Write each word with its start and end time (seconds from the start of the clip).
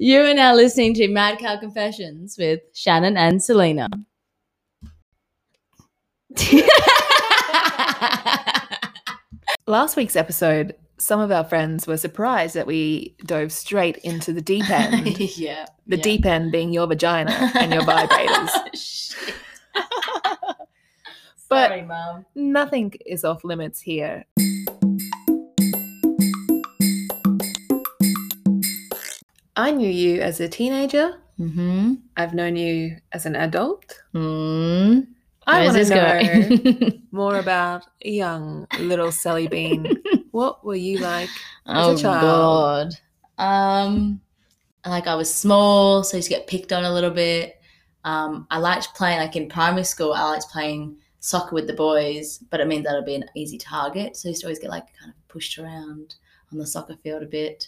You 0.00 0.20
are 0.22 0.32
now 0.34 0.54
listening 0.54 0.94
to 0.94 1.08
Mad 1.08 1.40
Cow 1.40 1.58
Confessions 1.58 2.36
with 2.38 2.60
Shannon 2.72 3.16
and 3.16 3.42
Selina. 3.42 3.88
Last 9.66 9.96
week's 9.96 10.14
episode, 10.14 10.76
some 10.98 11.18
of 11.18 11.32
our 11.32 11.42
friends 11.42 11.88
were 11.88 11.96
surprised 11.96 12.54
that 12.54 12.68
we 12.68 13.16
dove 13.26 13.50
straight 13.50 13.96
into 13.98 14.32
the 14.32 14.40
deep 14.40 14.70
end. 14.70 15.18
yeah. 15.36 15.66
The 15.88 15.96
yeah. 15.96 16.02
deep 16.02 16.24
end 16.24 16.52
being 16.52 16.72
your 16.72 16.86
vagina 16.86 17.50
and 17.56 17.72
your 17.72 17.82
vibrators. 17.82 19.16
But- 21.50 21.70
Sorry. 21.70 21.88
Nothing 22.34 22.92
is 23.06 23.24
off 23.24 23.42
limits 23.42 23.80
here. 23.80 24.26
I 29.58 29.72
knew 29.72 29.90
you 29.90 30.20
as 30.20 30.38
a 30.38 30.48
teenager. 30.48 31.20
Mm-hmm. 31.38 31.94
I've 32.16 32.32
known 32.32 32.54
you 32.54 32.96
as 33.10 33.26
an 33.26 33.34
adult. 33.34 34.00
Mm. 34.14 35.08
I 35.48 35.64
want 35.64 35.76
to 35.76 36.80
know 36.80 36.90
more 37.10 37.38
about 37.40 37.84
young 38.00 38.68
little 38.78 39.10
Sally 39.10 39.48
Bean. 39.48 40.00
what 40.30 40.64
were 40.64 40.76
you 40.76 40.98
like? 40.98 41.28
oh 41.66 41.94
a 41.94 41.98
child. 41.98 42.94
God. 43.36 43.44
Um, 43.44 44.20
like 44.86 45.08
I 45.08 45.16
was 45.16 45.32
small, 45.34 46.04
so 46.04 46.16
I 46.16 46.18
used 46.18 46.28
to 46.28 46.34
get 46.36 46.46
picked 46.46 46.72
on 46.72 46.84
a 46.84 46.92
little 46.92 47.10
bit. 47.10 47.60
Um, 48.04 48.46
I 48.52 48.58
liked 48.58 48.94
playing 48.94 49.18
like 49.18 49.34
in 49.34 49.48
primary 49.48 49.84
school. 49.84 50.12
I 50.12 50.22
liked 50.22 50.50
playing 50.52 50.98
soccer 51.18 51.56
with 51.56 51.66
the 51.66 51.72
boys, 51.72 52.38
but 52.50 52.60
it 52.60 52.68
means 52.68 52.84
that 52.84 52.96
I'd 52.96 53.04
be 53.04 53.16
an 53.16 53.24
easy 53.34 53.58
target. 53.58 54.16
So 54.16 54.28
I 54.28 54.30
used 54.30 54.42
to 54.42 54.46
always 54.46 54.60
get 54.60 54.70
like 54.70 54.86
kind 55.00 55.10
of 55.10 55.28
pushed 55.28 55.58
around 55.58 56.14
on 56.52 56.58
the 56.58 56.66
soccer 56.66 56.94
field 57.02 57.24
a 57.24 57.26
bit. 57.26 57.66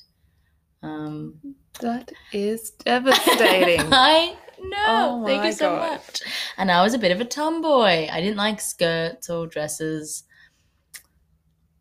Um, 0.83 1.35
That 1.81 2.13
is 2.33 2.71
devastating. 2.85 3.93
I 3.93 4.37
know. 4.63 4.77
Oh 4.87 5.25
Thank 5.27 5.45
you 5.45 5.53
so 5.53 5.71
God. 5.77 5.93
much. 5.93 6.23
And 6.57 6.71
I 6.71 6.83
was 6.83 6.95
a 6.95 6.99
bit 6.99 7.13
of 7.13 7.21
a 7.21 7.25
tomboy. 7.25 8.09
I 8.11 8.21
didn't 8.21 8.37
like 8.37 8.61
skirts 8.61 9.29
or 9.31 9.47
dresses. 9.47 10.25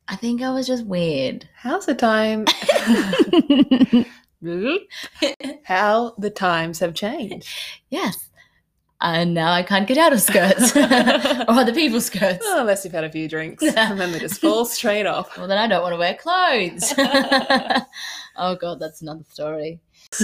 I 0.07 0.15
think 0.15 0.41
I 0.41 0.51
was 0.51 0.65
just 0.67 0.85
weird. 0.85 1.47
How's 1.55 1.85
the 1.85 1.93
time? 1.95 2.45
How 5.63 6.13
the 6.17 6.29
times 6.29 6.79
have 6.79 6.93
changed. 6.95 7.47
yes. 7.89 8.25
And 9.01 9.33
now 9.33 9.53
I 9.53 9.63
can't 9.63 9.87
get 9.87 9.97
out 9.97 10.11
of 10.11 10.19
skirts 10.21 10.75
or 10.75 10.81
other 11.51 11.73
people's 11.73 12.07
skirts. 12.07 12.39
Oh, 12.45 12.59
unless 12.59 12.83
you've 12.83 12.93
had 12.93 13.05
a 13.05 13.09
few 13.11 13.29
drinks 13.29 13.63
and 13.63 13.97
then 13.97 14.11
they 14.11 14.19
just 14.19 14.41
fall 14.41 14.65
straight 14.65 15.05
off. 15.05 15.37
Well, 15.37 15.47
then 15.47 15.57
I 15.57 15.67
don't 15.67 15.81
want 15.81 15.93
to 15.93 15.97
wear 15.97 16.15
clothes. 16.15 16.93
Oh, 18.39 18.55
God, 18.55 18.79
that's 18.79 19.01
another 19.01 19.23
story. 19.29 19.79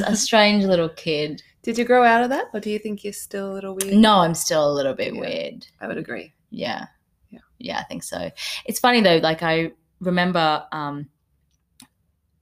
A 0.06 0.16
strange 0.16 0.64
little 0.64 0.90
kid. 0.90 1.44
Did 1.62 1.78
you 1.78 1.86
grow 1.86 2.04
out 2.04 2.24
of 2.24 2.30
that, 2.30 2.46
or 2.54 2.60
do 2.60 2.70
you 2.70 2.80
think 2.80 3.04
you're 3.04 3.14
still 3.14 3.52
a 3.52 3.54
little 3.54 3.76
weird? 3.76 3.96
No, 3.96 4.18
I'm 4.20 4.34
still 4.36 4.72
a 4.72 4.74
little 4.74 4.94
bit 4.94 5.14
Yeah. 5.14 5.20
weird. 5.22 5.68
I 5.82 5.88
would 5.88 5.98
agree. 5.98 6.34
Yeah. 6.50 6.86
Yeah. 7.30 7.40
Yeah, 7.60 7.80
I 7.80 7.84
think 7.84 8.04
so. 8.04 8.32
It's 8.66 8.80
funny 8.80 9.02
though, 9.02 9.18
like 9.18 9.44
I 9.44 9.72
remember 10.00 10.66
um 10.72 11.10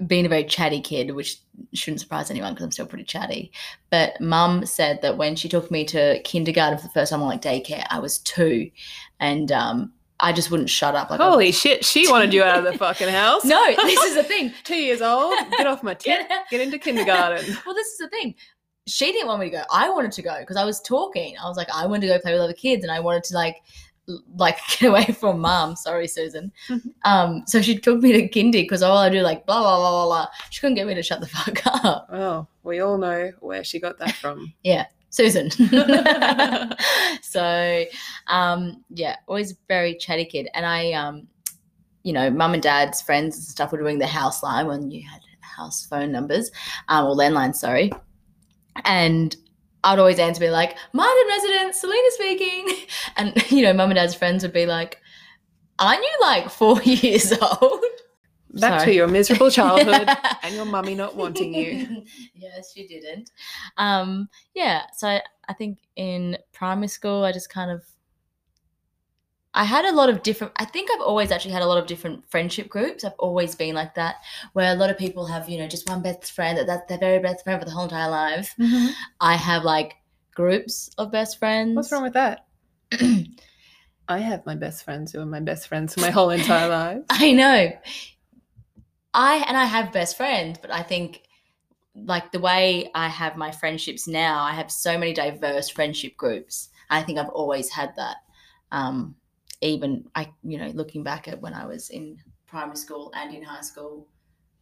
being 0.05 0.25
a 0.25 0.29
very 0.29 0.43
chatty 0.43 0.81
kid, 0.81 1.11
which 1.11 1.37
shouldn't 1.73 2.01
surprise 2.01 2.29
anyone 2.29 2.53
because 2.53 2.65
I'm 2.65 2.71
still 2.71 2.85
pretty 2.85 3.05
chatty. 3.05 3.51
But 3.89 4.19
mum 4.19 4.65
said 4.65 5.01
that 5.01 5.17
when 5.17 5.35
she 5.35 5.47
took 5.47 5.71
me 5.71 5.85
to 5.85 6.19
kindergarten 6.23 6.77
for 6.77 6.83
the 6.83 6.93
first 6.93 7.11
time 7.11 7.21
on 7.21 7.29
like 7.29 7.41
daycare, 7.41 7.85
I 7.89 7.99
was 7.99 8.17
two. 8.19 8.69
And 9.19 9.51
um 9.51 9.93
I 10.23 10.31
just 10.33 10.49
wouldn't 10.49 10.69
shut 10.69 10.95
up. 10.95 11.09
Like 11.11 11.19
Holy 11.19 11.51
shit, 11.51 11.83
she 11.85 12.07
wanted 12.11 12.33
you 12.33 12.41
out 12.43 12.57
of 12.57 12.63
the 12.63 12.77
fucking 12.77 13.09
house. 13.09 13.43
No, 13.45 13.63
this 13.75 14.01
is 14.03 14.15
the 14.15 14.23
thing. 14.23 14.53
Two 14.63 14.77
years 14.77 15.01
old, 15.01 15.35
get 15.57 15.67
off 15.67 15.83
my 15.83 15.93
tip, 15.93 16.27
Get- 16.27 16.49
get 16.49 16.61
into 16.61 16.79
kindergarten. 16.79 17.45
well, 17.65 17.75
this 17.75 17.87
is 17.87 17.97
the 17.97 18.07
thing. 18.07 18.33
She 18.87 19.11
didn't 19.11 19.27
want 19.27 19.39
me 19.41 19.47
to 19.49 19.57
go. 19.57 19.63
I 19.71 19.89
wanted 19.89 20.11
to 20.13 20.21
go 20.21 20.37
because 20.39 20.55
I 20.57 20.65
was 20.65 20.81
talking. 20.81 21.35
I 21.43 21.47
was 21.47 21.57
like, 21.57 21.69
I 21.73 21.85
wanted 21.85 22.07
to 22.07 22.13
go 22.13 22.19
play 22.19 22.31
with 22.33 22.41
other 22.41 22.53
kids, 22.53 22.83
and 22.83 22.91
I 22.91 22.99
wanted 22.99 23.23
to 23.25 23.33
like, 23.35 23.57
like 24.37 24.57
get 24.79 24.89
away 24.89 25.05
from 25.05 25.39
mom. 25.39 25.75
Sorry, 25.75 26.07
Susan. 26.07 26.51
Mhm. 26.69 26.81
um, 27.05 27.43
so 27.45 27.61
she 27.61 27.77
took 27.77 28.01
me 28.01 28.11
to 28.13 28.27
kindy 28.29 28.63
because 28.63 28.81
all 28.83 28.97
I 28.97 29.09
do 29.09 29.21
like 29.21 29.45
blah 29.45 29.59
blah 29.61 29.77
blah 29.77 29.91
blah 29.91 30.05
blah. 30.07 30.27
She 30.49 30.59
couldn't 30.61 30.75
get 30.75 30.87
me 30.87 30.95
to 30.95 31.03
shut 31.03 31.19
the 31.21 31.27
fuck 31.27 31.65
up. 31.67 32.07
Oh, 32.11 32.47
we 32.63 32.79
all 32.79 32.97
know 32.97 33.31
where 33.39 33.63
she 33.63 33.79
got 33.79 33.99
that 33.99 34.15
from. 34.15 34.53
Susan. 35.13 35.51
so, 37.21 37.85
um, 38.27 38.83
yeah, 38.89 39.15
always 39.27 39.55
very 39.67 39.95
chatty 39.95 40.25
kid, 40.25 40.49
and 40.55 40.65
I, 40.65 40.91
um, 40.93 41.27
you 42.01 42.13
know, 42.13 42.31
mum 42.31 42.55
and 42.55 42.63
dad's 42.63 42.99
friends 42.99 43.35
and 43.37 43.45
stuff 43.45 43.71
were 43.71 43.77
doing 43.77 43.99
the 43.99 44.07
house 44.07 44.41
line 44.41 44.65
when 44.65 44.89
you 44.89 45.07
had 45.07 45.21
house 45.39 45.85
phone 45.85 46.11
numbers, 46.11 46.51
um, 46.89 47.05
or 47.05 47.15
landlines, 47.15 47.55
sorry, 47.55 47.91
and. 48.83 49.35
I'd 49.85 49.99
always 49.99 50.17
answer, 50.17 50.39
be 50.39 50.49
like, 50.49 50.77
"Martin 50.93 51.27
resident, 51.27 51.75
Selina 51.75 52.07
speaking," 52.11 52.73
and 53.17 53.51
you 53.51 53.63
know, 53.63 53.73
mum 53.73 53.89
and 53.89 53.97
dad's 53.97 54.15
friends 54.15 54.41
would 54.41 54.53
be 54.53 54.65
like, 54.65 54.97
"Aren't 55.77 56.01
you 56.01 56.17
like 56.21 56.49
four 56.49 56.81
years 56.83 57.33
old?" 57.33 57.83
Back 58.53 58.81
Sorry. 58.81 58.91
to 58.91 58.95
your 58.95 59.07
miserable 59.07 59.49
childhood 59.49 60.07
and 60.43 60.55
your 60.55 60.65
mummy 60.65 60.93
not 60.93 61.15
wanting 61.15 61.53
you. 61.53 62.03
yes, 62.35 62.71
she 62.73 62.87
didn't. 62.87 63.31
Um, 63.77 64.29
yeah, 64.53 64.83
so 64.95 65.07
I, 65.07 65.21
I 65.49 65.53
think 65.53 65.79
in 65.95 66.37
primary 66.51 66.87
school, 66.87 67.23
I 67.23 67.31
just 67.31 67.49
kind 67.49 67.71
of, 67.71 67.83
I 69.55 69.63
had 69.63 69.85
a 69.85 69.91
lot 69.91 70.09
of 70.09 70.21
different. 70.21 70.53
I 70.57 70.65
think 70.65 70.89
I've 70.91 71.01
always 71.01 71.31
actually 71.31 71.53
had 71.53 71.63
a 71.63 71.67
lot 71.67 71.79
of 71.79 71.87
different 71.87 72.29
friendship 72.29 72.69
groups. 72.69 73.03
I've 73.03 73.13
always 73.17 73.55
been 73.55 73.73
like 73.73 73.95
that, 73.95 74.17
where 74.53 74.71
a 74.71 74.75
lot 74.75 74.89
of 74.89 74.97
people 74.97 75.25
have, 75.25 75.49
you 75.49 75.57
know, 75.57 75.67
just 75.67 75.89
one 75.89 76.01
best 76.01 76.31
friend 76.31 76.57
that 76.57 76.67
that's 76.67 76.87
their 76.87 76.97
very 76.97 77.19
best 77.19 77.43
friend 77.43 77.59
for 77.59 77.65
the 77.65 77.71
whole 77.71 77.83
entire 77.83 78.09
life. 78.09 78.55
I 79.19 79.35
have 79.35 79.63
like 79.63 79.95
groups 80.35 80.89
of 80.97 81.11
best 81.11 81.39
friends. 81.39 81.75
What's 81.75 81.91
wrong 81.91 82.03
with 82.03 82.13
that? 82.13 82.45
I 84.07 84.17
have 84.19 84.45
my 84.45 84.55
best 84.55 84.83
friends 84.83 85.11
who 85.11 85.21
are 85.21 85.25
my 85.25 85.39
best 85.39 85.67
friends 85.67 85.93
for 85.93 86.01
my 86.01 86.09
whole 86.09 86.29
entire 86.29 86.69
life. 86.69 87.03
I 87.09 87.31
know. 87.31 87.71
I 89.13 89.43
and 89.47 89.55
I 89.55 89.65
have 89.65 89.91
best 89.91 90.17
friends, 90.17 90.59
but 90.61 90.71
I 90.71 90.81
think 90.81 91.21
like 91.95 92.31
the 92.31 92.39
way 92.39 92.89
I 92.95 93.07
have 93.07 93.37
my 93.37 93.51
friendships 93.51 94.07
now, 94.07 94.41
I 94.43 94.53
have 94.53 94.71
so 94.71 94.97
many 94.97 95.13
diverse 95.13 95.69
friendship 95.69 96.17
groups. 96.17 96.69
I 96.89 97.03
think 97.03 97.19
I've 97.19 97.29
always 97.29 97.69
had 97.69 97.95
that. 97.97 98.17
Um, 98.71 99.15
even 99.61 100.05
I, 100.15 100.29
you 100.43 100.57
know, 100.57 100.71
looking 100.73 101.03
back 101.03 101.27
at 101.27 101.41
when 101.41 101.53
I 101.53 101.65
was 101.65 101.89
in 101.89 102.17
primary 102.47 102.77
school 102.77 103.11
and 103.15 103.33
in 103.33 103.43
high 103.43 103.61
school, 103.61 104.07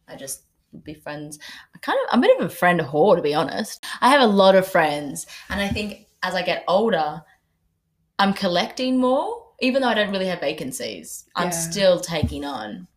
I 0.06 0.16
just 0.16 0.44
would 0.72 0.84
be 0.84 0.94
friends. 0.94 1.38
I 1.74 1.78
kind 1.78 1.98
of, 2.04 2.08
I'm 2.12 2.20
a 2.20 2.26
bit 2.26 2.40
of 2.40 2.46
a 2.46 2.54
friend 2.54 2.80
whore, 2.80 3.16
to 3.16 3.22
be 3.22 3.34
honest. 3.34 3.84
I 4.00 4.10
have 4.10 4.20
a 4.20 4.26
lot 4.26 4.54
of 4.54 4.66
friends, 4.66 5.26
and 5.48 5.60
I 5.60 5.68
think 5.68 6.06
as 6.22 6.34
I 6.34 6.42
get 6.42 6.64
older, 6.68 7.22
I'm 8.18 8.34
collecting 8.34 8.98
more. 8.98 9.40
Even 9.60 9.82
though 9.82 9.88
I 9.88 9.94
don't 9.94 10.10
really 10.10 10.26
have 10.26 10.40
vacancies, 10.40 11.24
I'm 11.36 11.52
still 11.52 12.00
taking 12.00 12.44
on. 12.44 12.88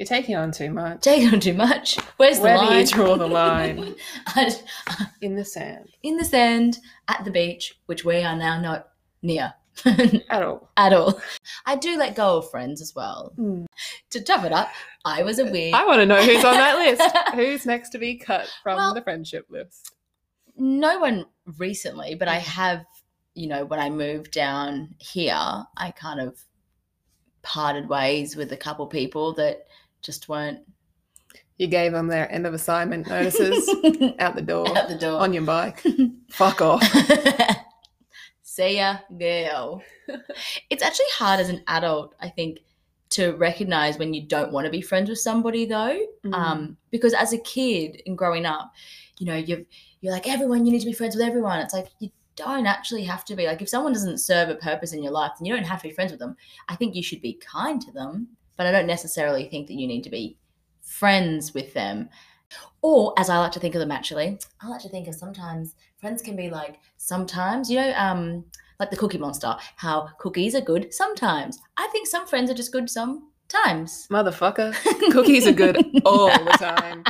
You're 0.00 0.06
taking 0.06 0.34
on 0.34 0.50
too 0.50 0.70
much. 0.70 1.02
Taking 1.02 1.28
on 1.34 1.40
too 1.40 1.52
much. 1.52 1.96
Where's 2.16 2.38
Where 2.40 2.56
the 2.56 2.64
do 2.64 2.70
line? 2.70 2.80
you 2.80 2.86
draw 2.86 3.16
the 3.18 3.26
line? 3.26 3.94
In 5.20 5.34
the 5.36 5.44
sand. 5.44 5.90
in 6.02 6.16
the 6.16 6.24
sand 6.24 6.78
at 7.06 7.22
the 7.26 7.30
beach, 7.30 7.78
which 7.84 8.02
we 8.02 8.22
are 8.22 8.34
now 8.34 8.58
not 8.58 8.88
near 9.20 9.52
At 10.30 10.42
all. 10.42 10.70
at 10.78 10.94
all. 10.94 11.20
I 11.66 11.76
do 11.76 11.98
let 11.98 12.14
go 12.16 12.38
of 12.38 12.50
friends 12.50 12.80
as 12.80 12.94
well. 12.96 13.32
Hmm. 13.36 13.66
To 14.12 14.22
top 14.22 14.44
it 14.46 14.52
up, 14.52 14.70
I 15.04 15.22
was 15.22 15.38
a 15.38 15.44
weird. 15.44 15.74
I 15.74 15.84
want 15.84 16.00
to 16.00 16.06
know 16.06 16.22
who's 16.22 16.44
on 16.46 16.54
that 16.54 16.78
list. 16.78 17.18
Who's 17.34 17.66
next 17.66 17.90
to 17.90 17.98
be 17.98 18.16
cut 18.16 18.50
from 18.62 18.76
Well- 18.76 18.94
the 18.94 19.02
friendship 19.02 19.48
list? 19.50 19.92
no 20.56 20.98
one 20.98 21.26
recently, 21.58 22.14
but 22.14 22.26
I 22.28 22.38
Mm. 22.38 22.42
have, 22.44 22.84
you 23.34 23.48
know, 23.48 23.66
when 23.66 23.80
I 23.80 23.90
moved 23.90 24.30
down 24.32 24.94
here, 24.98 25.34
I 25.76 25.90
kind 25.90 26.20
of 26.20 26.38
parted 27.42 27.88
ways 27.88 28.34
with 28.36 28.50
a 28.52 28.56
couple 28.56 28.86
people 28.86 29.32
that 29.34 29.66
just 30.02 30.28
won't. 30.28 30.60
You 31.58 31.66
gave 31.66 31.92
them 31.92 32.06
their 32.06 32.30
end 32.32 32.46
of 32.46 32.54
assignment 32.54 33.06
notices 33.08 33.68
out 34.18 34.34
the 34.34 34.42
door 34.42 34.66
out 34.76 34.88
the 34.88 34.96
door. 34.98 35.20
on 35.20 35.32
your 35.32 35.42
bike. 35.42 35.82
Fuck 36.30 36.62
off. 36.62 36.82
See 38.42 38.76
ya, 38.76 38.98
girl. 39.18 39.82
it's 40.70 40.82
actually 40.82 41.06
hard 41.12 41.38
as 41.40 41.48
an 41.50 41.62
adult, 41.66 42.14
I 42.20 42.28
think, 42.28 42.58
to 43.10 43.32
recognize 43.32 43.98
when 43.98 44.14
you 44.14 44.26
don't 44.26 44.52
want 44.52 44.64
to 44.64 44.70
be 44.70 44.80
friends 44.80 45.10
with 45.10 45.18
somebody, 45.18 45.66
though. 45.66 45.98
Mm. 46.24 46.34
Um, 46.34 46.76
because 46.90 47.12
as 47.12 47.32
a 47.32 47.38
kid 47.38 48.02
and 48.06 48.16
growing 48.16 48.46
up, 48.46 48.72
you 49.18 49.26
know, 49.26 49.36
you've 49.36 49.66
you're 50.00 50.12
like 50.12 50.28
everyone. 50.28 50.64
You 50.64 50.72
need 50.72 50.80
to 50.80 50.86
be 50.86 50.92
friends 50.92 51.14
with 51.14 51.26
everyone. 51.26 51.58
It's 51.60 51.74
like 51.74 51.88
you 51.98 52.10
don't 52.36 52.66
actually 52.66 53.04
have 53.04 53.24
to 53.26 53.36
be. 53.36 53.46
Like 53.46 53.62
if 53.62 53.68
someone 53.68 53.92
doesn't 53.92 54.18
serve 54.18 54.48
a 54.48 54.54
purpose 54.54 54.92
in 54.92 55.02
your 55.02 55.12
life, 55.12 55.32
then 55.38 55.46
you 55.46 55.54
don't 55.54 55.64
have 55.64 55.82
to 55.82 55.88
be 55.88 55.94
friends 55.94 56.10
with 56.10 56.20
them. 56.20 56.36
I 56.68 56.76
think 56.76 56.94
you 56.94 57.02
should 57.02 57.20
be 57.20 57.34
kind 57.34 57.80
to 57.82 57.92
them, 57.92 58.28
but 58.60 58.66
I 58.66 58.72
don't 58.72 58.86
necessarily 58.86 59.48
think 59.48 59.68
that 59.68 59.72
you 59.80 59.86
need 59.86 60.02
to 60.02 60.10
be 60.10 60.36
friends 60.82 61.54
with 61.54 61.72
them. 61.72 62.10
Or 62.82 63.14
as 63.16 63.30
I 63.30 63.38
like 63.38 63.52
to 63.52 63.58
think 63.58 63.74
of 63.74 63.78
them 63.78 63.90
actually, 63.90 64.38
I 64.60 64.68
like 64.68 64.82
to 64.82 64.90
think 64.90 65.08
of 65.08 65.14
sometimes 65.14 65.76
friends 65.96 66.20
can 66.20 66.36
be 66.36 66.50
like 66.50 66.78
sometimes, 66.98 67.70
you 67.70 67.78
know, 67.78 67.94
um, 67.96 68.44
like 68.78 68.90
the 68.90 68.98
cookie 68.98 69.16
monster, 69.16 69.56
how 69.76 70.10
cookies 70.18 70.54
are 70.54 70.60
good 70.60 70.92
sometimes. 70.92 71.58
I 71.78 71.88
think 71.90 72.06
some 72.06 72.26
friends 72.26 72.50
are 72.50 72.54
just 72.54 72.70
good 72.70 72.90
sometimes. 72.90 74.06
Motherfucker. 74.10 74.74
Cookies 75.10 75.46
are 75.46 75.52
good 75.52 75.78
all 76.04 76.26
the 76.26 76.50
time. 76.58 77.02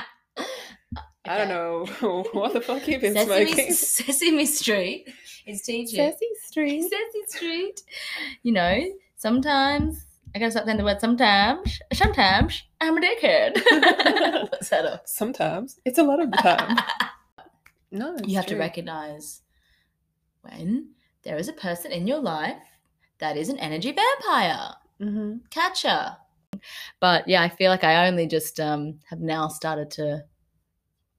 I 1.25 1.37
don't 1.37 1.49
know 1.49 1.85
what 2.33 2.53
the 2.53 2.61
fuck 2.61 2.87
you've 2.87 3.01
been 3.01 3.15
Sesame, 3.15 3.47
smoking. 3.47 3.73
Sesame 3.73 4.47
Street 4.47 5.13
is 5.49 5.63
teaching. 5.63 5.97
Sesame 5.97 6.31
Street. 6.45 6.83
Sesame 6.83 7.25
Street. 7.27 7.83
You 8.45 8.53
know, 8.53 8.85
sometimes 9.17 10.07
I 10.35 10.39
gotta 10.39 10.51
stop 10.53 10.65
saying 10.65 10.77
the 10.79 10.85
word 10.85 11.01
sometimes. 11.01 11.81
Sometimes 11.93 12.63
I'm 12.81 12.97
a 12.97 13.01
dickhead. 13.01 13.61
Up? 14.73 15.03
Sometimes. 15.09 15.81
It's 15.85 15.99
a 15.99 16.03
lot 16.05 16.21
of 16.21 16.31
the 16.31 16.37
time. 16.37 16.79
no, 17.91 18.17
you 18.25 18.37
have 18.37 18.47
to 18.47 18.57
recognize 18.57 19.43
when 20.43 20.91
there 21.25 21.37
is 21.37 21.49
a 21.49 21.53
person 21.53 21.91
in 21.93 22.07
your 22.07 22.21
life 22.21 22.57
that 23.19 23.37
is 23.37 23.49
an 23.49 23.59
energy 23.59 23.93
vampire. 23.93 24.75
Mhm. 25.01 25.41
Catcher. 25.51 26.17
But 27.01 27.27
yeah, 27.27 27.43
I 27.43 27.49
feel 27.49 27.71
like 27.71 27.85
I 27.85 28.07
only 28.07 28.27
just 28.27 28.61
um, 28.61 29.01
have 29.09 29.21
now 29.21 29.49
started 29.49 29.91
to 29.93 30.25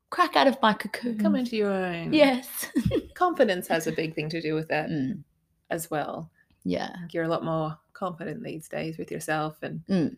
crack 0.09 0.35
out 0.35 0.47
of 0.47 0.61
my 0.61 0.73
cocoon. 0.73 1.17
Come 1.19 1.35
into 1.35 1.55
your 1.57 1.71
own. 1.71 2.13
Yes. 2.13 2.67
Confidence 3.15 3.67
has 3.69 3.87
a 3.87 3.91
big 3.91 4.15
thing 4.15 4.29
to 4.29 4.41
do 4.41 4.53
with 4.55 4.69
that 4.69 4.89
Mm, 4.89 5.23
as 5.69 5.89
well. 5.91 6.31
yeah. 6.63 6.93
You're 7.11 7.23
a 7.23 7.27
lot 7.29 7.43
more 7.43 7.77
confident 8.01 8.43
these 8.43 8.67
days 8.67 8.97
with 8.97 9.11
yourself 9.11 9.57
and 9.61 9.81
Mm. 9.89 10.17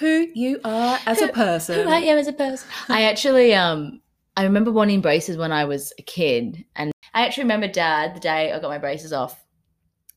who 0.00 0.26
you 0.34 0.60
are 0.64 0.98
as 1.06 1.22
a 1.22 1.28
person. 1.44 1.84
Who 1.84 1.88
I 1.90 1.98
am 2.12 2.18
as 2.18 2.26
a 2.28 2.32
person. 2.32 2.68
I 2.88 3.02
actually 3.04 3.54
um 3.54 4.00
I 4.36 4.42
remember 4.44 4.72
wanting 4.72 5.00
braces 5.02 5.36
when 5.36 5.52
I 5.52 5.64
was 5.66 5.92
a 5.98 6.02
kid. 6.02 6.64
And 6.74 6.90
I 7.14 7.24
actually 7.26 7.44
remember 7.44 7.68
dad 7.68 8.16
the 8.16 8.20
day 8.20 8.52
I 8.52 8.58
got 8.58 8.70
my 8.70 8.78
braces 8.78 9.12
off. 9.12 9.38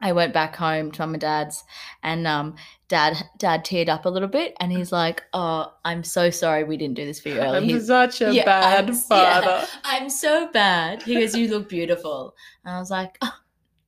I 0.02 0.12
went 0.12 0.34
back 0.34 0.56
home 0.56 0.92
to 0.92 1.02
mum 1.02 1.14
and 1.14 1.22
dad's 1.22 1.64
and 2.04 2.26
um 2.28 2.56
dad 2.88 3.14
dad 3.38 3.64
teared 3.66 3.90
up 3.90 4.06
a 4.06 4.10
little 4.10 4.28
bit 4.40 4.54
and 4.60 4.72
he's 4.72 4.92
like, 4.92 5.24
Oh, 5.34 5.72
I'm 5.84 6.04
so 6.04 6.30
sorry 6.30 6.64
we 6.64 6.78
didn't 6.78 6.96
do 6.96 7.06
this 7.06 7.20
for 7.20 7.30
you 7.30 7.36
earlier. 7.40 7.58
I'm 7.58 7.64
He's- 7.64 7.88
such 7.88 8.22
a 8.22 8.34
Yeah, 8.34 8.46
bad 8.46 8.86
I'm- 8.86 8.96
father. 9.12 9.48
yeah. 9.48 9.66
I'm 9.84 10.10
so 10.10 10.50
bad. 10.52 11.04
He 11.04 11.14
goes, 11.16 11.36
You 11.36 11.48
look 11.50 11.70
beautiful. 11.70 12.36
And 12.64 12.76
I 12.76 12.80
was 12.80 12.92
like, 12.92 13.18
oh, 13.22 13.34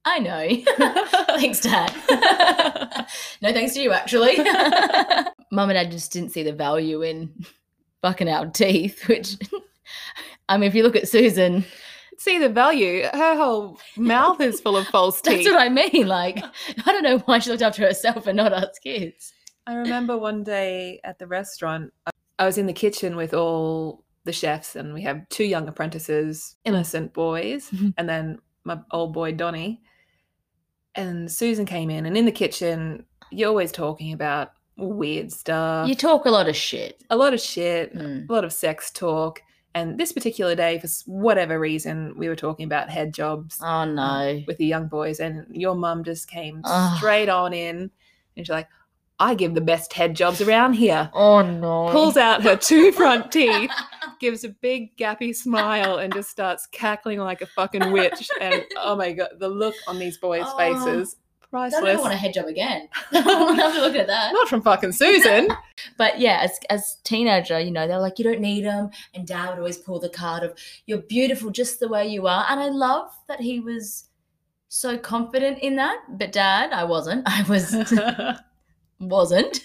I 0.09 0.19
know. 0.19 1.35
thanks, 1.37 1.59
Dad. 1.59 1.93
no 3.41 3.51
thanks 3.51 3.73
to 3.73 3.81
you, 3.81 3.91
actually. 3.91 4.37
Mum 5.51 5.69
and 5.69 5.73
Dad 5.73 5.91
just 5.91 6.11
didn't 6.13 6.31
see 6.31 6.43
the 6.43 6.53
value 6.53 7.01
in 7.01 7.33
fucking 8.01 8.29
our 8.29 8.45
teeth, 8.47 9.07
which 9.07 9.35
I 10.47 10.57
mean, 10.57 10.67
if 10.69 10.75
you 10.75 10.83
look 10.83 10.95
at 10.95 11.09
Susan, 11.09 11.65
See 12.19 12.39
the 12.39 12.49
value. 12.49 13.03
Her 13.13 13.35
whole 13.35 13.79
mouth 13.95 14.41
is 14.41 14.59
full 14.59 14.75
of 14.75 14.87
false 14.87 15.21
teeth. 15.21 15.45
that's 15.45 15.53
what 15.55 15.61
I 15.61 15.69
mean. 15.69 16.07
Like, 16.07 16.39
I 16.43 16.91
don't 16.91 17.03
know 17.03 17.19
why 17.19 17.37
she 17.37 17.51
looked 17.51 17.61
after 17.61 17.83
herself 17.85 18.25
and 18.25 18.35
not 18.37 18.53
us 18.53 18.79
kids. 18.79 19.33
I 19.67 19.75
remember 19.75 20.17
one 20.17 20.43
day 20.43 20.99
at 21.03 21.19
the 21.19 21.27
restaurant, 21.27 21.93
I 22.39 22.45
was 22.47 22.57
in 22.57 22.65
the 22.65 22.73
kitchen 22.73 23.17
with 23.17 23.35
all 23.35 24.03
the 24.23 24.33
chefs, 24.33 24.75
and 24.75 24.95
we 24.95 25.03
have 25.03 25.29
two 25.29 25.43
young 25.43 25.67
apprentices, 25.67 26.55
innocent 26.65 27.13
boys, 27.13 27.69
Mhm. 27.69 27.93
and 27.99 28.09
then 28.09 28.39
my 28.63 28.79
old 28.91 29.13
boy 29.13 29.33
Donny. 29.33 29.81
And 30.97 31.31
Susan 31.31 31.65
came 31.65 31.89
in, 31.89 32.05
and 32.05 32.17
in 32.17 32.25
the 32.25 32.31
kitchen, 32.31 33.05
you're 33.31 33.49
always 33.49 33.71
talking 33.71 34.11
about 34.13 34.51
weird 34.77 35.31
stuff, 35.31 35.87
You 35.87 35.95
talk 35.95 36.25
a 36.25 36.29
lot 36.29 36.47
of 36.49 36.55
shit. 36.55 37.01
a 37.09 37.15
lot 37.15 37.33
of 37.33 37.39
shit, 37.39 37.95
Mm. 37.95 38.29
a 38.29 38.33
lot 38.33 38.43
of 38.43 38.51
sex 38.53 38.91
talk. 38.91 39.41
And 39.75 39.99
this 39.99 40.11
particular 40.11 40.55
day, 40.55 40.79
for 40.79 40.87
whatever 41.05 41.59
reason, 41.59 42.13
we 42.17 42.27
were 42.29 42.35
talking 42.35 42.65
about 42.65 42.89
head 42.89 43.13
jobs 43.13 43.59
Oh 43.61 43.85
no. 43.85 44.41
with 44.47 44.57
the 44.57 44.65
young 44.65 44.87
boys, 44.87 45.19
and 45.19 45.45
your 45.55 45.75
mum 45.75 46.03
just 46.03 46.27
came 46.29 46.61
straight 46.97 47.29
on 47.29 47.53
in, 47.53 47.75
and 47.77 47.91
she's 48.45 48.49
like, 48.49 48.67
"I 49.19 49.33
give 49.35 49.53
the 49.53 49.61
best 49.61 49.93
head 49.93 50.15
jobs 50.15 50.41
around 50.41 50.73
here." 50.73 51.09
Oh 51.13 51.41
no. 51.41 51.89
Pulls 51.91 52.17
out 52.17 52.43
her 52.43 52.55
two 52.55 52.91
front 52.99 53.31
teeth, 53.31 53.71
gives 54.19 54.43
a 54.43 54.49
big 54.49 54.95
gappy 54.97 55.35
smile, 55.35 55.97
and 55.97 56.13
just 56.13 56.29
starts 56.29 56.67
cackling 56.67 57.19
like 57.19 57.41
a 57.41 57.47
fucking 57.47 57.91
witch. 57.91 58.29
And 58.41 58.63
oh 58.77 58.95
my 58.95 59.13
god, 59.13 59.29
the 59.39 59.49
look 59.49 59.75
on 59.87 59.99
these 59.99 60.17
boys' 60.17 60.43
Oh. 60.45 60.57
faces, 60.57 61.15
I 61.53 61.69
don't 61.69 61.71
priceless. 61.81 62.01
want 62.01 62.13
a 62.13 62.17
head 62.17 62.33
job 62.33 62.45
again. 62.47 62.89
After 63.13 63.79
looking 63.81 64.01
at 64.01 64.07
that. 64.07 64.33
Not 64.33 64.47
from 64.49 64.61
fucking 64.61 64.91
Susan. 64.91 65.47
But 65.97 66.19
yeah, 66.19 66.39
as 66.41 66.59
as 66.69 66.97
teenager, 67.03 67.59
you 67.59 67.71
know, 67.71 67.87
they're 67.87 67.99
like, 67.99 68.19
you 68.19 68.25
don't 68.25 68.41
need 68.41 68.65
them, 68.65 68.89
and 69.13 69.25
Dad 69.25 69.49
would 69.49 69.59
always 69.59 69.77
pull 69.77 69.99
the 69.99 70.09
card 70.09 70.43
of 70.43 70.57
you're 70.85 70.97
beautiful 70.99 71.49
just 71.49 71.79
the 71.79 71.87
way 71.87 72.07
you 72.07 72.27
are, 72.27 72.45
and 72.49 72.59
I 72.59 72.69
love 72.69 73.09
that 73.27 73.39
he 73.41 73.59
was 73.59 74.09
so 74.69 74.97
confident 74.97 75.59
in 75.59 75.77
that. 75.77 75.97
But 76.09 76.33
Dad, 76.33 76.73
I 76.73 76.83
wasn't. 76.83 77.23
I 77.25 77.43
was 77.43 77.71
wasn't. 78.99 79.61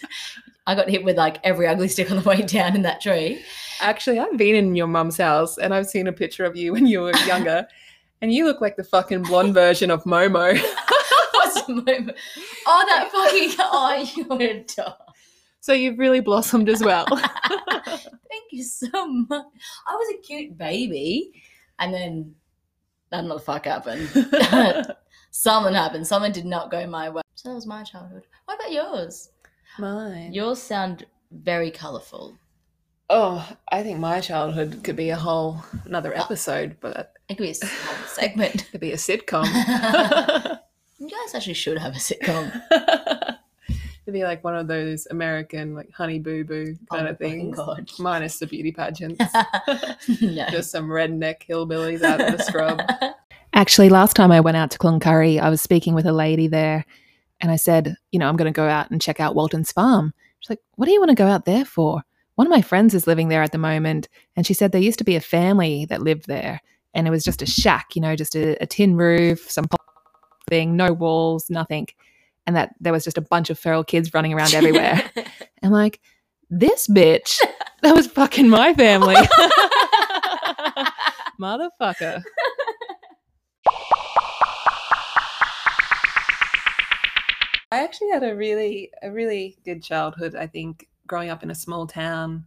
I 0.66 0.74
got 0.74 0.88
hit 0.88 1.04
with 1.04 1.16
like 1.16 1.38
every 1.44 1.66
ugly 1.66 1.88
stick 1.88 2.10
on 2.10 2.18
the 2.18 2.28
way 2.28 2.42
down 2.42 2.76
in 2.76 2.82
that 2.82 3.00
tree. 3.00 3.42
Actually, 3.80 4.18
I've 4.20 4.36
been 4.36 4.54
in 4.54 4.76
your 4.76 4.86
mum's 4.86 5.16
house, 5.16 5.58
and 5.58 5.74
I've 5.74 5.88
seen 5.88 6.06
a 6.06 6.12
picture 6.12 6.44
of 6.44 6.56
you 6.56 6.72
when 6.72 6.86
you 6.86 7.00
were 7.00 7.16
younger, 7.26 7.66
and 8.20 8.32
you 8.32 8.44
look 8.44 8.60
like 8.60 8.76
the 8.76 8.84
fucking 8.84 9.22
blonde 9.22 9.54
version 9.62 9.90
of 9.90 10.04
Momo. 10.04 10.58
The? 11.66 12.14
Oh, 12.66 12.84
that 12.88 13.12
fucking 13.12 13.54
oh, 13.60 14.38
you're 14.40 14.50
a 14.50 14.64
dog. 14.64 14.94
So 15.60 15.72
you've 15.72 15.98
really 15.98 16.18
blossomed 16.18 16.68
as 16.68 16.82
well. 16.82 17.06
Thank 17.06 18.44
you 18.50 18.64
so 18.64 18.88
much. 19.06 19.46
I 19.86 19.94
was 19.94 20.14
a 20.14 20.18
cute 20.22 20.58
baby, 20.58 21.30
and 21.78 21.94
then 21.94 22.34
I 23.12 23.18
don't 23.18 23.28
know 23.28 23.34
what 23.34 23.40
the 23.40 23.44
fuck 23.44 23.66
happened. 23.66 24.96
Something 25.30 25.74
happened. 25.74 26.06
Something 26.06 26.32
did 26.32 26.46
not 26.46 26.70
go 26.70 26.84
my 26.86 27.10
way. 27.10 27.21
So 27.42 27.48
that 27.48 27.54
was 27.56 27.66
my 27.66 27.82
childhood. 27.82 28.22
What 28.44 28.54
about 28.54 28.70
yours? 28.70 29.30
Mine. 29.76 30.32
Yours 30.32 30.62
sound 30.62 31.06
very 31.32 31.72
colourful. 31.72 32.36
Oh, 33.10 33.56
I 33.72 33.82
think 33.82 33.98
my 33.98 34.20
childhood 34.20 34.82
could 34.84 34.94
be 34.94 35.10
a 35.10 35.16
whole 35.16 35.56
another 35.84 36.16
episode, 36.16 36.76
but 36.80 37.14
It 37.28 37.36
could 37.36 37.42
be 37.42 37.50
a 37.60 37.66
whole 37.66 38.06
segment. 38.06 38.68
could 38.70 38.80
be 38.80 38.92
a 38.92 38.96
sitcom. 38.96 39.48
You 40.98 41.08
guys 41.10 41.34
actually 41.34 41.54
should 41.54 41.78
have 41.78 41.94
a 41.94 41.98
sitcom. 41.98 42.52
It'd 44.06 44.12
be 44.14 44.22
like 44.22 44.44
one 44.44 44.54
of 44.54 44.68
those 44.68 45.08
American 45.10 45.74
like 45.74 45.90
Honey 45.90 46.20
Boo 46.20 46.44
Boo 46.44 46.76
Oh 46.80 46.94
kind 46.94 47.06
my 47.06 47.10
of 47.10 47.18
fucking 47.18 47.40
things, 47.40 47.56
God. 47.56 47.90
minus 47.98 48.38
the 48.38 48.46
beauty 48.46 48.70
pageants. 48.70 49.18
no. 50.20 50.46
Just 50.48 50.70
some 50.70 50.86
redneck 50.88 51.44
hillbillies 51.48 52.02
out 52.04 52.20
in 52.20 52.36
the 52.36 52.42
scrub. 52.44 52.80
Actually, 53.52 53.88
last 53.88 54.14
time 54.14 54.30
I 54.30 54.38
went 54.38 54.56
out 54.56 54.70
to 54.70 54.78
Cloncurry, 54.78 55.40
I 55.40 55.50
was 55.50 55.60
speaking 55.60 55.92
with 55.92 56.06
a 56.06 56.12
lady 56.12 56.46
there 56.46 56.84
and 57.42 57.50
I 57.50 57.56
said, 57.56 57.96
you 58.12 58.18
know, 58.18 58.28
I'm 58.28 58.36
going 58.36 58.52
to 58.52 58.56
go 58.56 58.68
out 58.68 58.90
and 58.90 59.02
check 59.02 59.20
out 59.20 59.34
Walton's 59.34 59.72
farm. 59.72 60.14
She's 60.40 60.50
like, 60.50 60.60
what 60.76 60.86
do 60.86 60.92
you 60.92 61.00
want 61.00 61.10
to 61.10 61.16
go 61.16 61.26
out 61.26 61.44
there 61.44 61.64
for? 61.64 62.02
One 62.36 62.46
of 62.46 62.50
my 62.50 62.62
friends 62.62 62.94
is 62.94 63.06
living 63.06 63.28
there 63.28 63.42
at 63.42 63.52
the 63.52 63.58
moment. 63.58 64.08
And 64.36 64.46
she 64.46 64.54
said 64.54 64.72
there 64.72 64.80
used 64.80 64.98
to 64.98 65.04
be 65.04 65.16
a 65.16 65.20
family 65.20 65.84
that 65.86 66.02
lived 66.02 66.26
there 66.28 66.60
and 66.94 67.06
it 67.06 67.10
was 67.10 67.24
just 67.24 67.42
a 67.42 67.46
shack, 67.46 67.94
you 67.94 68.00
know, 68.00 68.16
just 68.16 68.36
a, 68.36 68.62
a 68.62 68.66
tin 68.66 68.96
roof, 68.96 69.50
some 69.50 69.66
thing, 70.48 70.76
no 70.76 70.92
walls, 70.92 71.50
nothing. 71.50 71.88
And 72.46 72.56
that 72.56 72.74
there 72.80 72.92
was 72.92 73.04
just 73.04 73.18
a 73.18 73.22
bunch 73.22 73.50
of 73.50 73.58
feral 73.58 73.84
kids 73.84 74.14
running 74.14 74.32
around 74.32 74.54
everywhere. 74.54 75.10
I'm 75.62 75.70
like, 75.70 76.00
this 76.50 76.86
bitch, 76.86 77.38
that 77.82 77.94
was 77.94 78.06
fucking 78.06 78.48
my 78.48 78.74
family. 78.74 79.16
Motherfucker. 81.40 82.22
I 87.72 87.84
actually 87.84 88.10
had 88.10 88.22
a 88.22 88.36
really 88.36 88.90
a 89.02 89.10
really 89.10 89.56
good 89.64 89.82
childhood, 89.82 90.36
I 90.36 90.46
think, 90.46 90.88
growing 91.06 91.30
up 91.30 91.42
in 91.42 91.50
a 91.50 91.54
small 91.54 91.86
town, 91.86 92.44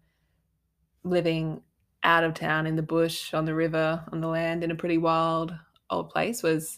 living 1.03 1.63
out 2.03 2.23
of 2.23 2.35
town 2.35 2.67
in 2.67 2.75
the 2.75 2.83
bush, 2.83 3.33
on 3.33 3.45
the 3.45 3.55
river, 3.55 4.03
on 4.11 4.21
the 4.21 4.27
land, 4.27 4.63
in 4.63 4.69
a 4.69 4.75
pretty 4.75 4.99
wild 4.99 5.55
old 5.89 6.11
place 6.11 6.43
was 6.43 6.77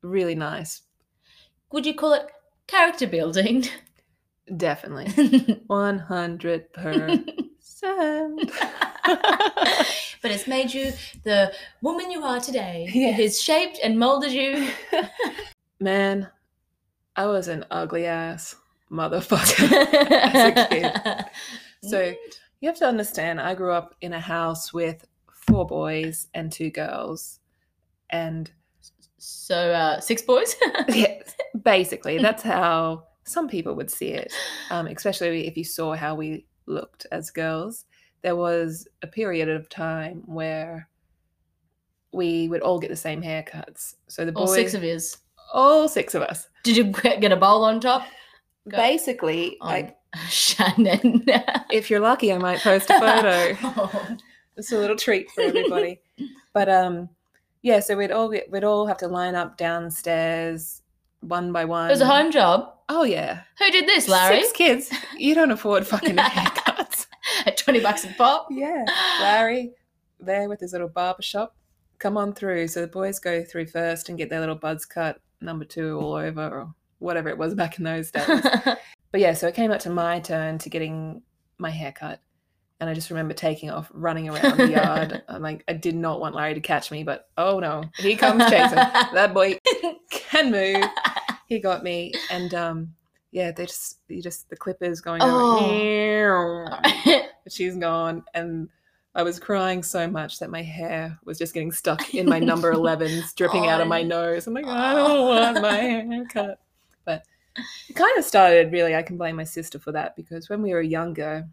really 0.00 0.34
nice. 0.34 0.80
Would 1.70 1.84
you 1.84 1.92
call 1.92 2.14
it 2.14 2.30
character 2.66 3.06
building? 3.06 3.66
Definitely. 4.56 5.60
100 5.66 6.72
percent. 6.72 8.50
but 9.04 10.30
it's 10.30 10.46
made 10.46 10.72
you 10.72 10.92
the 11.24 11.52
woman 11.82 12.10
you 12.10 12.22
are 12.22 12.40
today. 12.40 12.88
Yes. 12.90 13.18
It 13.18 13.22
has 13.22 13.42
shaped 13.42 13.80
and 13.84 13.98
molded 13.98 14.32
you. 14.32 14.70
Man, 15.78 16.30
I 17.20 17.26
was 17.26 17.48
an 17.48 17.66
ugly 17.70 18.06
ass 18.06 18.56
motherfucker 18.90 19.70
as 20.10 20.56
a 20.56 20.68
kid. 20.68 21.24
So 21.90 22.14
you 22.60 22.68
have 22.68 22.76
to 22.78 22.86
understand, 22.86 23.40
I 23.40 23.54
grew 23.54 23.72
up 23.72 23.94
in 24.02 24.12
a 24.12 24.20
house 24.20 24.70
with 24.70 25.06
four 25.32 25.66
boys 25.66 26.28
and 26.34 26.52
two 26.52 26.70
girls. 26.70 27.40
And 28.10 28.50
so 29.16 29.72
uh, 29.72 30.00
six 30.00 30.20
boys. 30.20 30.54
yeah, 30.88 31.22
basically, 31.62 32.18
that's 32.18 32.42
how 32.42 33.04
some 33.24 33.48
people 33.48 33.74
would 33.76 33.90
see 33.90 34.08
it, 34.08 34.30
um, 34.70 34.88
especially 34.88 35.46
if 35.46 35.56
you 35.56 35.64
saw 35.64 35.94
how 35.94 36.14
we 36.14 36.44
looked 36.66 37.06
as 37.12 37.30
girls. 37.30 37.86
There 38.20 38.36
was 38.36 38.86
a 39.00 39.06
period 39.06 39.48
of 39.48 39.70
time 39.70 40.22
where 40.26 40.86
we 42.12 42.48
would 42.48 42.60
all 42.60 42.78
get 42.78 42.90
the 42.90 42.96
same 42.96 43.22
haircuts. 43.22 43.94
So 44.08 44.26
the 44.26 44.32
boys, 44.32 44.48
All 44.48 44.54
six 44.54 44.74
of 44.74 44.84
yous. 44.84 45.16
All 45.52 45.88
six 45.88 46.14
of 46.14 46.22
us. 46.22 46.48
Did 46.62 46.76
you 46.76 46.84
get 46.84 47.20
get 47.20 47.32
a 47.32 47.36
bowl 47.36 47.64
on 47.64 47.80
top? 47.80 48.02
Go. 48.68 48.76
Basically, 48.76 49.56
On 49.60 49.68
like 49.70 49.96
Shannon. 50.28 51.24
if 51.70 51.90
you're 51.90 52.00
lucky, 52.00 52.32
I 52.32 52.38
might 52.38 52.60
post 52.60 52.90
a 52.90 52.98
photo. 52.98 53.56
Oh. 53.64 54.16
It's 54.56 54.72
a 54.72 54.78
little 54.78 54.96
treat 54.96 55.30
for 55.30 55.40
everybody. 55.42 56.00
but 56.52 56.68
um, 56.68 57.08
yeah. 57.62 57.80
So 57.80 57.96
we'd 57.96 58.10
all 58.10 58.28
get, 58.28 58.50
we'd 58.50 58.64
all 58.64 58.86
have 58.86 58.98
to 58.98 59.08
line 59.08 59.34
up 59.34 59.56
downstairs 59.56 60.82
one 61.20 61.52
by 61.52 61.64
one. 61.64 61.88
It 61.88 61.92
was 61.92 62.00
a 62.02 62.06
home 62.06 62.30
job. 62.30 62.74
Oh 62.88 63.04
yeah, 63.04 63.42
Who 63.58 63.70
did 63.70 63.86
this, 63.86 64.08
Larry? 64.08 64.40
Six 64.42 64.52
kids. 64.52 64.90
You 65.16 65.34
don't 65.34 65.52
afford 65.52 65.86
fucking 65.86 66.16
haircuts. 66.16 67.06
At 67.46 67.56
20 67.56 67.80
bucks 67.80 68.04
a 68.04 68.08
pop. 68.08 68.48
yeah, 68.50 68.84
Larry 69.20 69.72
there 70.18 70.48
with 70.48 70.60
his 70.60 70.72
little 70.72 70.88
barber 70.88 71.22
shop. 71.22 71.54
Come 71.98 72.16
on 72.18 72.32
through. 72.34 72.68
So 72.68 72.80
the 72.80 72.86
boys 72.88 73.18
go 73.18 73.44
through 73.44 73.66
first 73.66 74.08
and 74.08 74.18
get 74.18 74.28
their 74.28 74.40
little 74.40 74.56
buds 74.56 74.84
cut. 74.84 75.20
Number 75.40 75.64
two 75.64 75.98
all 75.98 76.14
over 76.14 76.48
or 76.48 76.74
whatever 76.98 77.28
it 77.28 77.38
was 77.38 77.54
back 77.54 77.78
in 77.78 77.84
those 77.84 78.10
days. 78.12 78.26
But 79.12 79.20
yeah, 79.20 79.32
so 79.34 79.48
it 79.48 79.54
came 79.54 79.70
up 79.70 79.80
to 79.80 79.90
my 79.90 80.20
turn 80.20 80.58
to 80.58 80.68
getting 80.70 81.22
my 81.58 81.70
hair 81.70 81.92
cut. 81.92 82.20
And 82.80 82.88
I 82.88 82.94
just 82.94 83.10
remember 83.10 83.34
taking 83.34 83.70
off, 83.70 83.90
running 83.92 84.28
around 84.30 84.56
the 84.56 84.68
yard. 84.70 85.22
I'm 85.28 85.42
like, 85.42 85.64
I 85.68 85.74
did 85.74 85.94
not 85.94 86.18
want 86.20 86.34
Larry 86.34 86.54
to 86.54 86.60
catch 86.60 86.90
me, 86.90 87.02
but 87.02 87.28
oh 87.36 87.58
no, 87.60 87.84
he 87.98 88.16
comes 88.16 88.42
chasing. 88.44 88.76
that 88.76 89.32
boy 89.34 89.58
can 90.10 90.50
move. 90.50 90.84
He 91.46 91.58
got 91.58 91.82
me. 91.82 92.12
And 92.30 92.54
um, 92.54 92.94
yeah, 93.32 93.50
they 93.52 93.66
just, 93.66 93.98
you 94.08 94.22
just, 94.22 94.48
the 94.48 94.56
clippers 94.56 95.02
going 95.02 95.20
Oh. 95.22 95.58
over. 95.58 96.80
She's 97.50 97.76
gone. 97.76 98.24
And 98.32 98.68
I 99.14 99.22
was 99.24 99.40
crying 99.40 99.82
so 99.82 100.06
much 100.08 100.38
that 100.38 100.50
my 100.50 100.62
hair 100.62 101.18
was 101.24 101.36
just 101.38 101.52
getting 101.54 101.72
stuck 101.72 102.14
in 102.14 102.28
my 102.28 102.38
number 102.50 102.72
11s, 102.72 103.34
dripping 103.34 103.66
out 103.66 103.80
of 103.80 103.88
my 103.88 104.02
Oh. 104.02 104.06
nose. 104.06 104.46
I'm 104.46 104.54
like, 104.54 104.66
I 104.66 104.94
don't 104.94 105.26
want 105.26 105.60
my 105.62 105.72
hair 105.76 106.24
cut. 106.32 106.60
But 107.04 107.24
it 107.88 107.94
kind 107.96 108.16
of 108.16 108.24
started 108.24 108.70
really 108.72 108.94
i 108.94 109.02
can 109.02 109.16
blame 109.18 109.34
my 109.34 109.42
sister 109.44 109.76
for 109.78 109.90
that 109.90 110.14
because 110.14 110.48
when 110.48 110.62
we 110.62 110.72
were 110.72 110.80
younger 110.80 111.46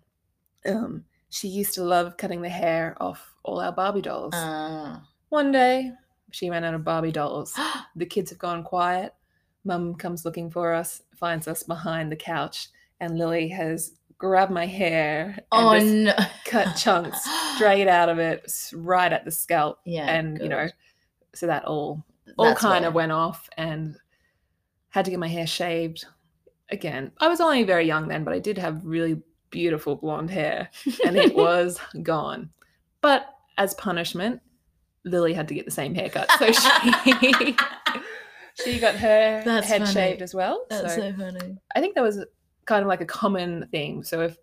um, 0.68 1.04
she 1.30 1.48
used 1.48 1.74
to 1.74 1.84
love 1.84 2.16
cutting 2.18 2.40
the 2.42 2.48
hair 2.50 2.96
off 3.02 3.34
all 3.44 3.60
our 3.60 3.72
barbie 3.72 4.02
dolls 4.04 4.34
Uh, 4.36 5.00
one 5.30 5.52
day 5.52 5.92
she 6.32 6.52
ran 6.52 6.64
out 6.64 6.76
of 6.76 6.84
barbie 6.84 7.12
dolls 7.12 7.58
the 7.96 8.06
kids 8.06 8.30
have 8.30 8.38
gone 8.40 8.64
quiet 8.64 9.16
mum 9.66 9.96
comes 9.96 10.24
looking 10.24 10.52
for 10.52 10.72
us 10.72 11.02
finds 11.16 11.48
us 11.48 11.64
behind 11.64 12.12
the 12.12 12.16
couch 12.16 12.68
and 13.00 13.18
lily 13.18 13.48
has 13.48 13.94
grabbed 14.18 14.52
my 14.52 14.66
hair 14.66 15.38
and 15.52 16.10
oh, 16.12 16.14
no. 16.18 16.26
cut 16.46 16.76
chunks 16.76 17.20
straight 17.56 17.88
out 17.88 18.10
of 18.10 18.18
it 18.20 18.52
right 18.74 19.14
at 19.14 19.26
the 19.26 19.32
scalp 19.32 19.80
Yeah. 19.86 20.08
and 20.12 20.40
you 20.42 20.50
know 20.50 20.68
so 21.36 21.46
that 21.48 21.66
all 21.66 22.04
all 22.38 22.56
kind 22.56 22.84
of 22.86 22.94
went 22.94 23.12
off 23.12 23.48
and 23.58 23.96
had 24.90 25.06
to 25.06 25.12
get 25.12 25.20
my 25.20 25.28
hair 25.28 25.46
shaved 25.48 26.06
again. 26.70 27.12
I 27.20 27.28
was 27.28 27.40
only 27.40 27.64
very 27.64 27.86
young 27.86 28.08
then, 28.08 28.24
but 28.24 28.34
I 28.34 28.40
did 28.40 28.58
have 28.58 28.84
really 28.84 29.22
beautiful 29.50 29.96
blonde 29.96 30.30
hair 30.30 30.70
and 31.06 31.16
it 31.16 31.36
was 31.46 31.80
gone. 32.04 32.50
But 33.02 33.28
as 33.58 33.74
punishment, 33.76 34.42
Lily 35.06 35.34
had 35.34 35.48
to 35.48 35.54
get 35.54 35.66
the 35.66 35.72
same 35.72 35.94
haircut. 35.96 36.30
So 36.40 36.52
she 36.52 37.56
she 38.64 38.80
got 38.80 38.96
her 38.96 39.42
That's 39.46 39.68
head 39.68 39.82
funny. 39.82 39.94
shaved 39.94 40.22
as 40.22 40.34
well. 40.34 40.66
That's 40.70 40.96
so 40.96 41.02
so 41.02 41.14
funny. 41.18 41.58
I 41.76 41.80
think 41.80 41.96
that 41.96 42.04
was 42.04 42.26
kind 42.68 42.84
of 42.84 42.88
like 42.88 43.02
a 43.02 43.06
common 43.06 43.68
thing. 43.72 44.04
So 44.04 44.22
if 44.22 44.38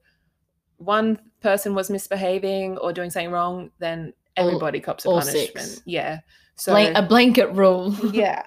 one 0.79 1.19
person 1.41 1.75
was 1.75 1.89
misbehaving 1.91 2.79
or 2.79 2.93
doing 2.93 3.11
something 3.11 3.31
wrong, 3.31 3.71
then 3.79 4.13
All- 4.37 4.49
everybody 4.49 4.81
cops 4.81 5.05
a 5.05 5.09
punishment. 5.09 5.33
six. 5.33 5.83
Yeah. 5.87 6.19
So 6.57 6.73
Blank, 6.73 6.97
a 6.99 7.03
blanket 7.03 7.47
rule. 7.53 7.95
yeah. 8.13 8.43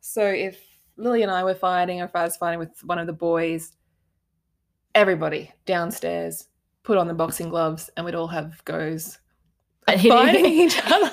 So 0.00 0.22
if 0.24 0.58
Lily 0.96 1.22
and 1.22 1.30
I 1.30 1.44
were 1.44 1.54
fighting, 1.54 2.00
or 2.00 2.04
if 2.04 2.16
I 2.16 2.24
was 2.24 2.36
fighting 2.36 2.58
with 2.58 2.70
one 2.84 2.98
of 2.98 3.06
the 3.06 3.12
boys, 3.12 3.72
everybody 4.94 5.52
downstairs 5.66 6.48
put 6.82 6.96
on 6.98 7.08
the 7.08 7.14
boxing 7.14 7.48
gloves, 7.50 7.90
and 7.96 8.06
we'd 8.06 8.14
all 8.14 8.28
have 8.28 8.64
goes 8.64 9.18
at 9.88 10.00
fighting 10.00 10.46
each 10.46 10.80
other, 10.86 11.10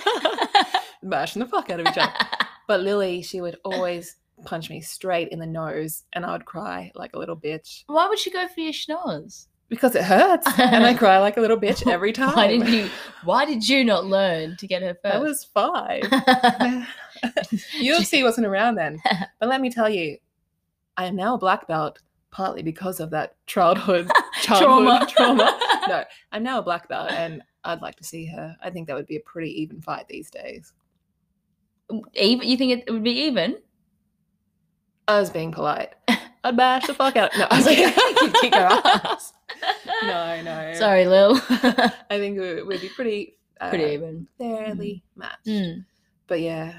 bashing 1.03 1.41
the 1.41 1.45
fuck 1.47 1.69
out 1.69 1.79
of 1.79 1.87
each 1.87 1.97
other. 1.97 2.13
But 2.67 2.81
Lily, 2.81 3.21
she 3.21 3.41
would 3.41 3.57
always 3.65 4.15
punch 4.45 4.69
me 4.69 4.81
straight 4.81 5.29
in 5.29 5.39
the 5.39 5.45
nose, 5.45 6.03
and 6.13 6.25
I 6.25 6.31
would 6.33 6.45
cry 6.45 6.91
like 6.95 7.13
a 7.13 7.19
little 7.19 7.37
bitch 7.37 7.83
Why 7.87 8.07
would 8.07 8.19
she 8.19 8.31
go 8.31 8.47
for 8.47 8.59
your 8.59 8.73
schnoz? 8.73 9.47
because 9.73 9.95
it 9.95 10.03
hurts, 10.03 10.47
and 10.59 10.85
I 10.85 10.93
cry 11.03 11.17
like 11.19 11.37
a 11.37 11.41
little 11.41 11.57
bitch 11.57 11.87
every 11.87 12.13
time. 12.13 12.35
Why 12.35 12.47
didn't 12.47 12.71
you? 12.71 12.89
Why 13.23 13.43
did 13.43 13.67
you 13.67 13.83
not 13.83 14.05
learn 14.05 14.55
to 14.57 14.67
get 14.67 14.83
her 14.83 14.95
first? 15.01 15.15
I 15.15 15.19
was 15.19 15.43
five. 15.45 16.03
UFC 17.81 18.23
wasn't 18.23 18.45
around 18.45 18.75
then. 18.75 19.01
But 19.39 19.49
let 19.49 19.61
me 19.61 19.71
tell 19.71 19.89
you, 19.89 20.17
I 20.95 21.05
am 21.05 21.15
now 21.15 21.35
a 21.35 21.37
black 21.39 21.67
belt 21.67 21.99
partly 22.29 22.61
because 22.61 22.99
of 22.99 23.09
that 23.11 23.35
childhood 23.47 24.11
childhood 24.41 25.09
trauma. 25.09 25.57
No, 25.87 26.03
I'm 26.31 26.43
now 26.43 26.59
a 26.59 26.63
black 26.63 26.87
belt 26.87 27.11
and 27.11 27.41
I'd 27.63 27.81
like 27.81 27.95
to 27.95 28.03
see 28.03 28.25
her. 28.27 28.55
I 28.61 28.69
think 28.69 28.87
that 28.87 28.95
would 28.95 29.07
be 29.07 29.17
a 29.17 29.21
pretty 29.21 29.59
even 29.61 29.81
fight 29.81 30.07
these 30.07 30.29
days. 30.29 30.73
Even 32.15 32.47
you 32.47 32.57
think 32.57 32.83
it 32.87 32.91
would 32.91 33.03
be 33.03 33.11
even? 33.11 33.57
I 35.07 35.19
was 35.19 35.29
being 35.29 35.51
polite. 35.51 35.93
I'd 36.43 36.57
bash 36.57 36.87
the 36.87 36.93
fuck 36.93 37.15
out. 37.15 37.31
No, 37.37 37.47
I 37.49 37.57
was 37.57 37.65
like, 37.65 37.77
you'd 37.77 38.33
kick 38.35 38.53
her 38.53 38.67
ass. 38.83 39.33
no, 40.03 40.41
no. 40.41 40.73
Sorry, 40.75 41.05
Lil. 41.07 41.35
I 41.49 41.91
think 42.17 42.37
we'd 42.67 42.81
be 42.81 42.89
pretty, 42.89 43.37
uh, 43.61 43.69
Pretty 43.69 43.93
even. 43.93 44.27
fairly 44.37 45.03
matched. 45.15 45.45
Mm. 45.45 45.85
But 46.27 46.41
yeah. 46.41 46.73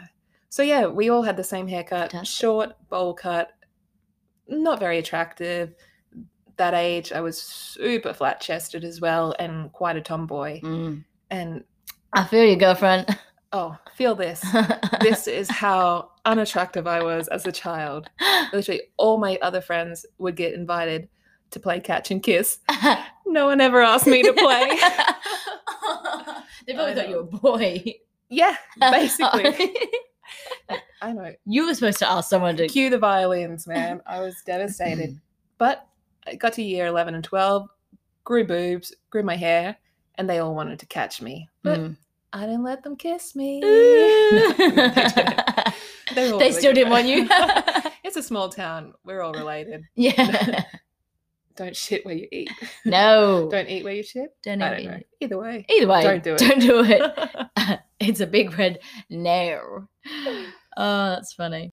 So 0.51 0.63
yeah, 0.63 0.87
we 0.87 1.09
all 1.11 1.23
had 1.23 1.37
the 1.37 1.45
same 1.45 1.67
haircut, 1.67 2.13
Fantastic. 2.13 2.29
short 2.41 2.89
bowl 2.91 3.15
cut, 3.15 3.53
not 4.49 4.79
very 4.81 4.99
attractive. 4.99 5.75
That 6.57 6.75
age, 6.75 7.11
I 7.13 7.21
was 7.21 7.41
super 7.41 8.13
flat 8.15 8.41
chested 8.41 8.85
as 8.85 9.01
well, 9.01 9.35
and 9.39 9.73
quite 9.73 9.97
a 9.97 10.01
tomboy. 10.01 10.61
Mm. 10.61 11.05
And 11.31 11.65
I 12.13 12.25
feel 12.25 12.45
you, 12.45 12.55
girlfriend. 12.57 13.19
oh, 13.53 13.77
feel 13.97 14.15
this. 14.15 14.45
this 15.01 15.27
is 15.27 15.51
how 15.51 16.11
unattractive 16.25 16.87
I 16.87 17.03
was 17.03 17.29
as 17.29 17.47
a 17.47 17.53
child. 17.53 18.09
Literally, 18.53 18.83
all 18.97 19.19
my 19.19 19.39
other 19.43 19.61
friends 19.61 20.07
would 20.19 20.37
get 20.37 20.55
invited 20.55 21.09
to 21.51 21.61
play 21.61 21.81
catch 21.81 22.11
and 22.11 22.23
kiss. 22.23 22.59
No 23.27 23.47
one 23.47 23.61
ever 23.61 23.81
asked 23.83 24.07
me 24.07 24.23
to 24.23 24.33
play. 24.35 24.69
they 26.67 26.75
probably 26.75 26.95
thought 26.95 27.09
you 27.09 27.17
were 27.17 27.23
a 27.23 27.25
boy. 27.25 27.83
yeah, 28.29 28.57
basically. 28.81 29.75
I 31.03 31.13
know. 31.13 31.33
you 31.45 31.67
were 31.67 31.75
supposed 31.75 31.99
to 31.99 32.09
ask 32.11 32.29
someone 32.31 32.57
to. 32.59 32.69
Cue 32.69 32.91
the 32.91 32.99
violins, 32.99 33.67
man. 33.67 34.03
I 34.07 34.21
was 34.21 34.37
devastated. 34.47 35.19
But 35.59 35.87
I 36.27 36.37
got 36.37 36.53
to 36.53 36.63
year 36.63 36.87
11 36.87 37.15
and 37.15 37.25
12, 37.25 37.67
grew 38.25 38.47
boobs, 38.47 38.95
grew 39.11 39.23
my 39.23 39.37
hair, 39.37 39.77
and 40.17 40.29
they 40.31 40.39
all 40.39 40.55
wanted 40.55 40.79
to 40.81 40.87
catch 40.87 41.21
me. 41.21 41.49
But 41.63 41.81
Mm. 41.81 41.97
I 42.35 42.47
didn't 42.47 42.65
let 42.65 42.83
them 42.83 42.97
kiss 42.97 43.37
me. 43.37 43.61
they. 43.61 44.55
They, 46.15 46.15
They 46.15 46.31
really 46.31 46.53
still 46.53 46.73
didn't 46.75 46.91
want 46.91 47.07
you. 47.07 47.29
it's 48.05 48.17
a 48.17 48.23
small 48.23 48.49
town. 48.49 48.93
We're 49.05 49.23
all 49.23 49.33
related. 49.33 49.85
yeah. 49.95 50.65
Don't 51.55 51.77
shit 51.77 52.05
where 52.05 52.17
you 52.17 52.27
eat. 52.33 52.51
No. 52.85 53.49
Don't 53.49 53.69
eat 53.69 53.85
where 53.85 53.95
you 53.95 54.03
shit. 54.03 54.37
Don't 54.43 54.61
eat 54.61 54.85
don't 54.85 54.85
know. 54.85 55.01
Either 55.21 55.39
way. 55.39 55.65
Either 55.71 55.87
way, 55.87 56.03
Don't 56.03 56.23
do 56.25 56.35
it. 56.35 56.39
Don't 56.39 56.61
do 56.61 56.85
it. 56.85 57.81
it's 58.01 58.19
a 58.19 58.27
big 58.27 58.59
red 58.59 58.81
no. 59.09 59.87
Oh, 60.77 61.09
that's 61.11 61.33
funny. 61.35 61.73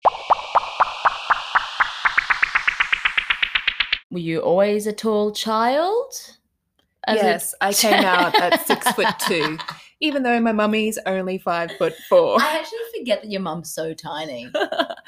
Were 4.12 4.20
you 4.20 4.40
always 4.40 4.88
a 4.88 4.94
tall 4.94 5.32
child? 5.32 6.14
As 7.08 7.16
yes, 7.16 7.56
I 7.62 7.72
came 7.72 8.04
out 8.04 8.36
at 8.40 8.66
six 8.68 8.92
foot 8.92 9.08
two, 9.26 9.58
even 10.02 10.24
though 10.24 10.40
my 10.40 10.52
mummy's 10.52 10.98
only 11.06 11.38
five 11.38 11.72
foot 11.78 11.94
four. 12.08 12.42
I 12.42 12.58
actually 12.60 12.80
forget 12.98 13.22
that 13.22 13.32
your 13.32 13.42
mum's 13.42 13.72
so 13.72 13.94
tiny. 13.94 14.50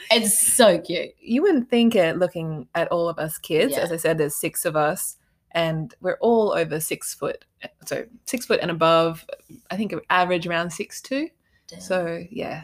It's 0.10 0.38
so 0.56 0.80
cute. 0.80 1.12
you 1.22 1.44
wouldn't 1.44 1.70
think 1.70 1.96
it 1.96 2.18
looking 2.18 2.68
at 2.74 2.88
all 2.90 3.08
of 3.08 3.20
us 3.20 3.38
kids. 3.38 3.74
Yeah. 3.74 3.82
As 3.82 3.92
I 3.92 3.98
said, 3.98 4.18
there's 4.18 4.36
six 4.36 4.66
of 4.66 4.76
us, 4.76 5.16
and 5.52 5.94
we're 6.02 6.18
all 6.22 6.54
over 6.54 6.80
six 6.80 7.14
foot. 7.14 7.46
So 7.86 8.06
six 8.26 8.46
foot 8.48 8.60
and 8.62 8.72
above. 8.72 9.24
I 9.70 9.78
think 9.78 9.94
average 10.10 10.48
around 10.48 10.72
six 10.72 11.02
two. 11.02 11.30
Damn. 11.68 11.80
So 11.82 12.24
yeah, 12.32 12.64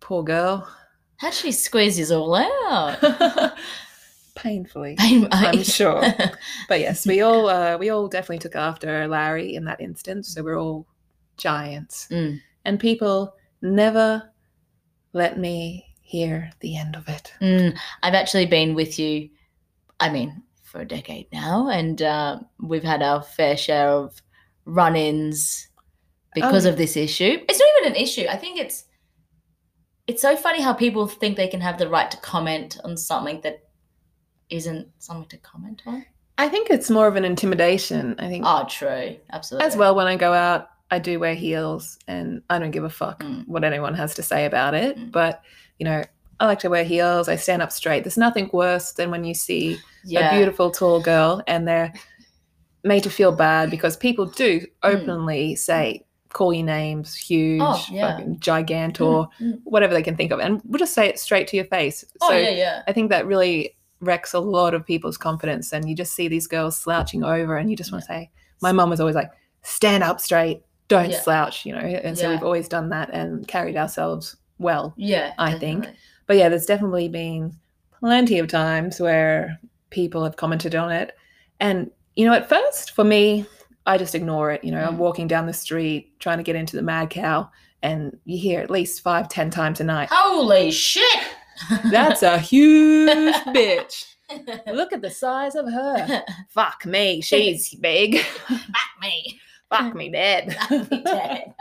poor 0.00 0.22
girl. 0.22 0.66
how'd 1.16 1.34
she 1.34 1.50
squeeze 1.52 1.98
you 1.98 2.16
all 2.16 2.34
out? 2.36 3.52
Painfully, 4.34 4.94
Pain- 4.98 5.28
I'm 5.30 5.62
sure. 5.62 6.02
But 6.68 6.80
yes, 6.80 7.04
we 7.06 7.20
all 7.20 7.48
uh, 7.48 7.76
we 7.76 7.90
all 7.90 8.08
definitely 8.08 8.38
took 8.38 8.56
after 8.56 9.06
Larry 9.08 9.54
in 9.56 9.64
that 9.66 9.80
instance. 9.80 10.28
So 10.34 10.42
we're 10.42 10.58
all 10.58 10.86
giants, 11.36 12.08
Mm. 12.10 12.40
and 12.64 12.78
people 12.80 13.34
never 13.60 14.30
let 15.12 15.38
me 15.38 15.86
hear 16.00 16.50
the 16.60 16.76
end 16.76 16.96
of 16.96 17.08
it. 17.08 17.32
Mm, 17.40 17.76
I've 18.02 18.14
actually 18.14 18.46
been 18.46 18.74
with 18.74 18.98
you, 18.98 19.30
I 20.00 20.08
mean, 20.10 20.42
for 20.62 20.80
a 20.80 20.84
decade 20.88 21.26
now, 21.32 21.68
and 21.68 22.00
uh, 22.02 22.40
we've 22.60 22.82
had 22.84 23.02
our 23.02 23.22
fair 23.22 23.56
share 23.56 23.88
of 23.90 24.20
run 24.64 24.96
ins 24.96 25.68
because 26.34 26.64
Oh. 26.66 26.70
of 26.70 26.76
this 26.78 26.96
issue. 26.96 27.38
It's 27.48 27.58
not 27.60 27.68
even 27.80 27.92
an 27.92 28.02
issue. 28.02 28.26
I 28.28 28.36
think 28.36 28.58
it's 28.58 28.84
it's 30.08 30.20
so 30.22 30.36
funny 30.36 30.60
how 30.60 30.72
people 30.72 31.06
think 31.06 31.36
they 31.36 31.46
can 31.46 31.60
have 31.60 31.78
the 31.78 31.88
right 31.88 32.10
to 32.10 32.16
comment 32.18 32.78
on 32.84 32.96
something 32.96 33.40
that 33.42 33.60
isn't 34.50 34.88
something 34.98 35.28
to 35.28 35.36
comment 35.38 35.80
on. 35.86 36.04
I 36.38 36.48
think 36.48 36.70
it's 36.70 36.90
more 36.90 37.06
of 37.06 37.14
an 37.16 37.24
intimidation. 37.24 38.16
I 38.18 38.28
think 38.28 38.44
Oh, 38.46 38.66
true. 38.68 39.16
Absolutely. 39.30 39.66
as 39.66 39.76
well 39.76 39.94
when 39.94 40.06
I 40.08 40.16
go 40.16 40.32
out, 40.32 40.68
I 40.92 40.98
do 41.00 41.18
wear 41.18 41.34
heels 41.34 41.98
and 42.06 42.42
I 42.50 42.58
don't 42.60 42.70
give 42.70 42.84
a 42.84 42.90
fuck 42.90 43.22
Mm. 43.24 43.48
what 43.48 43.64
anyone 43.64 43.94
has 43.94 44.14
to 44.14 44.22
say 44.22 44.44
about 44.44 44.74
it. 44.74 44.96
Mm. 44.96 45.10
But, 45.10 45.40
you 45.78 45.84
know, 45.84 46.04
I 46.38 46.46
like 46.46 46.58
to 46.60 46.70
wear 46.70 46.84
heels. 46.84 47.28
I 47.28 47.36
stand 47.36 47.62
up 47.62 47.72
straight. 47.72 48.04
There's 48.04 48.18
nothing 48.18 48.50
worse 48.52 48.92
than 48.92 49.10
when 49.10 49.24
you 49.24 49.32
see 49.34 49.78
Yeah. 50.04 50.30
a 50.30 50.36
beautiful 50.36 50.70
tall 50.70 51.00
girl 51.00 51.42
and 51.46 51.66
they're 51.66 51.92
made 52.84 53.02
to 53.04 53.10
feel 53.10 53.32
bad 53.32 53.70
because 53.70 53.96
people 53.96 54.26
do 54.26 54.60
openly 54.82 55.54
say, 55.56 56.04
call 56.32 56.52
you 56.52 56.62
names, 56.62 57.14
huge, 57.14 57.60
Mm. 57.60 57.74
Oh, 57.74 57.86
yeah. 57.94 58.10
fucking 58.16 58.38
gigantor, 58.40 59.28
Mm, 59.40 59.52
mm. 59.52 59.58
whatever 59.64 59.94
they 59.94 60.02
can 60.02 60.16
think 60.16 60.30
of. 60.32 60.40
And 60.40 60.60
we'll 60.64 60.78
just 60.78 60.94
say 60.94 61.06
it 61.08 61.18
straight 61.18 61.46
to 61.48 61.56
your 61.56 61.66
face. 61.66 62.04
Oh 62.20 62.28
so 62.30 62.36
yeah, 62.36 62.50
yeah. 62.50 62.82
I 62.88 62.92
think 62.92 63.10
that 63.10 63.26
really 63.26 63.76
wrecks 64.00 64.32
a 64.34 64.40
lot 64.40 64.74
of 64.74 64.84
people's 64.84 65.16
confidence. 65.16 65.72
And 65.72 65.88
you 65.88 65.94
just 65.94 66.14
see 66.14 66.28
these 66.28 66.46
girls 66.48 66.76
slouching 66.76 67.22
over 67.22 67.56
and 67.56 67.70
you 67.70 67.76
just 67.76 67.92
want 67.92 68.02
to 68.04 68.08
say, 68.08 68.30
my 68.60 68.72
mom 68.72 68.90
was 68.90 69.00
always 69.00 69.14
like, 69.16 69.30
stand 69.62 70.02
up 70.02 70.20
straight, 70.20 70.62
don't 70.92 71.10
Yeah. 71.10 71.20
slouch, 71.20 71.66
you 71.66 71.72
know. 71.72 71.80
And 71.80 72.16
so 72.16 72.24
Yeah. 72.24 72.30
we've 72.34 72.42
always 72.44 72.68
done 72.68 72.88
that 72.90 73.10
and 73.12 73.46
carried 73.48 73.76
ourselves 73.76 74.36
well. 74.58 74.94
Yeah. 74.96 75.32
I 75.38 75.58
think. 75.58 75.88
But 76.26 76.36
yeah, 76.36 76.48
there's 76.48 76.66
definitely 76.66 77.08
been 77.08 77.52
plenty 78.00 78.38
of 78.38 78.48
times 78.48 79.00
where 79.00 79.58
people 79.90 80.24
have 80.24 80.36
commented 80.36 80.74
on 80.74 80.90
it. 80.92 81.16
And, 81.60 81.90
you 82.16 82.26
know, 82.26 82.32
at 82.32 82.48
first, 82.48 82.92
for 82.92 83.04
me, 83.04 83.44
I 83.86 83.98
just 83.98 84.14
ignore 84.14 84.50
it. 84.52 84.62
You 84.64 84.70
know, 84.72 84.82
I'm 84.84 84.94
Mm. 84.94 84.98
walking 84.98 85.26
down 85.26 85.46
the 85.46 85.52
street 85.52 86.18
trying 86.20 86.38
to 86.38 86.44
get 86.44 86.56
into 86.56 86.76
the 86.76 86.82
Mad 86.82 87.10
Cow, 87.10 87.50
and 87.82 88.16
you 88.24 88.38
hear 88.38 88.60
at 88.60 88.70
least 88.70 89.02
five, 89.02 89.28
ten 89.28 89.50
times 89.50 89.80
a 89.80 89.84
night. 89.84 90.08
Holy 90.12 90.70
shit! 90.70 91.20
That's 91.90 92.22
a 92.22 92.38
huge 92.38 93.34
bitch. 93.48 94.04
Look 94.72 94.92
at 94.92 95.02
the 95.02 95.10
size 95.10 95.54
of 95.56 95.66
her. 95.70 96.22
Fuck 96.50 96.86
me, 96.86 97.20
she's 97.20 97.74
big. 97.74 98.20
Fuck 98.20 98.60
me. 99.00 99.40
Fuck 99.78 99.94
me 99.94 100.08
dead. 100.10 100.54
Fuck 100.54 100.90
me 100.90 101.02
dead. 101.02 101.54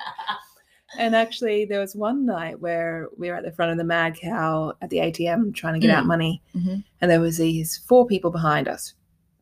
And 0.97 1.15
actually, 1.15 1.63
there 1.65 1.79
was 1.79 1.95
one 1.95 2.25
night 2.25 2.59
where 2.59 3.07
we 3.17 3.29
were 3.29 3.35
at 3.35 3.43
the 3.45 3.51
front 3.51 3.71
of 3.71 3.77
the 3.77 3.83
Mad 3.85 4.15
Cow 4.19 4.73
at 4.81 4.89
the 4.89 4.97
ATM 4.97 5.53
trying 5.55 5.73
to 5.75 5.79
get 5.79 5.89
out 5.95 6.03
Mm. 6.03 6.07
money, 6.07 6.41
Mhm. 6.53 6.83
and 6.99 7.09
there 7.09 7.21
was 7.21 7.37
these 7.37 7.77
four 7.87 8.05
people 8.05 8.29
behind 8.29 8.67
us, 8.67 8.93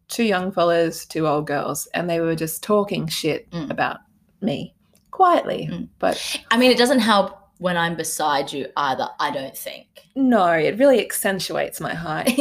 two 0.10 0.24
young 0.24 0.52
fellas, 0.52 1.06
two 1.08 1.26
old 1.28 1.48
girls, 1.48 1.88
and 1.96 2.08
they 2.08 2.20
were 2.20 2.36
just 2.36 2.62
talking 2.62 3.08
shit 3.08 3.50
Mm. 3.50 3.72
about 3.72 3.98
me 4.42 4.76
quietly. 5.10 5.68
Mm. 5.72 5.88
But 5.98 6.40
I 6.52 6.58
mean, 6.58 6.70
it 6.70 6.78
doesn't 6.78 7.00
help 7.00 7.39
when 7.60 7.78
I'm 7.78 7.96
beside 7.96 8.52
you 8.52 8.68
either. 8.76 9.08
I 9.20 9.32
don't 9.32 9.56
think. 9.56 9.88
no, 10.16 10.48
it 10.52 10.78
really 10.80 11.00
accentuates 11.02 11.80
my 11.80 11.94
height 11.94 12.38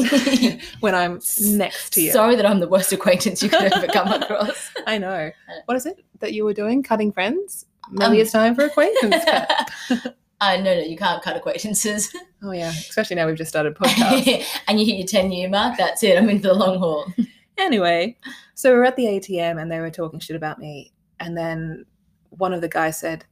when 0.81 0.95
I'm 0.95 1.21
next 1.41 1.93
to 1.95 2.03
you. 2.03 2.13
Sorry 2.13 2.35
that 2.37 2.47
I'm 2.47 2.61
the 2.61 2.69
worst 2.69 2.93
acquaintance 2.93 3.43
you 3.43 3.49
could 3.51 3.73
ever 3.73 3.87
come 3.89 4.09
across. 4.23 4.71
I 4.87 4.99
know. 4.99 5.31
Uh, 5.49 5.53
What 5.67 5.77
is 5.77 5.87
it 5.87 6.05
that 6.21 6.33
you 6.33 6.45
were 6.45 6.55
doing? 6.55 6.83
Cutting 6.83 7.13
friends? 7.13 7.67
Maybe 7.91 8.21
it's 8.21 8.33
time 8.33 8.55
for 8.55 8.65
acquaintance 8.65 9.25
cut. 9.25 10.15
uh, 10.41 10.57
no, 10.57 10.75
no, 10.75 10.81
you 10.81 10.97
can't 10.97 11.23
cut 11.23 11.37
acquaintances. 11.37 12.15
Oh 12.43 12.53
yeah, 12.53 12.71
especially 12.71 13.17
now 13.17 13.27
we've 13.27 13.37
just 13.37 13.51
started 13.51 13.75
podcast. 13.75 14.45
and 14.69 14.79
you 14.81 14.87
hit 14.87 14.97
your 14.99 15.07
10 15.07 15.33
year 15.33 15.49
mark, 15.49 15.77
that's 15.79 16.03
it. 16.03 16.17
I'm 16.19 16.29
in 16.31 16.39
for 16.41 16.49
the 16.49 16.55
long 16.55 16.79
haul. 16.79 17.07
Anyway, 17.57 18.17
so 18.55 18.71
we 18.73 18.79
were 18.79 18.85
at 18.85 18.95
the 18.97 19.07
ATM 19.07 19.61
and 19.61 19.71
they 19.73 19.81
were 19.81 19.91
talking 19.91 20.21
shit 20.21 20.37
about 20.37 20.59
me. 20.61 20.93
And 21.19 21.37
then 21.37 21.87
one 22.31 22.53
of 22.53 22.61
the 22.61 22.69
guys 22.69 23.01
said, 23.01 23.25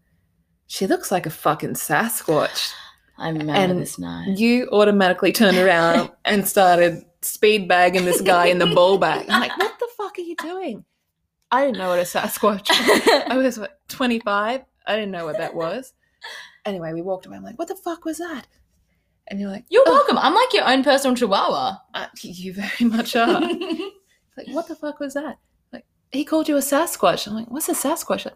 She 0.67 0.87
looks 0.87 1.11
like 1.13 1.27
a 1.27 1.31
fucking 1.31 1.75
Sasquatch. 1.75 2.73
I 3.19 3.29
remember 3.29 3.53
And 3.55 3.81
this 3.81 3.99
night. 3.99 4.37
You 4.39 4.69
automatically 4.73 5.33
turned 5.33 5.57
around 5.59 6.11
and 6.25 6.47
started 6.47 7.05
speed 7.23 7.69
bagging 7.69 8.05
this 8.05 8.21
guy 8.21 8.47
in 8.47 8.59
the 8.59 8.67
ball 8.67 8.99
bag. 8.99 9.27
I'm 9.29 9.41
like, 9.41 9.57
What 9.59 9.79
the 9.79 9.89
fuck 9.97 10.19
are 10.19 10.23
you 10.23 10.37
doing? 10.37 10.85
I 11.51 11.65
didn't 11.65 11.79
know 11.79 11.89
what 11.89 11.99
a 11.99 12.03
Sasquatch 12.03 12.69
was. 12.69 13.25
I 13.29 13.37
was 13.37 13.59
what, 13.59 13.79
25. 13.89 14.63
I 14.87 14.95
didn't 14.97 15.13
know 15.13 15.25
what 15.25 15.39
that 15.39 15.55
was. 15.55 15.93
Anyway, 16.65 16.93
we 16.93 17.03
walked 17.03 17.27
away. 17.27 17.37
I'm 17.37 17.45
like, 17.45 17.59
What 17.59 17.69
the 17.69 17.77
fuck 17.77 18.05
was 18.05 18.19
that? 18.19 18.47
And 19.29 19.41
you're 19.41 19.51
like, 19.51 19.65
You're 19.71 19.83
"Oh, 19.87 19.93
welcome. 19.93 20.19
I'm 20.19 20.35
like 20.35 20.53
your 20.53 20.69
own 20.69 20.85
personal 20.85 21.17
chihuahua. 21.17 21.79
uh, 21.95 22.07
You 22.21 22.53
very 22.53 22.89
much 22.91 23.17
are. 23.17 23.41
like, 24.37 24.49
what 24.49 24.69
the 24.69 24.77
fuck 24.77 25.01
was 25.01 25.15
that? 25.15 25.39
Like, 25.73 25.85
he 26.13 26.25
called 26.25 26.49
you 26.49 26.57
a 26.57 26.61
Sasquatch. 26.61 27.27
I'm 27.27 27.35
like, 27.35 27.51
what's 27.51 27.69
a 27.69 27.73
Sasquatch? 27.73 28.25
Like, 28.27 28.35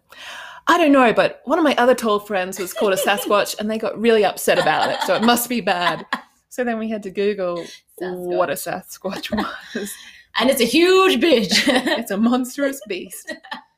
I 0.66 0.78
don't 0.78 0.92
know, 0.92 1.12
but 1.12 1.40
one 1.44 1.58
of 1.58 1.64
my 1.64 1.74
other 1.76 1.94
tall 1.94 2.20
friends 2.20 2.58
was 2.58 2.72
called 2.72 2.92
a 2.92 2.96
Sasquatch 2.96 3.58
and 3.58 3.70
they 3.70 3.78
got 3.78 3.98
really 3.98 4.24
upset 4.24 4.58
about 4.58 4.90
it. 4.90 5.00
So 5.02 5.14
it 5.14 5.22
must 5.22 5.48
be 5.48 5.60
bad. 5.60 6.06
So 6.52 6.64
then 6.64 6.80
we 6.80 6.90
had 6.90 7.04
to 7.04 7.10
Google 7.10 7.64
what 8.00 8.50
a 8.50 8.54
Sasquatch 8.54 9.30
was. 9.30 9.94
and 10.40 10.50
it's 10.50 10.60
a 10.60 10.64
huge 10.64 11.20
bitch. 11.20 11.62
it's 11.96 12.10
a 12.10 12.16
monstrous 12.16 12.80
beast. 12.88 13.32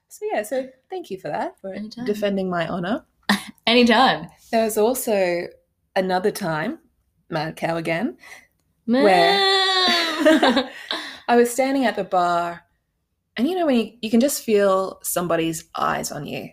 So 0.09 0.27
yeah, 0.33 0.43
so 0.43 0.71
thank 0.89 1.11
you 1.11 1.19
for 1.19 1.29
that, 1.29 1.61
for 1.61 1.75
Anytime. 1.75 2.07
defending 2.07 2.49
my 2.49 2.67
honor. 2.67 3.05
Anytime. 3.67 4.29
There 4.51 4.65
was 4.65 4.79
also 4.79 5.49
another 5.95 6.31
time, 6.31 6.79
Mad 7.29 7.57
Cow 7.57 7.77
again, 7.77 8.17
Where? 8.87 9.39
I 11.29 11.37
was 11.37 11.51
standing 11.51 11.85
at 11.85 11.97
the 11.97 12.05
bar, 12.05 12.63
and 13.37 13.49
you 13.49 13.55
know 13.55 13.67
when 13.67 13.77
you, 13.77 13.93
you 14.01 14.11
can 14.11 14.21
just 14.21 14.43
feel 14.43 14.99
somebody's 15.03 15.65
eyes 15.75 16.11
on 16.11 16.27
you, 16.27 16.51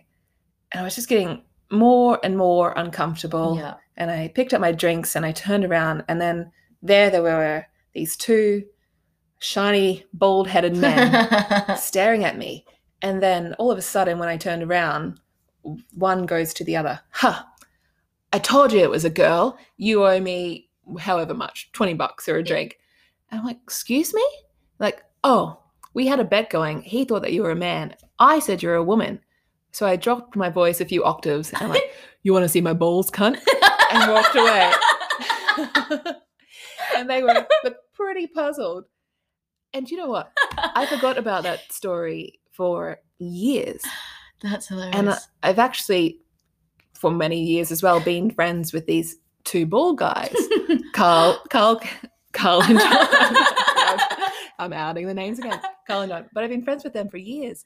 and 0.72 0.80
I 0.80 0.84
was 0.84 0.94
just 0.94 1.08
getting 1.08 1.42
more 1.70 2.18
and 2.22 2.36
more 2.36 2.72
uncomfortable. 2.76 3.56
yeah. 3.56 3.74
And 3.96 4.10
I 4.10 4.28
picked 4.28 4.54
up 4.54 4.60
my 4.60 4.72
drinks 4.72 5.14
and 5.14 5.26
I 5.26 5.32
turned 5.32 5.64
around, 5.64 6.04
and 6.08 6.20
then 6.20 6.50
there 6.82 7.10
there 7.10 7.22
were 7.22 7.66
these 7.92 8.16
two 8.16 8.64
shiny, 9.40 10.04
bald-headed 10.12 10.76
men 10.76 11.76
staring 11.76 12.24
at 12.24 12.38
me. 12.38 12.64
And 13.02 13.22
then 13.22 13.54
all 13.54 13.70
of 13.70 13.78
a 13.78 13.82
sudden, 13.82 14.18
when 14.18 14.28
I 14.28 14.36
turned 14.36 14.62
around, 14.62 15.18
one 15.94 16.26
goes 16.26 16.54
to 16.54 16.64
the 16.64 16.76
other. 16.76 17.00
Huh. 17.10 17.42
I 18.32 18.38
told 18.38 18.72
you 18.72 18.80
it 18.80 18.90
was 18.90 19.04
a 19.04 19.10
girl. 19.10 19.58
You 19.76 20.04
owe 20.04 20.20
me 20.20 20.68
however 20.98 21.34
much, 21.34 21.70
20 21.72 21.94
bucks 21.94 22.28
or 22.28 22.36
a 22.36 22.42
drink. 22.44 22.78
And 23.30 23.40
I'm 23.40 23.46
like, 23.46 23.58
excuse 23.62 24.14
me? 24.14 24.24
Like, 24.78 25.02
oh, 25.24 25.58
we 25.94 26.06
had 26.06 26.20
a 26.20 26.24
bet 26.24 26.50
going. 26.50 26.82
He 26.82 27.04
thought 27.04 27.22
that 27.22 27.32
you 27.32 27.42
were 27.42 27.50
a 27.50 27.56
man. 27.56 27.96
I 28.18 28.38
said 28.38 28.62
you're 28.62 28.74
a 28.74 28.84
woman. 28.84 29.20
So 29.72 29.86
I 29.86 29.96
dropped 29.96 30.36
my 30.36 30.50
voice 30.50 30.80
a 30.80 30.84
few 30.84 31.04
octaves 31.04 31.52
and 31.52 31.62
I'm 31.62 31.68
like, 31.70 31.92
you 32.22 32.32
want 32.32 32.44
to 32.44 32.48
see 32.48 32.60
my 32.60 32.72
balls, 32.72 33.10
cunt? 33.10 33.38
And 33.92 34.12
walked 34.12 34.36
away. 34.36 34.72
and 36.96 37.10
they 37.10 37.24
were 37.24 37.44
pretty 37.92 38.28
puzzled. 38.28 38.84
And 39.74 39.90
you 39.90 39.96
know 39.96 40.06
what? 40.06 40.30
I 40.56 40.86
forgot 40.86 41.18
about 41.18 41.42
that 41.42 41.72
story 41.72 42.38
for 42.52 42.98
years. 43.18 43.82
That's 44.42 44.68
hilarious. 44.68 44.96
And 44.96 45.18
I've 45.42 45.58
actually, 45.58 46.20
for 46.94 47.10
many 47.10 47.42
years 47.42 47.72
as 47.72 47.82
well, 47.82 47.98
been 47.98 48.30
friends 48.30 48.72
with 48.72 48.86
these 48.86 49.16
two 49.42 49.66
ball 49.66 49.94
guys, 49.94 50.36
Carl, 50.92 51.42
Carl, 51.50 51.80
Carl 52.32 52.62
and 52.62 52.78
John. 52.78 53.06
I'm 54.60 54.72
outing 54.72 55.06
the 55.06 55.14
names 55.14 55.38
again, 55.40 55.60
Carl 55.86 56.02
and 56.02 56.10
John. 56.10 56.26
But 56.32 56.44
I've 56.44 56.50
been 56.50 56.62
friends 56.62 56.84
with 56.84 56.92
them 56.92 57.08
for 57.08 57.16
years. 57.16 57.64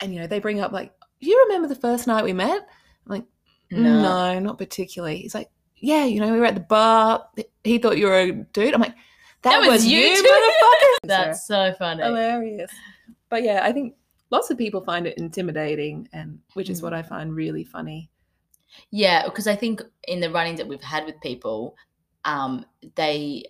And 0.00 0.12
you 0.12 0.20
know, 0.20 0.26
they 0.26 0.40
bring 0.40 0.60
up 0.60 0.72
like, 0.72 0.92
"You 1.20 1.44
remember 1.44 1.68
the 1.68 1.74
first 1.74 2.06
night 2.06 2.24
we 2.24 2.32
met?" 2.32 2.60
I'm 3.06 3.12
like, 3.12 3.24
"No, 3.70 4.38
not 4.38 4.58
particularly." 4.58 5.18
He's 5.18 5.34
like, 5.34 5.50
"Yeah, 5.76 6.04
you 6.04 6.20
know, 6.20 6.32
we 6.32 6.38
were 6.38 6.46
at 6.46 6.54
the 6.54 6.60
bar. 6.60 7.28
He 7.64 7.78
thought 7.78 7.98
you 7.98 8.06
were 8.06 8.18
a 8.18 8.32
dude." 8.32 8.74
I'm 8.74 8.80
like, 8.80 8.94
"That, 9.42 9.50
That 9.52 9.60
was 9.60 9.68
was, 9.68 9.86
you 9.86 9.98
you, 9.98 10.22
motherfucker!" 10.22 10.96
That's 11.08 11.46
so 11.46 11.72
funny. 11.78 12.02
hilarious. 12.02 12.70
But 13.28 13.42
yeah, 13.42 13.60
I 13.62 13.72
think 13.72 13.94
lots 14.30 14.50
of 14.50 14.58
people 14.58 14.80
find 14.82 15.06
it 15.06 15.18
intimidating, 15.18 16.08
and 16.12 16.40
which 16.54 16.68
is 16.70 16.80
Mm. 16.80 16.84
what 16.84 16.94
I 16.94 17.02
find 17.02 17.34
really 17.34 17.64
funny. 17.64 18.10
Yeah, 18.90 19.24
because 19.24 19.46
I 19.46 19.56
think 19.56 19.82
in 20.06 20.20
the 20.20 20.30
runnings 20.30 20.58
that 20.58 20.68
we've 20.68 20.80
had 20.82 21.04
with 21.04 21.20
people, 21.20 21.76
um, 22.24 22.64
they 22.94 23.44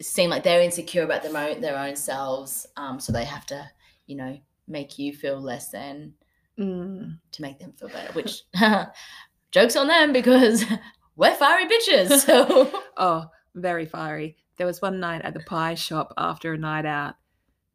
seem 0.00 0.28
like 0.30 0.42
they're 0.42 0.60
insecure 0.62 1.02
about 1.04 1.22
their 1.22 1.36
own 1.36 1.60
their 1.60 1.78
own 1.78 1.96
selves, 1.96 2.66
um, 2.76 2.98
so 3.00 3.12
they 3.12 3.24
have 3.24 3.46
to, 3.46 3.70
you 4.06 4.16
know, 4.16 4.38
make 4.68 4.98
you 4.98 5.12
feel 5.14 5.40
less 5.40 5.70
than 5.70 6.14
Mm. 6.58 7.18
to 7.32 7.42
make 7.42 7.58
them 7.58 7.72
feel 7.72 7.88
better. 7.88 8.12
Which 8.12 8.42
jokes 9.50 9.76
on 9.76 9.88
them 9.88 10.12
because 10.12 10.64
we're 11.16 11.34
fiery 11.34 11.66
bitches. 11.66 12.20
So 12.26 12.70
Oh, 12.96 13.26
very 13.54 13.86
fiery. 13.86 14.36
There 14.56 14.66
was 14.66 14.80
one 14.80 15.00
night 15.00 15.22
at 15.22 15.34
the 15.34 15.40
pie 15.40 15.74
shop 15.74 16.12
after 16.16 16.52
a 16.52 16.58
night 16.58 16.86
out, 16.86 17.14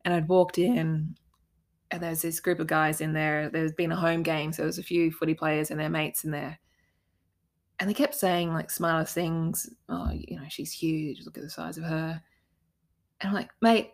and 0.06 0.14
I'd 0.14 0.30
walked 0.30 0.58
in, 0.58 1.16
and 1.92 2.02
there 2.02 2.10
was 2.12 2.22
this 2.22 2.40
group 2.40 2.60
of 2.60 2.68
guys 2.68 3.02
in 3.02 3.12
there. 3.12 3.50
There's 3.50 3.74
been 3.74 3.92
a 3.92 3.98
home 3.98 4.24
game, 4.24 4.54
so 4.54 4.62
there 4.62 4.68
was 4.68 4.78
a 4.80 4.84
few 4.84 5.12
footy 5.12 5.34
players 5.34 5.72
and 5.72 5.80
their 5.80 5.90
mates 5.90 6.24
in 6.24 6.32
there. 6.32 6.58
And 7.80 7.90
they 7.90 7.94
kept 7.94 8.16
saying 8.16 8.54
like 8.54 8.72
smarter 8.72 9.06
things. 9.06 9.70
Oh, 9.90 10.10
you 10.14 10.38
know, 10.38 10.46
she's 10.50 10.72
huge. 10.72 11.22
Look 11.26 11.38
at 11.38 11.44
the 11.44 11.50
size 11.50 11.78
of 11.78 11.84
her. 11.86 12.22
And 13.22 13.30
I'm 13.30 13.34
like, 13.34 13.50
mate, 13.62 13.92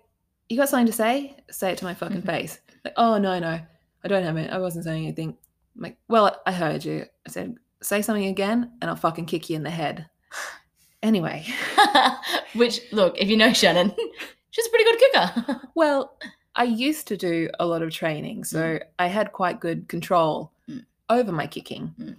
you 0.49 0.57
got 0.57 0.69
something 0.69 0.87
to 0.87 0.91
say? 0.93 1.37
Say 1.49 1.71
it 1.71 1.77
to 1.79 1.85
my 1.85 1.93
fucking 1.95 2.21
Mhm. 2.21 2.25
face. 2.25 2.59
Like, 2.83 2.93
oh 2.97 3.17
no, 3.17 3.39
no, 3.39 3.59
I 4.05 4.07
don't 4.07 4.23
have 4.23 4.37
it. 4.37 4.51
I 4.51 4.59
wasn't 4.59 4.85
saying 4.85 5.03
anything. 5.03 5.35
I'm 5.75 5.81
like, 5.81 5.97
well, 6.07 6.39
I 6.45 6.51
heard 6.53 6.85
you. 6.85 7.05
I 7.27 7.29
said, 7.31 7.57
say 7.81 8.01
something 8.01 8.27
again, 8.27 8.71
and 8.81 8.89
I'll 8.89 8.95
fucking 8.95 9.25
kick 9.25 9.49
you 9.49 9.55
in 9.57 9.63
the 9.63 9.69
head. 9.71 10.07
Anyway, 11.03 11.45
which 12.55 12.81
look, 12.91 13.15
if 13.19 13.29
you 13.29 13.37
know 13.37 13.53
Shannon, 13.53 13.91
she's 14.49 14.65
a 14.65 14.69
pretty 14.71 14.83
good 14.85 14.99
kicker. 14.99 15.61
well, 15.75 16.17
I 16.55 16.63
used 16.63 17.07
to 17.09 17.17
do 17.17 17.47
a 17.59 17.65
lot 17.67 17.83
of 17.83 17.91
training, 17.91 18.43
so 18.43 18.79
I 18.97 19.05
had 19.05 19.31
quite 19.31 19.59
good 19.59 19.87
control 19.87 20.51
Mm. 20.67 20.83
over 21.11 21.31
my 21.31 21.45
kicking. 21.45 21.93
Mm. 22.01 22.15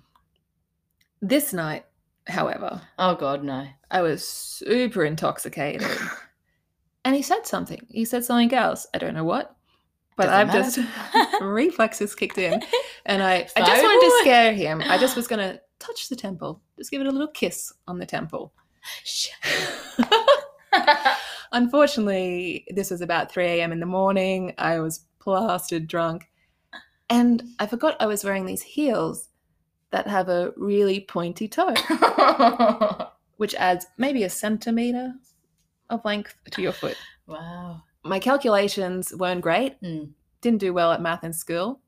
This 1.21 1.53
night, 1.53 1.85
however, 2.29 2.81
Oh 2.97 3.17
God, 3.17 3.43
no. 3.43 3.67
I 3.91 4.03
was 4.03 4.29
super 4.29 5.05
intoxicated. 5.05 5.85
and 7.05 7.17
he 7.17 7.23
said 7.23 7.45
something. 7.45 7.85
He 7.91 8.05
said 8.05 8.25
something 8.25 8.55
else. 8.55 8.87
I 8.95 8.99
don't 8.99 9.15
know 9.15 9.25
what. 9.25 9.56
But 10.17 10.31
I've 10.31 10.53
just 10.53 10.79
reflexes 11.41 12.15
kicked 12.15 12.39
in. 12.39 12.63
And 13.05 13.23
I, 13.23 13.47
I 13.57 13.61
just 13.61 13.83
wanted 13.83 14.01
to 14.01 14.19
scare 14.23 14.53
him. 14.53 14.81
I 14.87 14.99
just 14.99 15.15
was 15.17 15.27
gonna 15.29 15.61
touch 15.79 16.09
the 16.09 16.17
temple. 16.17 16.63
Just 16.79 16.91
give 16.91 17.01
it 17.01 17.07
a 17.07 17.11
little 17.11 17.29
kiss 17.29 17.73
on 17.87 17.99
the 17.99 18.07
temple. 18.07 18.53
Unfortunately, 21.53 22.67
this 22.71 22.91
was 22.91 23.01
about 23.01 23.31
3 23.31 23.45
a.m. 23.45 23.73
in 23.73 23.81
the 23.81 23.87
morning. 23.87 24.55
I 24.59 24.81
was 24.81 25.07
plastered 25.21 25.87
drunk. 25.87 26.29
And 27.09 27.43
I 27.59 27.67
forgot 27.67 27.97
I 28.01 28.07
was 28.07 28.25
wearing 28.25 28.47
these 28.47 28.63
heels 28.63 29.29
that 29.91 30.07
have 30.09 30.29
a 30.29 30.53
really 30.57 31.01
pointy 31.01 31.47
toe, 31.47 31.75
which 33.37 33.55
adds 33.55 33.87
maybe 33.97 34.25
a 34.25 34.31
centimeter 34.31 35.15
of 35.89 36.05
length 36.05 36.35
to 36.51 36.63
your 36.63 36.73
foot. 36.73 36.97
wow. 37.27 37.83
My 38.07 38.19
calculations 38.19 39.15
weren't 39.15 39.41
great. 39.41 39.81
Mm. 39.83 40.11
Didn't 40.41 40.61
do 40.61 40.73
well 40.73 40.93
at 40.93 41.03
math 41.03 41.25
in 41.25 41.33
school. 41.33 41.81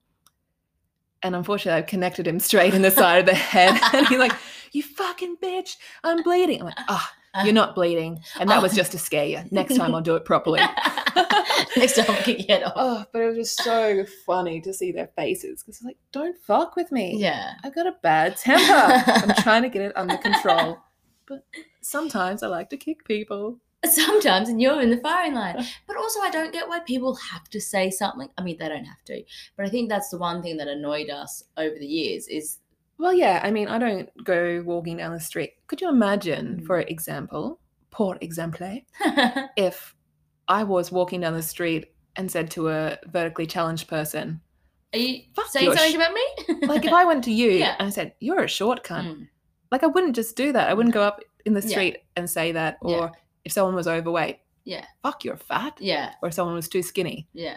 And 1.22 1.35
unfortunately, 1.35 1.78
I 1.78 1.83
connected 1.83 2.26
him 2.26 2.38
straight 2.38 2.74
in 2.74 2.83
the 2.83 2.90
side 2.90 3.18
of 3.20 3.26
the 3.26 3.35
head. 3.35 3.81
And 3.94 4.07
he's 4.07 4.18
like, 4.18 4.33
You 4.72 4.83
fucking 4.83 5.37
bitch, 5.42 5.76
I'm 6.04 6.22
bleeding. 6.22 6.61
I'm 6.61 6.66
like, 6.66 6.78
Ah, 6.88 7.12
you're 7.44 7.54
not 7.54 7.74
bleeding. 7.74 8.20
And 8.38 8.48
that 8.50 8.62
was 8.62 8.74
just 8.74 8.92
to 8.92 8.98
scare 8.98 9.26
you. 9.26 9.40
Next 9.50 9.76
time 9.76 9.94
I'll 9.94 10.00
do 10.00 10.16
it 10.16 10.24
properly. 10.24 10.61
Next 11.76 11.96
time 11.96 12.07
I'll 12.09 12.22
kick 12.22 12.46
your 12.46 12.59
head 12.59 12.64
off. 12.64 12.72
Oh, 12.76 13.04
but 13.12 13.22
it 13.22 13.26
was 13.26 13.37
just 13.37 13.62
so 13.62 14.04
funny 14.26 14.61
to 14.61 14.72
see 14.72 14.92
their 14.92 15.09
faces 15.16 15.62
because 15.62 15.76
it's 15.76 15.85
like, 15.85 15.98
don't 16.12 16.37
fuck 16.38 16.76
with 16.76 16.92
me. 16.92 17.16
Yeah. 17.16 17.54
I've 17.64 17.74
got 17.74 17.87
a 17.87 17.96
bad 18.02 18.37
temper. 18.37 19.02
I'm 19.07 19.35
trying 19.42 19.62
to 19.62 19.68
get 19.68 19.83
it 19.83 19.96
under 19.96 20.16
control. 20.16 20.78
But 21.26 21.44
sometimes 21.81 22.42
I 22.42 22.48
like 22.48 22.70
to 22.70 22.76
kick 22.76 23.04
people. 23.04 23.59
Sometimes, 23.88 24.48
and 24.48 24.60
you're 24.60 24.80
in 24.82 24.90
the 24.90 24.96
firing 24.98 25.34
line. 25.34 25.64
But 25.86 25.96
also, 25.96 26.20
I 26.20 26.30
don't 26.30 26.52
get 26.52 26.68
why 26.68 26.80
people 26.80 27.14
have 27.14 27.44
to 27.50 27.60
say 27.60 27.90
something. 27.90 28.28
I 28.36 28.42
mean, 28.42 28.56
they 28.58 28.68
don't 28.68 28.84
have 28.84 29.04
to, 29.06 29.22
but 29.56 29.66
I 29.66 29.68
think 29.68 29.88
that's 29.88 30.08
the 30.10 30.18
one 30.18 30.42
thing 30.42 30.56
that 30.56 30.68
annoyed 30.68 31.10
us 31.10 31.42
over 31.56 31.76
the 31.78 31.86
years 31.86 32.26
is 32.28 32.58
Well, 32.98 33.12
yeah, 33.12 33.40
I 33.44 33.50
mean, 33.52 33.68
I 33.68 33.78
don't 33.78 34.10
go 34.24 34.62
walking 34.66 34.96
down 34.96 35.12
the 35.14 35.20
street. 35.20 35.52
Could 35.68 35.80
you 35.80 35.88
imagine, 35.88 36.60
Mm. 36.62 36.66
for 36.66 36.80
example, 36.80 37.60
por 37.90 38.18
exemple, 38.20 38.80
if 39.56 39.94
I 40.48 40.64
was 40.64 40.90
walking 40.90 41.20
down 41.20 41.34
the 41.34 41.42
street 41.42 41.92
and 42.16 42.28
said 42.30 42.50
to 42.52 42.70
a 42.70 42.98
vertically 43.06 43.46
challenged 43.46 43.86
person, 43.86 44.40
Are 44.92 44.98
you 44.98 45.22
saying 45.50 45.66
something 45.72 45.92
sh- 45.92 45.94
about 45.94 46.12
me? 46.14 46.66
like 46.66 46.84
if 46.84 46.92
I 46.92 47.04
went 47.04 47.22
to 47.24 47.32
you 47.32 47.50
Yeah. 47.64 47.76
and 47.78 47.86
I 47.86 47.90
said, 47.90 48.14
you're 48.18 48.42
a 48.42 48.48
short 48.48 48.82
cunt, 48.82 49.06
Mm. 49.06 49.28
like 49.70 49.84
I 49.84 49.86
wouldn't 49.86 50.16
just 50.16 50.34
do 50.36 50.50
that. 50.52 50.68
I 50.68 50.74
wouldn't 50.74 50.94
go 50.94 51.02
up 51.02 51.20
in 51.44 51.52
the 51.54 51.60
Yeah. 51.62 51.68
street 51.68 51.98
and 52.16 52.28
say 52.28 52.50
that. 52.52 52.78
Or 52.82 52.90
Yeah. 52.90 53.10
If 53.48 53.52
someone 53.52 53.74
was 53.74 53.88
overweight, 53.88 54.38
Yeah. 54.64 54.84
fuck, 55.02 55.24
you're 55.24 55.37
fat. 55.37 55.78
Yeah. 55.80 56.12
Or 56.22 56.28
if 56.28 56.34
someone 56.34 56.54
was 56.54 56.68
too 56.68 56.82
skinny. 56.82 57.26
Yeah. 57.32 57.56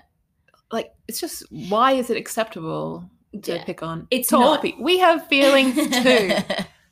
Like, 0.72 0.92
it's 1.08 1.20
just, 1.20 1.44
why 1.52 1.92
is 1.94 2.10
it 2.10 2.18
acceptable 2.18 3.10
to 3.44 3.56
Yeah. 3.56 3.64
pick 3.66 3.84
on 3.84 4.08
It's 4.10 4.30
tall 4.30 4.58
people? 4.58 4.84
We 4.84 4.98
have 5.00 5.28
feelings 5.28 5.76
too. 6.04 6.32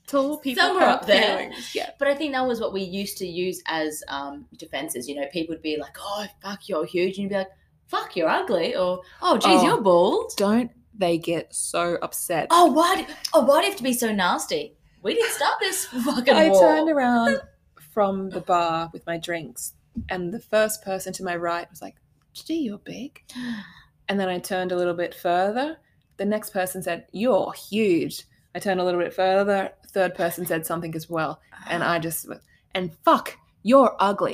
Tall 0.07 0.37
people 0.39 0.63
Somewhere 0.63 0.85
have 0.85 0.99
up 1.01 1.05
there. 1.07 1.37
feelings. 1.37 1.75
Yeah. 1.75 1.91
But 1.99 2.07
I 2.09 2.15
think 2.15 2.33
that 2.33 2.45
was 2.45 2.59
what 2.59 2.73
we 2.73 2.81
used 2.81 3.17
to 3.19 3.27
use 3.27 3.61
as 3.67 4.03
um, 4.07 4.45
defenses. 4.57 5.07
You 5.07 5.15
know, 5.15 5.27
people 5.31 5.53
would 5.53 5.61
be 5.61 5.77
like, 5.77 5.95
"Oh, 5.99 6.25
fuck, 6.41 6.67
you're 6.67 6.83
huge," 6.85 7.17
and 7.17 7.23
you'd 7.23 7.29
be 7.29 7.35
like, 7.35 7.47
"Fuck, 7.87 8.15
you're 8.15 8.27
ugly," 8.27 8.75
or 8.75 9.01
"Oh, 9.21 9.37
geez, 9.37 9.61
Oh. 9.61 9.65
you're 9.65 9.81
bald." 9.81 10.33
Don't 10.35 10.71
they 10.97 11.19
get 11.19 11.53
so 11.53 11.97
upset? 12.01 12.47
Oh, 12.49 12.71
why? 12.71 12.95
Do, 13.03 13.13
oh, 13.35 13.41
why 13.45 13.59
do 13.61 13.65
you 13.65 13.71
have 13.71 13.77
to 13.77 13.83
be 13.83 13.93
so 13.93 14.11
nasty? 14.11 14.75
We 15.03 15.13
didn't 15.13 15.31
start 15.31 15.53
this 15.61 15.85
fucking 16.05 16.33
I 16.33 16.49
war. 16.49 16.59
turned 16.59 16.89
around 16.89 17.39
from 17.99 18.29
the 18.29 18.39
bar 18.39 18.89
with 18.93 19.05
my 19.05 19.17
drinks, 19.17 19.73
and 20.07 20.33
the 20.33 20.39
first 20.39 20.81
person 20.85 21.11
to 21.11 21.21
my 21.21 21.35
right 21.35 21.69
was 21.69 21.81
like, 21.81 21.95
Gee, 22.33 22.59
you're 22.59 22.77
big. 22.77 23.21
And 24.07 24.17
then 24.17 24.29
I 24.29 24.39
turned 24.39 24.71
a 24.71 24.77
little 24.77 24.93
bit 24.93 25.13
further. 25.13 25.75
The 26.15 26.23
next 26.23 26.51
person 26.51 26.81
said, 26.81 27.07
You're 27.11 27.51
huge. 27.51 28.23
I 28.55 28.59
turned 28.59 28.79
a 28.79 28.85
little 28.85 29.01
bit 29.01 29.13
further. 29.13 29.71
Third 29.89 30.15
person 30.15 30.45
said 30.45 30.65
something 30.65 30.95
as 30.95 31.09
well. 31.09 31.41
And 31.69 31.83
I 31.83 31.99
just, 31.99 32.25
and 32.73 32.93
fuck, 33.03 33.35
you're 33.63 33.93
ugly. 33.99 34.31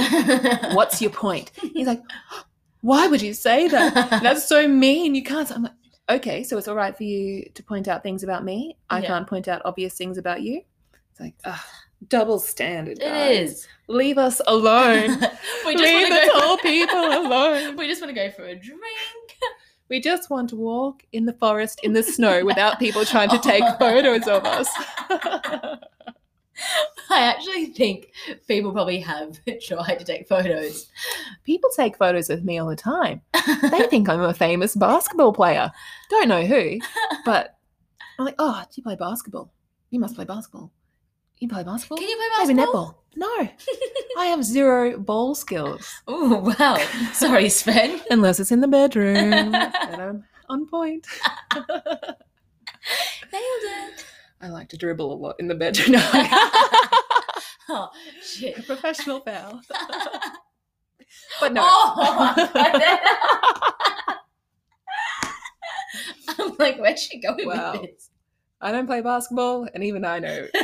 What's 0.75 1.01
your 1.01 1.09
point? 1.09 1.49
He's 1.73 1.87
like, 1.87 2.03
Why 2.81 3.07
would 3.07 3.23
you 3.23 3.33
say 3.33 3.67
that? 3.67 4.21
That's 4.21 4.47
so 4.47 4.67
mean. 4.67 5.15
You 5.15 5.23
can't. 5.23 5.51
I'm 5.51 5.63
like, 5.63 5.71
Okay, 6.07 6.43
so 6.43 6.55
it's 6.59 6.67
all 6.67 6.75
right 6.75 6.95
for 6.95 7.01
you 7.03 7.49
to 7.55 7.63
point 7.63 7.87
out 7.87 8.03
things 8.03 8.21
about 8.21 8.43
me. 8.45 8.77
I 8.91 8.99
Yeah. 8.99 9.07
can't 9.07 9.25
point 9.27 9.47
out 9.47 9.63
obvious 9.65 9.97
things 9.97 10.19
about 10.19 10.43
you. 10.43 10.61
It's 11.09 11.19
like, 11.19 11.33
ugh, 11.45 11.59
double 12.07 12.39
standard. 12.39 12.97
It 12.99 13.05
guys. 13.05 13.49
is. 13.51 13.67
Leave 13.87 14.17
us 14.17 14.41
alone. 14.47 15.19
we 15.65 15.73
just 15.75 15.83
Leave 15.83 16.09
want 16.09 16.13
the 16.13 16.19
to 16.19 16.29
go 16.33 16.39
tall 16.39 16.57
people 16.57 16.97
alone. 17.27 17.75
We 17.77 17.87
just 17.87 18.01
want 18.01 18.15
to 18.15 18.19
go 18.19 18.31
for 18.31 18.43
a 18.45 18.55
drink. 18.55 18.81
We 19.89 19.99
just 20.01 20.29
want 20.31 20.49
to 20.49 20.55
walk 20.55 21.03
in 21.11 21.25
the 21.25 21.33
forest 21.33 21.79
in 21.83 21.93
the 21.93 22.01
snow 22.01 22.43
without 22.43 22.79
people 22.79 23.05
trying 23.05 23.29
to 23.29 23.37
take 23.39 23.63
photos 23.79 24.27
of 24.27 24.43
us. 24.43 24.67
I 27.11 27.21
actually 27.21 27.67
think 27.67 28.11
people 28.47 28.71
probably 28.71 28.99
have 29.01 29.39
tried 29.61 29.99
to 29.99 30.05
take 30.05 30.27
photos. 30.27 30.89
people 31.43 31.69
take 31.75 31.97
photos 31.97 32.31
of 32.31 32.43
me 32.43 32.57
all 32.57 32.67
the 32.67 32.75
time. 32.75 33.21
They 33.69 33.85
think 33.87 34.09
I'm 34.09 34.21
a 34.21 34.33
famous 34.33 34.73
basketball 34.75 35.33
player. 35.33 35.71
Don't 36.09 36.29
know 36.29 36.45
who, 36.45 36.79
but 37.23 37.55
I'm 38.17 38.25
like, 38.25 38.35
oh, 38.39 38.63
do 38.63 38.73
you 38.77 38.83
play 38.83 38.95
basketball? 38.95 39.51
You 39.91 39.99
must 39.99 40.15
play 40.15 40.25
basketball. 40.25 40.71
Can 41.37 41.49
you 41.49 41.49
play 41.49 41.63
basketball? 41.63 41.97
Can 41.97 42.07
you 42.09 42.15
play 42.15 42.27
basketball? 42.37 42.47
Maybe 42.47 42.65
basketball? 42.65 42.87
netball. 42.87 42.95
No, 43.17 43.49
I 44.21 44.25
have 44.27 44.43
zero 44.43 44.97
ball 44.97 45.35
skills 45.35 46.01
Oh 46.07 46.53
wow! 46.59 46.77
Sorry, 47.13 47.49
Sven. 47.49 48.01
unless 48.09 48.39
it's 48.39 48.51
in 48.51 48.59
the 48.61 48.67
bedroom. 48.67 49.13
then 49.31 49.55
I'm 50.01 50.23
on 50.49 50.65
point. 50.67 51.07
Nailed 51.55 51.65
it. 53.33 54.05
I 54.41 54.49
like 54.49 54.69
to 54.69 54.77
dribble 54.77 55.11
a 55.13 55.15
lot 55.15 55.35
in 55.39 55.47
the 55.47 55.55
bedroom. 55.55 55.93
No, 55.93 56.09
oh 57.69 57.89
shit. 58.21 58.57
a 58.59 58.63
professional 58.63 59.21
foul. 59.21 59.61
But 61.39 61.53
no. 61.53 61.61
Oh, 61.65 62.33
I'm 66.39 66.53
like, 66.59 66.77
where's 66.79 67.01
she 67.01 67.19
going 67.19 67.47
Wow. 67.47 67.71
with 67.73 67.81
this? 67.91 68.09
I 68.61 68.71
don't 68.71 68.87
play 68.87 69.01
basketball, 69.01 69.67
and 69.73 69.83
even 69.83 70.05
I 70.05 70.19
know. 70.19 70.47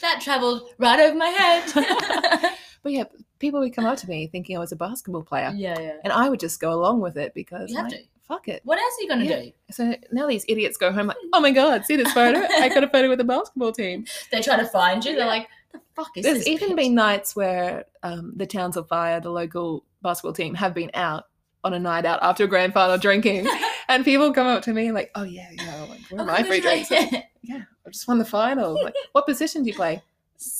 that 0.00 0.20
travelled 0.20 0.68
right 0.78 1.00
over 1.00 1.16
my 1.16 1.28
head. 1.28 1.72
but 2.82 2.92
yeah, 2.92 3.04
people 3.38 3.60
would 3.60 3.74
come 3.74 3.86
up 3.86 3.96
to 3.98 4.08
me 4.08 4.26
thinking 4.26 4.56
I 4.56 4.60
was 4.60 4.72
a 4.72 4.76
basketball 4.76 5.22
player, 5.22 5.52
yeah, 5.54 5.78
yeah. 5.78 5.92
and 6.04 6.12
I 6.12 6.28
would 6.28 6.40
just 6.40 6.60
go 6.60 6.72
along 6.72 7.00
with 7.00 7.16
it 7.16 7.34
because 7.34 7.70
You 7.70 7.76
have 7.76 7.86
I'm 7.86 7.90
to. 7.92 7.98
fuck 8.28 8.48
it. 8.48 8.60
What 8.64 8.78
else 8.78 8.94
are 8.98 9.02
you 9.02 9.08
gonna 9.08 9.24
Yeah. 9.24 9.40
do? 9.42 9.52
So 9.70 9.94
now 10.12 10.26
these 10.26 10.44
idiots 10.48 10.76
go 10.76 10.92
home 10.92 11.08
like, 11.08 11.16
oh 11.32 11.40
my 11.40 11.50
god, 11.50 11.84
see 11.84 11.96
this 11.96 12.12
photo? 12.12 12.40
I 12.40 12.68
got 12.68 12.84
a 12.84 12.88
photo 12.88 13.08
with 13.08 13.18
the 13.18 13.24
basketball 13.24 13.72
team. 13.72 14.06
They 14.30 14.40
try 14.42 14.56
to 14.56 14.66
find 14.66 15.04
you. 15.04 15.16
They're 15.16 15.26
like, 15.26 15.48
the 15.72 15.80
fuck 15.94 16.10
is 16.16 16.24
There's 16.24 16.38
this? 16.38 16.44
There's 16.46 16.62
even 16.62 16.72
bitch?" 16.72 16.76
been 16.76 16.94
nights 16.94 17.34
where 17.36 17.84
um, 18.02 18.32
the 18.36 18.46
Townsville 18.46 18.84
Fire, 18.84 19.20
the 19.20 19.30
local 19.30 19.84
basketball 20.02 20.32
team, 20.34 20.54
have 20.54 20.74
been 20.74 20.90
out 20.94 21.24
on 21.64 21.72
a 21.72 21.78
night 21.78 22.04
out 22.04 22.18
after 22.22 22.44
a 22.44 22.46
grand 22.46 22.74
final 22.74 22.98
drinking, 22.98 23.48
and 23.88 24.04
people 24.04 24.32
come 24.32 24.46
up 24.46 24.62
to 24.64 24.72
me 24.72 24.92
like, 24.92 25.10
oh 25.14 25.22
yeah, 25.24 25.48
yeah, 25.52 25.86
like, 25.88 26.00
where 26.10 26.22
Oh, 26.22 26.24
my 26.24 26.42
free 26.42 26.60
drinks? 26.60 26.88
congratulations. 26.88 27.30
yeah, 27.42 27.62
I 27.86 27.90
just 27.90 28.06
won 28.08 28.18
the 28.18 28.24
final. 28.24 28.74
Like, 28.82 28.94
what 29.12 29.26
position 29.26 29.62
do 29.62 29.70
you 29.70 29.76
play? 29.76 30.02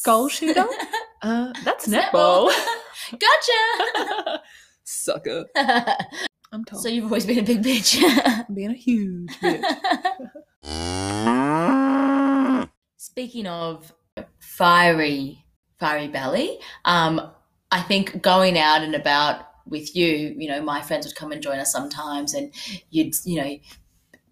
Goal 0.05 0.29
shooter? 0.29 0.67
Uh, 1.23 1.51
that's 1.65 1.87
netball. 1.89 2.53
gotcha. 3.13 4.43
Sucker. 4.85 5.47
I'm 6.53 6.63
told. 6.67 6.83
so 6.83 6.89
you've 6.91 7.05
always 7.07 7.25
been 7.25 7.39
a 7.39 7.43
big 7.43 7.63
bitch. 7.63 7.99
I'm 8.47 8.55
being 8.55 8.71
a 8.71 8.75
huge 8.75 9.31
bitch. 9.41 9.65
Speaking 12.99 13.47
of 13.47 13.95
fiery, 14.39 15.43
fiery 15.79 16.09
belly, 16.09 16.59
um, 16.85 17.31
I 17.71 17.81
think 17.81 18.21
going 18.21 18.59
out 18.59 18.83
and 18.83 18.95
about 18.95 19.47
with 19.67 19.95
you, 19.97 20.35
you 20.39 20.49
know, 20.49 20.61
my 20.63 20.83
friends 20.83 21.07
would 21.07 21.15
come 21.17 21.33
and 21.33 21.43
join 21.43 21.59
us 21.59 21.73
sometimes, 21.73 22.35
and 22.35 22.53
you'd, 22.91 23.15
you 23.25 23.41
know, 23.43 23.59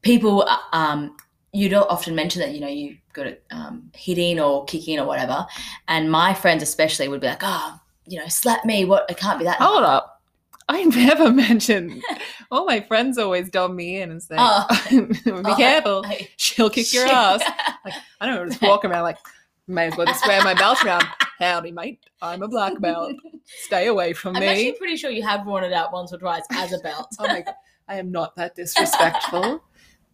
people, 0.03 0.43
uh, 0.49 0.57
um, 0.73 1.17
you'd 1.53 1.75
often 1.75 2.15
mention 2.15 2.41
that, 2.41 2.53
you 2.53 2.61
know, 2.61 2.69
you 2.69 2.97
good 3.13 3.27
at 3.27 3.43
um, 3.51 3.91
hitting 3.95 4.41
or 4.41 4.65
kicking 4.65 4.99
or 4.99 5.07
whatever, 5.07 5.47
and 5.89 6.11
my 6.11 6.35
friends 6.35 6.63
especially 6.63 7.09
would 7.09 7.21
be 7.21 7.27
like, 7.27 7.43
oh, 7.43 7.79
you 8.07 8.19
know, 8.19 8.29
slap 8.29 8.65
me. 8.65 8.85
What? 8.85 9.07
It 9.09 9.17
can't 9.17 9.39
be 9.39 9.45
that. 9.45 9.59
Hold 9.61 9.85
up. 9.85 10.21
I 10.69 10.85
never 10.85 11.31
mentioned. 11.31 12.03
All 12.51 12.65
my 12.65 12.81
friends 12.81 13.19
always 13.19 13.49
dub 13.51 13.73
me 13.73 14.01
in 14.01 14.11
and 14.11 14.23
say, 14.23 14.37
Oh. 14.39 14.67
"Be 14.91 15.31
Oh, 15.31 15.55
careful, 15.57 16.05
I- 16.07 16.29
she'll 16.37 16.71
kick 16.71 16.93
your 16.93 17.07
ass." 17.09 17.41
Like 17.85 17.95
I 18.21 18.27
don't 18.27 18.37
know, 18.37 18.47
just 18.49 18.63
walk 18.63 18.85
around 18.85 19.03
like, 19.03 19.19
may 19.67 19.87
as 19.89 19.97
well 19.97 20.07
just 20.07 20.27
wear 20.27 20.43
my 20.43 20.55
belt 20.55 20.83
around. 20.85 21.05
Howdy, 21.43 21.73
mate. 21.73 21.99
I'm 22.23 22.43
a 22.43 22.49
black 22.49 22.81
belt. 22.81 23.15
Stay 23.45 23.89
away 23.89 24.13
from 24.13 24.35
me. 24.35 24.37
I'm 24.39 24.43
me. 24.43 24.49
actually 24.49 24.73
pretty 24.79 24.97
sure 24.97 25.11
you 25.11 25.25
have 25.25 25.45
worn 25.45 25.65
it 25.65 25.73
out 25.73 25.93
once 25.93 26.13
or 26.13 26.19
twice 26.19 26.45
as 26.53 26.73
a 26.73 26.79
belt. 26.79 27.09
Oh 27.19 27.27
my 27.27 27.41
god, 27.41 27.55
I 27.89 27.97
am 27.97 28.13
not 28.13 28.37
that 28.37 28.55
disrespectful. 28.55 29.61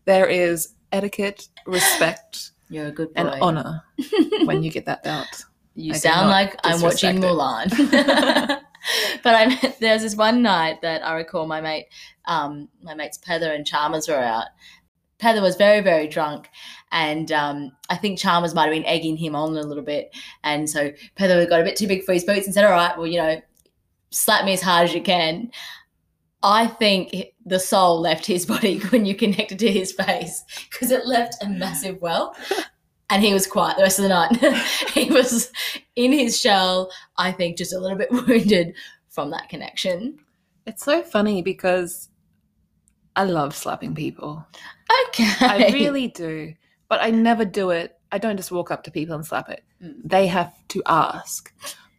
there 0.06 0.26
is 0.26 0.74
etiquette, 0.90 1.48
respect, 1.66 2.52
You're 2.70 2.86
a 2.86 2.92
good 2.92 3.12
boy. 3.12 3.20
and 3.20 3.42
honor 3.42 3.82
when 4.44 4.62
you 4.62 4.70
get 4.70 4.86
that 4.86 5.02
belt. 5.04 5.44
You 5.74 5.92
I 5.92 5.96
sound 5.96 6.30
like 6.30 6.56
I'm 6.64 6.80
watching 6.80 7.20
Mulan. 7.20 7.68
but 9.22 9.34
I 9.34 9.74
there's 9.80 10.02
this 10.02 10.16
one 10.16 10.40
night 10.42 10.80
that 10.80 11.04
I 11.06 11.12
recall 11.14 11.46
my 11.46 11.60
mate, 11.60 11.88
um, 12.24 12.68
my 12.82 12.94
mates 12.94 13.20
Heather 13.24 13.52
and 13.52 13.66
Chalmers 13.66 14.08
were 14.08 14.16
out. 14.16 14.46
Heather 15.20 15.42
was 15.42 15.56
very, 15.56 15.80
very 15.80 16.06
drunk, 16.08 16.48
and 16.92 17.30
um, 17.32 17.72
I 17.90 17.96
think 17.96 18.18
Chalmers 18.18 18.54
might 18.54 18.64
have 18.64 18.72
been 18.72 18.84
egging 18.84 19.16
him 19.16 19.34
on 19.34 19.56
a 19.56 19.62
little 19.62 19.82
bit. 19.82 20.14
And 20.44 20.68
so 20.68 20.92
Heather 21.16 21.46
got 21.46 21.60
a 21.60 21.64
bit 21.64 21.76
too 21.76 21.86
big 21.86 22.04
for 22.04 22.12
his 22.12 22.24
boots 22.24 22.46
and 22.46 22.54
said, 22.54 22.64
"All 22.64 22.70
right, 22.70 22.96
well, 22.96 23.06
you 23.06 23.18
know, 23.18 23.40
slap 24.10 24.44
me 24.44 24.52
as 24.52 24.62
hard 24.62 24.88
as 24.88 24.94
you 24.94 25.02
can." 25.02 25.50
I 26.42 26.66
think 26.66 27.14
the 27.44 27.58
soul 27.58 28.00
left 28.00 28.26
his 28.26 28.46
body 28.54 28.78
when 28.78 29.06
you 29.06 29.14
connected 29.14 29.58
to 29.60 29.70
his 29.70 29.92
face 29.92 30.44
because 30.70 30.90
it 30.90 31.06
left 31.06 31.42
a 31.42 31.48
massive 31.48 32.00
well. 32.00 32.36
And 33.10 33.22
he 33.22 33.32
was 33.32 33.46
quiet 33.46 33.78
the 33.78 33.84
rest 33.84 33.98
of 33.98 34.02
the 34.02 34.10
night. 34.10 34.36
he 34.92 35.10
was 35.10 35.50
in 35.96 36.12
his 36.12 36.38
shell, 36.38 36.90
I 37.16 37.32
think, 37.32 37.56
just 37.56 37.72
a 37.72 37.78
little 37.78 37.96
bit 37.96 38.10
wounded 38.28 38.74
from 39.08 39.30
that 39.30 39.48
connection. 39.48 40.18
It's 40.66 40.84
so 40.84 41.02
funny 41.02 41.40
because 41.40 42.10
I 43.16 43.24
love 43.24 43.56
slapping 43.56 43.94
people. 43.94 44.46
Okay. 45.08 45.32
I 45.40 45.70
really 45.72 46.08
do. 46.08 46.54
But 46.88 47.02
I 47.02 47.10
never 47.10 47.44
do 47.44 47.70
it. 47.70 47.96
I 48.10 48.18
don't 48.18 48.36
just 48.36 48.50
walk 48.50 48.70
up 48.70 48.84
to 48.84 48.90
people 48.90 49.14
and 49.14 49.24
slap 49.26 49.48
it. 49.50 49.62
Mm. 49.82 49.96
They 50.04 50.26
have 50.28 50.54
to 50.68 50.82
ask. 50.86 51.52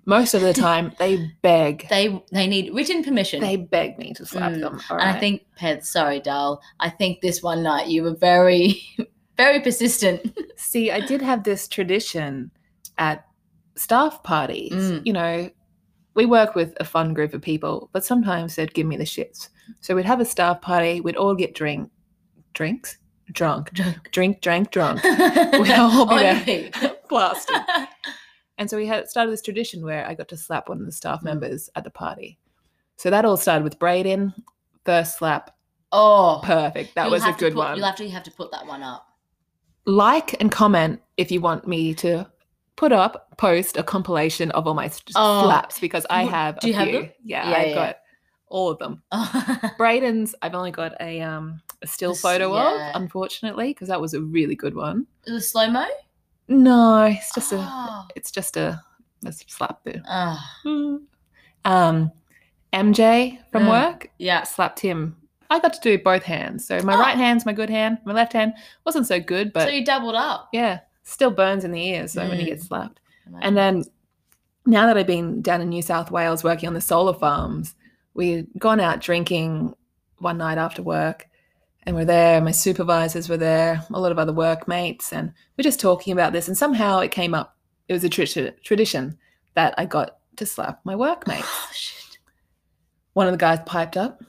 Most 0.05 0.33
of 0.33 0.41
the 0.41 0.53
time, 0.53 0.93
they 0.99 1.31
beg. 1.43 1.87
they 1.89 2.23
they 2.31 2.47
need 2.47 2.73
written 2.73 3.03
permission. 3.03 3.41
They 3.41 3.57
beg 3.57 3.99
me 3.99 4.13
to 4.15 4.25
slap 4.25 4.53
Mm. 4.53 4.61
them. 4.61 4.81
all 4.89 4.97
and 4.97 5.09
I 5.09 5.19
think, 5.19 5.45
Ped, 5.55 5.85
sorry, 5.85 6.19
Dal. 6.19 6.61
I 6.79 6.89
think 6.89 7.21
this 7.21 7.43
one 7.43 7.61
night 7.61 7.87
you 7.87 8.01
were 8.03 8.15
very, 8.15 8.81
very 9.37 9.59
persistent. 9.61 10.35
See, 10.55 10.89
I 10.91 10.99
did 11.01 11.21
have 11.21 11.43
this 11.43 11.67
tradition 11.67 12.49
at 12.97 13.25
staff 13.75 14.23
parties. 14.23 14.73
Mm. 14.73 15.05
You 15.05 15.13
know, 15.13 15.49
we 16.15 16.25
work 16.25 16.55
with 16.55 16.73
a 16.79 16.83
fun 16.83 17.13
group 17.13 17.35
of 17.35 17.41
people, 17.43 17.89
but 17.93 18.03
sometimes 18.03 18.55
they'd 18.55 18.73
give 18.73 18.87
me 18.87 18.97
the 18.97 19.03
shits. 19.03 19.49
So 19.81 19.95
we'd 19.95 20.05
have 20.05 20.19
a 20.19 20.25
staff 20.25 20.59
party, 20.61 20.99
we'd 21.01 21.15
all 21.15 21.35
get 21.35 21.53
drink, 21.53 21.91
drinks, 22.53 22.97
drunk, 23.33 23.71
drink, 24.11 24.41
drank, 24.41 24.71
drunk, 24.71 25.03
we'd 25.03 25.71
all 25.71 26.05
be 26.05 26.13
On 26.15 26.45
there, 26.45 26.71
blasted. 27.09 27.55
And 28.57 28.69
so 28.69 28.75
we 28.77 28.85
had 28.87 29.07
started 29.09 29.31
this 29.31 29.41
tradition 29.41 29.83
where 29.83 30.05
I 30.05 30.13
got 30.15 30.27
to 30.29 30.37
slap 30.37 30.67
one 30.69 30.79
of 30.79 30.85
the 30.85 30.91
staff 30.91 31.21
Mm. 31.21 31.25
members 31.25 31.69
at 31.75 31.83
the 31.83 31.89
party. 31.89 32.37
So 32.97 33.09
that 33.09 33.23
all 33.25 33.37
started 33.37 33.63
with 33.63 33.79
Braden, 33.79 34.33
first 34.85 35.17
slap, 35.17 35.55
oh, 35.91 36.41
perfect. 36.43 36.95
That 36.95 37.09
was 37.09 37.23
a 37.23 37.31
good 37.31 37.53
put- 37.53 37.59
one. 37.59 37.77
You'll 37.77 37.85
have 37.85 37.95
to 37.97 38.09
have 38.09 38.23
to 38.23 38.31
put 38.31 38.51
that 38.51 38.65
one 38.67 38.83
up. 38.83 39.05
like 39.85 40.39
and 40.41 40.51
comment 40.51 41.01
if 41.17 41.31
you 41.31 41.39
want 41.41 41.67
me 41.67 41.93
to 41.95 42.27
put 42.75 42.91
up 42.91 43.27
post 43.37 43.75
a 43.77 43.83
compilation 43.83 44.51
of 44.51 44.67
all 44.67 44.73
my 44.73 44.89
Oh, 45.15 45.43
slaps 45.45 45.79
because 45.79 46.05
I 46.09 46.23
have 46.25 46.59
do 46.59 46.67
you 46.67 46.73
have 46.73 46.91
them? 46.91 47.09
Yeah, 47.23 47.49
Yeah, 47.49 47.57
I've 47.57 47.67
yeah. 47.69 47.73
got 47.75 47.95
all 48.49 48.69
of 48.69 48.77
them. 48.79 49.01
Braden's 49.77 50.35
I've 50.41 50.55
only 50.55 50.71
got 50.71 50.93
a 50.99 51.21
um 51.21 51.61
a 51.81 51.87
still 51.87 52.13
photo 52.15 52.53
yeah. 52.55 52.89
of, 52.89 53.01
unfortunately, 53.01 53.67
because 53.69 53.87
that 53.87 54.01
was 54.01 54.13
a 54.13 54.21
really 54.21 54.55
good 54.55 54.75
one. 54.75 55.07
the 55.25 55.39
slow 55.41 55.69
mo. 55.69 55.85
No, 56.47 57.03
it's 57.05 57.33
just 57.33 57.53
a 57.53 57.57
Oh. 57.59 58.07
it's 58.15 58.31
just 58.31 58.57
a, 58.57 58.81
a 59.25 59.31
slap 59.31 59.83
boo. 59.83 60.01
Oh, 60.07 60.39
Hmm. 60.63 60.95
Um 61.65 62.11
MJ 62.73 63.39
from 63.51 63.63
Mm. 63.63 63.69
work 63.69 64.11
yeah. 64.19 64.43
slapped 64.43 64.79
him. 64.79 65.15
I 65.49 65.59
got 65.59 65.73
to 65.73 65.79
do 65.81 65.97
both 65.97 66.23
hands. 66.23 66.67
So 66.67 66.79
my 66.83 66.93
Oh. 66.95 66.99
right 66.99 67.17
hand's 67.17 67.45
my 67.45 67.53
good 67.53 67.69
hand. 67.69 67.97
My 68.05 68.13
left 68.13 68.33
hand 68.33 68.53
wasn't 68.85 69.07
so 69.07 69.19
good, 69.19 69.51
but 69.53 69.67
so 69.67 69.73
you 69.73 69.83
doubled 69.83 70.15
up. 70.15 70.49
yeah, 70.53 70.79
still 71.03 71.31
burns 71.31 71.63
in 71.63 71.71
the 71.71 71.83
ears 71.87 72.11
so 72.13 72.27
when 72.27 72.39
you 72.39 72.45
get 72.45 72.59
Mm. 72.59 72.67
slapped. 72.67 72.99
And 73.41 73.55
then 73.55 73.83
now 74.65 74.85
that 74.87 74.97
I've 74.97 75.07
been 75.07 75.41
down 75.41 75.61
in 75.61 75.69
New 75.69 75.81
South 75.83 76.11
Wales 76.11 76.43
working 76.43 76.67
on 76.67 76.73
the 76.73 76.81
solar 76.81 77.13
farms, 77.13 77.75
we'd 78.13 78.47
gone 78.57 78.79
out 78.79 79.01
drinking 79.01 79.75
one 80.17 80.37
night 80.37 80.57
after 80.57 80.81
work 80.81 81.27
and 81.83 81.95
we're 81.95 82.05
there. 82.05 82.41
My 82.41 82.51
supervisors 82.51 83.29
were 83.29 83.37
there, 83.37 83.83
a 83.91 83.99
lot 83.99 84.11
of 84.11 84.19
other 84.19 84.33
workmates, 84.33 85.11
and 85.13 85.33
we're 85.57 85.63
just 85.63 85.79
talking 85.79 86.13
about 86.13 86.33
this. 86.33 86.47
And 86.47 86.57
somehow 86.57 86.99
it 86.99 87.11
came 87.11 87.33
up. 87.33 87.55
It 87.87 87.93
was 87.93 88.03
a 88.03 88.09
tra- 88.09 88.51
tradition 88.63 89.17
that 89.55 89.73
I 89.77 89.85
got 89.85 90.17
to 90.35 90.45
slap 90.45 90.81
my 90.83 90.95
workmates. 90.95 91.47
Oh, 91.47 91.69
shit. 91.73 92.17
One 93.13 93.27
of 93.27 93.33
the 93.33 93.37
guys 93.37 93.59
piped 93.65 93.97
up, 93.97 94.23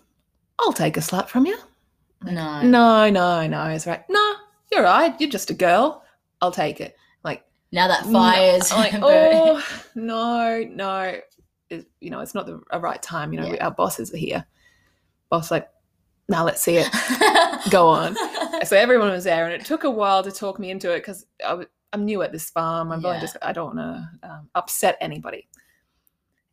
I'll 0.58 0.72
take 0.72 0.96
a 0.96 1.02
slap 1.02 1.28
from 1.28 1.46
you. 1.46 1.58
No. 2.22 2.62
No, 2.62 3.10
no, 3.10 3.46
no. 3.46 3.64
It's 3.66 3.86
right. 3.86 4.02
No, 4.08 4.34
you're 4.72 4.82
right. 4.82 5.18
You're 5.20 5.30
just 5.30 5.50
a 5.50 5.54
girl. 5.54 6.02
I'll 6.40 6.50
take 6.52 6.80
it. 6.80 6.96
Like, 7.24 7.44
Now 7.72 7.88
that 7.88 8.04
fire's 8.06 8.72
I'm 8.72 8.78
like, 8.78 8.94
oh 9.02 9.64
no, 9.94 10.64
no, 10.70 11.20
it, 11.70 11.86
you 12.00 12.10
know, 12.10 12.20
it's 12.20 12.34
not 12.34 12.46
the 12.46 12.60
a 12.70 12.78
right 12.80 13.00
time. 13.02 13.32
You 13.32 13.40
know, 13.40 13.52
Yeah. 13.52 13.64
our 13.64 13.70
bosses 13.70 14.12
are 14.12 14.16
here. 14.18 14.44
Boss 15.30 15.50
like, 15.50 15.68
now 16.28 16.44
let's 16.44 16.62
see 16.62 16.76
it. 16.78 16.88
Go 17.70 17.88
on. 17.88 18.16
So 18.66 18.76
everyone 18.76 19.10
was 19.10 19.24
there, 19.24 19.44
and 19.46 19.54
it 19.54 19.64
took 19.66 19.84
a 19.84 19.90
while 19.90 20.22
to 20.22 20.30
talk 20.30 20.58
me 20.58 20.70
into 20.70 20.92
it 20.92 20.98
because 20.98 21.26
I'm 21.92 22.04
new 22.04 22.22
at 22.22 22.32
this 22.32 22.50
farm. 22.50 22.92
I'm 22.92 23.00
Yeah. 23.00 23.08
really 23.08 23.20
just 23.20 23.36
I 23.42 23.52
don't 23.52 23.76
want 23.76 23.78
to 24.22 24.28
um, 24.28 24.48
upset 24.54 24.96
anybody. 25.00 25.48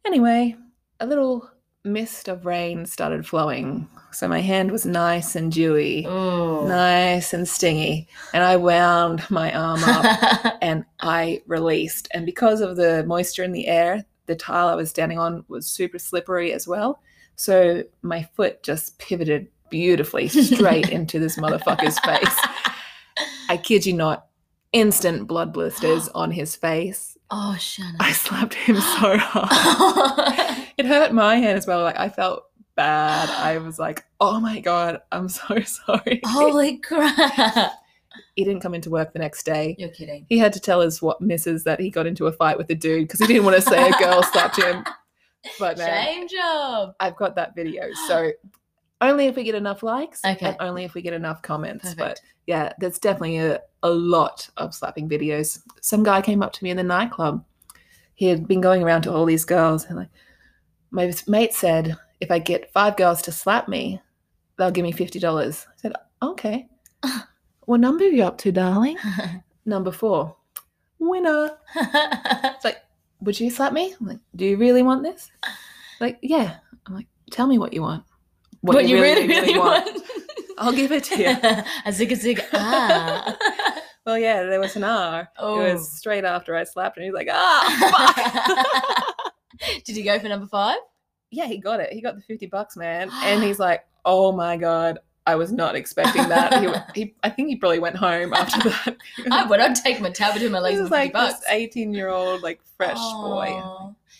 Anyway, 0.06 0.56
a 1.00 1.06
little 1.06 1.50
mist 1.84 2.28
of 2.28 2.46
rain 2.46 2.86
started 2.86 3.26
flowing, 3.26 3.88
so 4.12 4.28
my 4.28 4.40
hand 4.40 4.72
was 4.72 4.86
nice 4.86 5.36
and 5.36 5.52
dewy, 5.52 6.06
Ooh. 6.06 6.68
nice 6.68 7.34
and 7.34 7.48
stingy, 7.48 8.08
and 8.34 8.44
I 8.44 8.56
wound 8.58 9.24
my 9.30 9.54
arm 9.54 9.82
up 9.84 10.58
and 10.62 10.86
I 11.02 11.42
released. 11.48 12.08
And 12.14 12.26
because 12.26 12.62
of 12.62 12.76
the 12.78 13.04
moisture 13.06 13.44
in 13.44 13.52
the 13.52 13.68
air, 13.68 14.06
the 14.28 14.36
tile 14.36 14.68
I 14.68 14.76
was 14.76 14.90
standing 14.90 15.18
on 15.18 15.44
was 15.48 15.66
super 15.68 16.00
slippery 16.00 16.54
as 16.54 16.68
well. 16.68 17.02
So 17.36 17.84
my 18.02 18.24
foot 18.36 18.64
just 18.64 18.98
pivoted 19.00 19.48
beautifully 19.70 20.28
straight 20.30 20.90
into 20.90 21.20
this 21.20 21.38
motherfucker's 21.38 22.00
face. 22.00 22.38
I 23.50 23.58
kid 23.58 23.86
you 23.86 23.94
not, 23.94 24.28
instant 24.74 25.28
blood 25.28 25.54
blisters 25.54 26.08
on 26.16 26.32
his 26.32 26.56
face. 26.56 27.18
oh, 27.32 27.56
Shannon. 27.60 27.96
I 28.00 28.12
slapped 28.12 28.54
him 28.54 28.76
so 28.78 29.18
hard. 29.18 30.68
It 30.78 30.86
hurt 30.86 31.14
my 31.14 31.38
hand 31.38 31.58
as 31.58 31.66
well. 31.68 31.82
Like 31.84 32.00
I 32.00 32.10
felt 32.10 32.44
bad. 32.76 33.30
I 33.30 33.58
was 33.58 33.80
like, 33.80 34.06
oh 34.20 34.40
my 34.40 34.60
God, 34.60 35.02
I'm 35.12 35.30
so 35.30 35.60
sorry. 35.66 36.22
Holy 36.26 36.78
crap. 36.78 37.72
He 38.36 38.44
didn't 38.44 38.62
come 38.62 38.74
into 38.74 38.90
work 38.90 39.14
the 39.14 39.20
next 39.20 39.44
day. 39.44 39.76
You're 39.78 39.90
kidding. 39.90 40.26
He 40.30 40.38
had 40.38 40.54
to 40.54 40.60
tell 40.60 40.82
his 40.82 41.02
what 41.02 41.22
missus 41.22 41.64
that 41.64 41.80
he 41.80 41.90
got 41.90 42.08
into 42.08 42.28
a 42.28 42.32
fight 42.32 42.58
with 42.58 42.70
a 42.70 42.76
dude 42.76 43.04
because 43.08 43.20
he 43.20 43.28
didn't 43.28 43.44
want 43.46 43.56
to 43.56 43.62
say 43.62 43.90
a 43.90 43.92
girl 44.00 44.24
slapped 44.24 44.62
him. 44.62 44.84
But 45.60 45.78
Shame 45.78 46.28
job. 46.28 46.96
I've 47.00 47.16
got 47.16 47.36
that 47.36 47.56
video. 47.56 47.84
So 48.08 48.32
only 49.00 49.28
if 49.28 49.36
we 49.38 49.44
get 49.44 49.56
enough 49.56 49.82
likes 49.82 50.20
Okay. 50.26 50.46
and 50.48 50.58
only 50.60 50.84
if 50.84 50.94
we 50.94 51.02
get 51.02 51.14
enough 51.14 51.42
comments. 51.42 51.94
But 51.94 51.98
Perfect. 52.18 52.22
yeah, 52.48 52.74
there's 52.80 53.00
definitely 53.00 53.38
a, 53.38 53.62
a 53.82 53.90
lot 53.90 54.50
of 54.58 54.74
slapping 54.74 55.08
videos. 55.08 55.62
Some 55.80 56.04
guy 56.04 56.22
came 56.22 56.44
up 56.44 56.52
to 56.54 56.64
me 56.64 56.72
in 56.72 56.76
the 56.78 56.84
nightclub. 56.84 57.46
He 58.16 58.26
had 58.26 58.46
been 58.48 58.60
going 58.60 58.84
around 58.84 59.04
to 59.04 59.14
all 59.14 59.26
these 59.26 59.46
girls 59.46 59.86
and 59.86 59.98
like 59.98 60.10
my 60.92 61.14
mate 61.28 61.54
said, 61.54 61.96
if 62.20 62.30
I 62.32 62.40
get 62.40 62.72
five 62.74 62.98
girls 62.98 63.22
to 63.22 63.32
slap 63.32 63.70
me, 63.70 64.02
they'll 64.58 64.72
give 64.72 64.84
me 64.84 64.92
fifty 64.92 65.20
dollars. 65.20 65.66
I 65.70 65.74
said, 65.78 65.94
Okay. 66.22 66.68
what 67.68 67.82
number 67.82 68.06
are 68.06 68.08
you 68.08 68.24
up 68.24 68.38
to, 68.40 68.52
darling? 68.52 68.98
Number 69.66 69.92
four. 69.92 70.36
Winner. 71.00 71.52
It's 71.76 72.66
like, 72.66 72.78
would 73.22 73.40
you 73.40 73.50
slap 73.50 73.74
me? 73.74 73.94
I'm 74.00 74.08
like, 74.08 74.20
do 74.36 74.46
you 74.46 74.58
really 74.58 74.82
want 74.82 75.04
this? 75.04 75.30
Like, 76.00 76.18
yeah. 76.22 76.58
I'm 76.88 76.96
like, 76.96 77.08
tell 77.30 77.46
me 77.46 77.60
what 77.60 77.74
you 77.74 77.82
want. 77.82 78.04
What, 78.62 78.88
you 78.88 79.02
really, 79.02 79.28
really, 79.28 79.60
want. 79.60 80.02
I'll 80.58 80.72
give 80.72 80.92
it 80.92 81.04
to 81.06 81.20
you. 81.20 81.38
a 81.86 81.92
zig 81.92 82.12
a 82.12 82.16
zig 82.16 82.42
ah. 82.54 83.38
well, 84.06 84.18
yeah, 84.18 84.44
there 84.44 84.60
was 84.60 84.76
an 84.76 84.84
R. 84.84 85.30
Oh. 85.38 85.60
It 85.60 85.74
was 85.74 85.92
straight 85.92 86.24
after 86.24 86.56
I 86.56 86.64
slapped 86.64 86.98
him. 86.98 87.04
He's 87.04 87.14
like, 87.14 87.30
ah, 87.30 89.14
fuck. 89.60 89.84
Did 89.86 89.96
he 89.96 90.04
go 90.04 90.18
for 90.18 90.30
number 90.30 90.48
five? 90.48 90.78
yeah, 91.32 91.46
he 91.46 91.58
got 91.58 91.80
it. 91.80 91.92
He 91.92 92.02
got 92.02 92.16
the 92.16 92.22
50 92.22 92.48
bucks, 92.48 92.78
man. 92.78 93.10
And 93.24 93.44
he's 93.44 93.60
like, 93.60 93.86
oh 94.06 94.32
my 94.32 94.58
God, 94.58 95.00
I 95.28 95.36
was 95.36 95.52
not 95.52 95.76
expecting 95.76 96.30
that. 96.30 96.64
He, 96.96 97.02
he 97.02 97.16
I 97.22 97.30
think 97.30 97.50
he 97.50 97.58
probably 97.58 97.80
went 97.80 97.98
home 97.98 98.34
after 98.34 98.70
that. 98.70 98.98
I 99.32 99.46
would. 99.46 99.60
I'd 99.60 99.76
take 99.76 100.00
my 100.00 100.10
tab 100.10 100.34
between 100.34 100.54
my 100.54 100.60
legs 100.60 100.80
is 100.80 100.90
50 100.90 100.96
like 100.96 101.14
bucks. 101.14 101.40
this 101.42 101.50
18 101.50 101.94
year 101.94 102.10
old, 102.10 102.42
like 102.42 102.62
fresh 102.78 102.98
boy. 102.98 103.62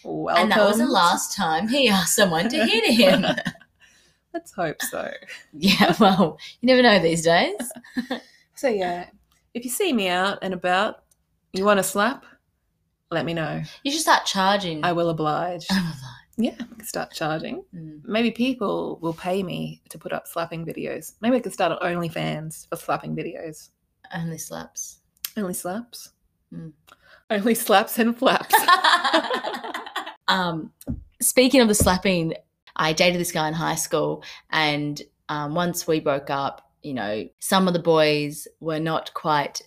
Welcome. 0.04 0.44
And 0.44 0.52
that 0.52 0.66
was 0.66 0.78
the 0.78 0.86
last 0.86 1.36
time 1.36 1.70
he 1.70 1.88
asked 1.88 2.16
someone 2.16 2.50
to 2.50 2.66
hit 2.66 2.94
him. 2.94 3.26
Let's 4.34 4.52
hope 4.52 4.82
so. 4.82 5.12
yeah, 5.54 5.96
well, 6.00 6.38
you 6.62 6.68
never 6.68 6.84
know 6.84 7.00
these 7.00 7.24
days. 7.24 7.72
So 8.54 8.68
yeah, 8.68 9.08
if 9.54 9.64
you 9.64 9.72
see 9.72 9.94
me 9.94 10.10
out 10.10 10.40
and 10.42 10.54
about, 10.54 11.04
you 11.54 11.64
want 11.64 11.78
to 11.80 11.84
slap, 11.84 12.26
let 13.10 13.26
me 13.26 13.34
know. 13.34 13.64
You 13.84 13.92
should 13.92 14.02
start 14.02 14.26
charging. 14.26 14.84
I 14.84 14.92
will 14.92 15.10
oblige. 15.10 15.66
I'm 15.72 15.86
alive. 15.86 16.17
Yeah, 16.38 16.54
I 16.60 16.76
can 16.76 16.86
start 16.86 17.12
charging. 17.12 17.64
Mm. 17.76 18.02
Maybe 18.06 18.30
people 18.30 19.00
will 19.02 19.14
pay 19.14 19.42
me 19.42 19.82
to 19.90 19.98
put 19.98 20.14
up 20.14 20.28
slapping 20.28 20.66
videos. 20.66 21.14
Maybe 21.20 21.38
I 21.38 21.40
could 21.40 21.54
start 21.54 21.72
on 21.72 21.80
OnlyFans 21.80 22.70
for 22.70 22.76
slapping 22.76 23.16
videos. 23.16 23.70
Only 24.14 24.38
slaps. 24.38 25.00
Only 25.36 25.56
slaps. 25.56 26.12
Mm. 26.54 26.74
Only 27.32 27.56
slaps 27.56 27.98
and 27.98 28.16
flaps. 28.16 28.54
um, 30.28 30.72
speaking 31.20 31.60
of 31.62 31.68
the 31.68 31.76
slapping, 31.76 32.36
I 32.76 32.94
dated 32.94 33.20
this 33.20 33.32
guy 33.32 33.48
in 33.48 33.56
high 33.56 33.76
school, 33.76 34.24
and 34.52 35.02
um, 35.30 35.56
once 35.56 35.88
we 35.88 36.00
broke 36.00 36.30
up, 36.30 36.72
you 36.84 36.94
know, 36.94 37.28
some 37.40 37.68
of 37.68 37.74
the 37.74 37.82
boys 37.82 38.48
were 38.60 38.80
not 38.80 39.14
quite 39.16 39.62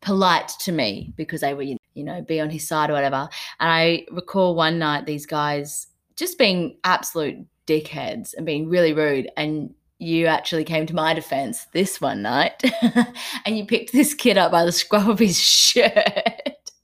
polite 0.00 0.48
to 0.60 0.72
me 0.72 1.12
because 1.16 1.40
they 1.40 1.52
were, 1.52 1.62
you 1.62 1.76
know, 2.04 2.22
be 2.22 2.40
on 2.40 2.50
his 2.50 2.66
side 2.66 2.90
or 2.90 2.94
whatever. 2.94 3.28
And 3.58 3.70
I 3.70 4.06
recall 4.10 4.54
one 4.54 4.78
night 4.78 5.06
these 5.06 5.26
guys 5.26 5.86
just 6.16 6.38
being 6.38 6.76
absolute 6.84 7.46
dickheads 7.66 8.34
and 8.36 8.46
being 8.46 8.68
really 8.68 8.92
rude. 8.92 9.30
And 9.36 9.74
you 9.98 10.26
actually 10.26 10.64
came 10.64 10.86
to 10.86 10.94
my 10.94 11.14
defense 11.14 11.66
this 11.72 12.00
one 12.00 12.22
night 12.22 12.62
and 13.44 13.58
you 13.58 13.66
picked 13.66 13.92
this 13.92 14.14
kid 14.14 14.38
up 14.38 14.50
by 14.50 14.64
the 14.64 14.72
scruff 14.72 15.08
of 15.08 15.18
his 15.18 15.38
shirt. 15.42 15.92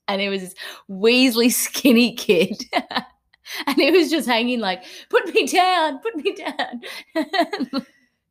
And 0.09 0.21
it 0.21 0.29
was 0.29 0.43
this 0.43 0.55
Weasley 0.89 1.51
skinny 1.51 2.15
kid. 2.15 2.63
and 3.67 3.77
he 3.77 3.91
was 3.91 4.11
just 4.11 4.29
hanging 4.29 4.61
like, 4.61 4.85
put 5.09 5.33
me 5.35 5.47
down, 5.47 5.99
put 5.99 6.17
me 6.17 6.35
down. 6.35 7.85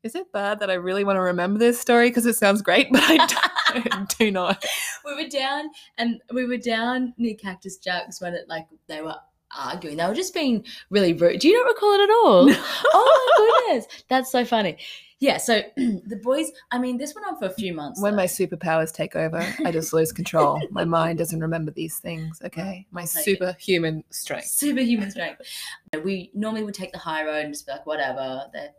Is 0.04 0.14
it 0.14 0.32
bad 0.32 0.60
that 0.60 0.70
I 0.70 0.76
really 0.76 1.04
want 1.04 1.18
to 1.18 1.22
remember 1.22 1.58
this 1.58 1.82
story 1.82 2.10
because 2.10 2.28
it 2.28 2.36
sounds 2.36 2.62
great, 2.62 2.92
but 2.92 3.02
I 3.02 3.18
don't, 3.18 3.52
do 4.20 4.32
not. 4.32 4.64
we 5.06 5.16
were 5.16 5.30
down 5.30 5.70
and 5.98 6.22
we 6.34 6.46
were 6.46 6.58
down 6.58 7.14
near 7.18 7.36
Cactus 7.36 7.78
Jacks 7.78 8.22
when 8.22 8.34
it 8.34 8.48
like 8.48 8.68
they 8.88 9.02
were 9.02 9.16
arguing. 9.56 9.98
They 9.98 10.06
were 10.08 10.14
just 10.16 10.34
being 10.34 10.66
really 10.90 11.14
rude. 11.14 11.40
Do 11.40 11.48
you 11.48 11.64
not 11.64 11.70
recall 11.74 11.94
it 11.94 12.02
at 12.04 12.10
all? 12.10 12.50
oh 12.94 13.36
my 13.38 13.68
goodness. 13.74 13.88
That's 14.10 14.32
so 14.32 14.46
funny. 14.46 14.78
Yeah, 15.20 15.38
so 15.38 15.62
the 15.78 16.20
boys, 16.22 16.52
I 16.72 16.78
mean, 16.78 16.98
this 16.98 17.16
went 17.16 17.26
on 17.26 17.38
for 17.40 17.46
a 17.46 17.54
few 17.54 17.74
months. 17.74 18.02
When 18.02 18.12
though. 18.14 18.18
my 18.18 18.26
superpowers 18.26 18.94
take 18.94 19.16
over, 19.16 19.42
I 19.64 19.72
just 19.72 19.94
lose 19.94 20.12
control. 20.12 20.62
My 20.72 20.84
mind 21.00 21.20
doesn't 21.20 21.40
remember 21.40 21.72
these 21.72 22.00
things. 22.00 22.42
Okay, 22.44 22.86
my 22.92 23.02
I'll 23.02 23.08
take 23.08 23.28
it. 23.28 23.40
superhuman 23.40 24.04
strength. 24.10 24.48
superhuman 24.48 25.10
strength. 25.10 25.42
We 26.04 26.32
normally 26.34 26.64
would 26.64 26.74
take 26.74 26.92
the 26.92 27.00
high 27.00 27.24
road 27.26 27.46
and 27.46 27.54
just 27.54 27.66
be 27.66 27.72
like, 27.72 27.86
whatever, 27.86 28.44
they're 28.52 28.72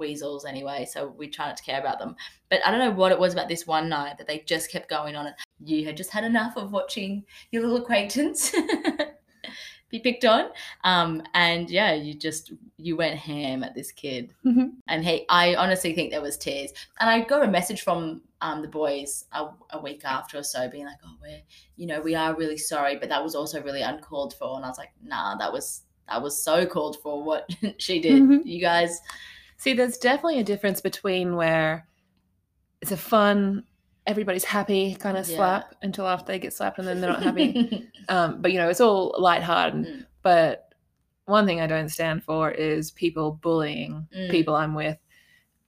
weasels 0.00 0.44
anyway, 0.44 0.84
so 0.84 1.14
we 1.16 1.28
try 1.28 1.46
not 1.46 1.56
to 1.58 1.62
care 1.62 1.78
about 1.78 2.00
them. 2.00 2.16
But 2.48 2.60
I 2.66 2.72
don't 2.72 2.80
know 2.80 2.90
what 2.90 3.12
it 3.12 3.18
was 3.18 3.32
about 3.32 3.48
this 3.48 3.66
one 3.66 3.88
night 3.88 4.18
that 4.18 4.26
they 4.26 4.40
just 4.40 4.72
kept 4.72 4.88
going 4.90 5.14
on 5.14 5.28
it. 5.28 5.34
You 5.64 5.84
had 5.84 5.96
just 5.96 6.10
had 6.10 6.24
enough 6.24 6.56
of 6.56 6.72
watching 6.72 7.24
your 7.52 7.62
little 7.62 7.76
acquaintance 7.76 8.52
be 9.90 9.98
picked 9.98 10.24
on. 10.24 10.50
Um, 10.84 11.22
and 11.34 11.68
yeah, 11.70 11.92
you 11.92 12.14
just 12.14 12.52
you 12.76 12.96
went 12.96 13.18
ham 13.18 13.62
at 13.62 13.74
this 13.74 13.92
kid. 13.92 14.34
And 14.88 15.04
he 15.04 15.24
I 15.28 15.54
honestly 15.54 15.94
think 15.94 16.10
there 16.10 16.22
was 16.22 16.36
tears. 16.36 16.72
And 16.98 17.08
I 17.08 17.20
got 17.20 17.44
a 17.44 17.48
message 17.50 17.82
from 17.82 18.22
um, 18.40 18.62
the 18.62 18.68
boys 18.68 19.26
a, 19.32 19.48
a 19.70 19.80
week 19.80 20.02
after 20.04 20.38
or 20.38 20.42
so 20.42 20.68
being 20.68 20.86
like, 20.86 20.96
oh, 21.04 21.16
we're, 21.22 21.42
you 21.76 21.86
know, 21.86 22.00
we 22.00 22.14
are 22.14 22.34
really 22.34 22.56
sorry, 22.56 22.96
but 22.96 23.08
that 23.10 23.22
was 23.22 23.34
also 23.34 23.62
really 23.62 23.82
uncalled 23.82 24.34
for. 24.34 24.56
And 24.56 24.64
I 24.64 24.68
was 24.68 24.78
like, 24.78 24.92
nah, 25.02 25.36
that 25.36 25.52
was 25.52 25.82
that 26.08 26.22
was 26.22 26.42
so 26.42 26.66
called 26.66 26.96
for 27.02 27.22
what 27.22 27.48
she 27.78 28.00
did. 28.00 28.22
Mhm. 28.22 28.40
You 28.44 28.60
guys 28.60 29.00
See, 29.60 29.74
there's 29.74 29.98
definitely 29.98 30.40
a 30.40 30.44
difference 30.44 30.80
between 30.80 31.36
where 31.36 31.86
it's 32.80 32.92
a 32.92 32.96
fun, 32.96 33.64
everybody's 34.06 34.44
happy 34.44 34.94
kind 34.94 35.18
of 35.18 35.28
Yeah. 35.28 35.36
slap 35.36 35.74
until 35.82 36.06
after 36.08 36.32
they 36.32 36.38
get 36.38 36.54
slapped 36.54 36.78
and 36.78 36.88
then 36.88 37.02
they're 37.02 37.10
not 37.12 37.22
happy. 37.22 37.86
um, 38.08 38.40
but 38.40 38.52
you 38.52 38.58
know, 38.58 38.70
it's 38.70 38.80
all 38.80 39.14
lighthearted. 39.18 39.84
Mm. 39.86 40.06
But 40.22 40.72
one 41.26 41.44
thing 41.44 41.60
I 41.60 41.66
don't 41.66 41.90
stand 41.90 42.24
for 42.24 42.50
is 42.50 42.90
people 42.90 43.32
bullying 43.32 44.08
Mm. 44.16 44.30
people 44.30 44.56
I'm 44.56 44.74
with. 44.74 44.96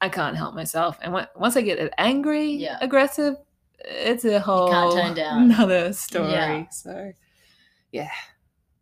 I 0.00 0.08
can't 0.08 0.36
help 0.38 0.54
myself, 0.54 0.98
and 1.02 1.12
when, 1.12 1.28
once 1.36 1.54
I 1.56 1.60
get 1.60 1.92
angry, 1.98 2.50
Yeah. 2.52 2.78
aggressive, 2.80 3.36
it's 3.84 4.24
a 4.24 4.40
whole 4.40 4.96
turn 4.96 5.14
down. 5.14 5.42
another 5.44 5.92
story. 5.92 6.32
Yeah. 6.32 6.68
So, 6.70 7.12
yeah, 7.92 8.10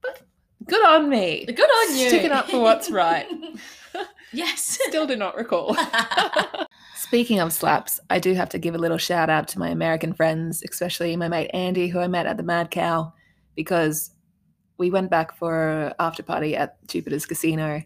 but 0.02 0.22
good 0.66 0.86
on 0.86 1.08
me. 1.10 1.44
Good 1.46 1.60
on 1.60 1.96
you. 1.98 2.08
Sticking 2.08 2.30
up 2.30 2.48
for 2.48 2.60
what's 2.60 2.90
right. 2.92 3.26
yes. 4.32 4.78
Still 4.88 5.06
do 5.06 5.16
not 5.16 5.36
recall. 5.36 5.76
Speaking 6.96 7.40
of 7.40 7.52
slaps, 7.52 7.98
I 8.10 8.18
do 8.18 8.34
have 8.34 8.48
to 8.50 8.58
give 8.58 8.74
a 8.74 8.78
little 8.78 8.98
shout 8.98 9.30
out 9.30 9.48
to 9.48 9.58
my 9.58 9.68
American 9.68 10.12
friends, 10.12 10.62
especially 10.68 11.16
my 11.16 11.28
mate 11.28 11.50
Andy, 11.52 11.88
who 11.88 11.98
I 11.98 12.06
met 12.08 12.26
at 12.26 12.36
the 12.36 12.42
Mad 12.42 12.70
Cow, 12.70 13.12
because 13.56 14.10
we 14.78 14.90
went 14.90 15.10
back 15.10 15.36
for 15.36 15.92
after 15.98 16.22
party 16.22 16.56
at 16.56 16.76
Jupiter's 16.86 17.26
Casino, 17.26 17.82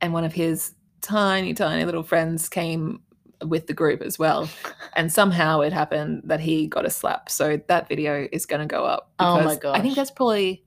and 0.00 0.12
one 0.12 0.24
of 0.24 0.32
his 0.32 0.74
tiny, 1.02 1.54
tiny 1.54 1.84
little 1.84 2.02
friends 2.02 2.48
came 2.48 3.00
with 3.44 3.66
the 3.66 3.74
group 3.74 4.02
as 4.02 4.18
well, 4.18 4.48
and 4.96 5.12
somehow 5.12 5.60
it 5.60 5.72
happened 5.72 6.22
that 6.24 6.40
he 6.40 6.66
got 6.66 6.84
a 6.84 6.90
slap. 6.90 7.30
So 7.30 7.60
that 7.68 7.88
video 7.88 8.28
is 8.32 8.46
going 8.46 8.60
to 8.60 8.66
go 8.66 8.84
up. 8.84 9.10
Oh 9.18 9.42
my 9.42 9.54
because 9.54 9.74
I 9.74 9.80
think 9.80 9.94
that's 9.94 10.10
probably 10.10 10.65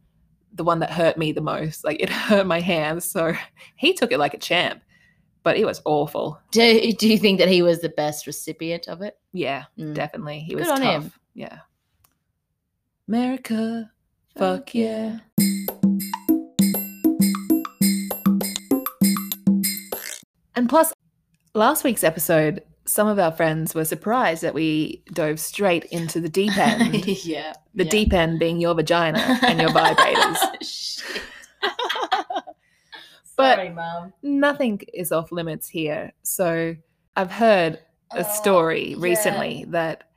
the 0.60 0.64
one 0.66 0.80
that 0.80 0.92
hurt 0.92 1.18
me 1.18 1.32
the 1.32 1.40
most. 1.40 1.86
Like 1.86 2.02
it 2.02 2.10
hurt 2.28 2.46
my 2.46 2.60
hands, 2.60 3.10
so 3.10 3.34
he 3.78 3.94
took 3.94 4.12
it 4.12 4.20
like 4.20 4.34
a 4.34 4.38
champ, 4.38 4.82
but 5.42 5.56
it 5.56 5.64
was 5.66 5.82
awful. 5.86 6.38
do, 6.52 6.92
do 6.92 7.08
you 7.08 7.18
think 7.18 7.40
that 7.40 7.48
he 7.48 7.62
was 7.62 7.80
the 7.80 7.88
best 7.90 8.28
recipient 8.28 8.90
of 8.90 9.02
it? 9.02 9.18
Yeah, 9.32 9.64
Mm. 9.78 9.94
definitely. 9.94 10.42
He 10.42 10.54
Good 10.54 10.60
was 10.60 10.70
on 10.70 10.82
tough. 10.82 11.04
him. 11.04 11.14
Yeah. 11.34 11.60
America, 13.08 13.90
fuck 14.38 14.76
yeah. 14.76 15.20
And 20.56 20.68
plus, 20.68 20.92
last 21.54 21.84
week's 21.84 22.04
episode, 22.04 22.64
some 22.90 23.08
of 23.08 23.20
our 23.20 23.32
friends 23.32 23.76
were 23.76 23.86
surprised 23.86 24.42
that 24.42 24.54
we 24.54 25.04
dove 25.14 25.40
straight 25.40 25.86
into 25.86 26.20
the 26.20 26.30
deep 26.30 26.58
end. 26.58 27.06
yeah. 27.26 27.54
the 27.76 27.84
yeah. 27.86 27.90
deep 27.90 28.14
end 28.14 28.40
being 28.40 28.60
your 28.60 28.74
vagina 28.76 29.40
and 29.44 29.60
your 29.60 29.70
vibrators. 29.70 30.38
But- 33.38 33.56
Sorry, 33.56 33.70
mum. 33.70 34.12
Nothing 34.22 34.82
is 34.94 35.12
off 35.14 35.32
limits 35.32 35.68
here. 35.70 36.12
So 36.24 36.76
I've 37.16 37.32
heard 37.32 37.80
a 38.12 38.20
Oh, 38.28 38.34
story 38.34 38.90
yeah. 38.92 38.98
recently 39.00 39.66
that 39.70 40.10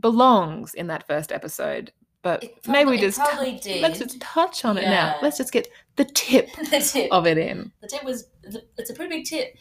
belongs 0.00 0.74
in 0.74 0.88
that 0.88 1.06
first 1.06 1.30
episode. 1.30 1.92
But 2.22 2.42
It 2.42 2.66
maybe 2.66 2.90
we 2.90 2.98
just 2.98 3.16
probably 3.18 3.60
did. 3.62 3.80
let's 3.80 4.00
just 4.00 4.20
touch 4.20 4.64
on 4.64 4.76
it 4.76 4.82
now. 4.82 5.16
Let's 5.22 5.38
just 5.38 5.52
get 5.52 5.68
the 5.94 6.04
tip 6.04 6.48
the 6.70 6.80
tip. 6.80 7.12
of 7.12 7.28
it 7.28 7.38
in. 7.38 7.70
The 7.80 7.86
tip 7.86 8.02
was 8.02 8.28
it's 8.76 8.90
a 8.90 8.94
pretty 8.94 9.18
big 9.18 9.24
tip. 9.26 9.56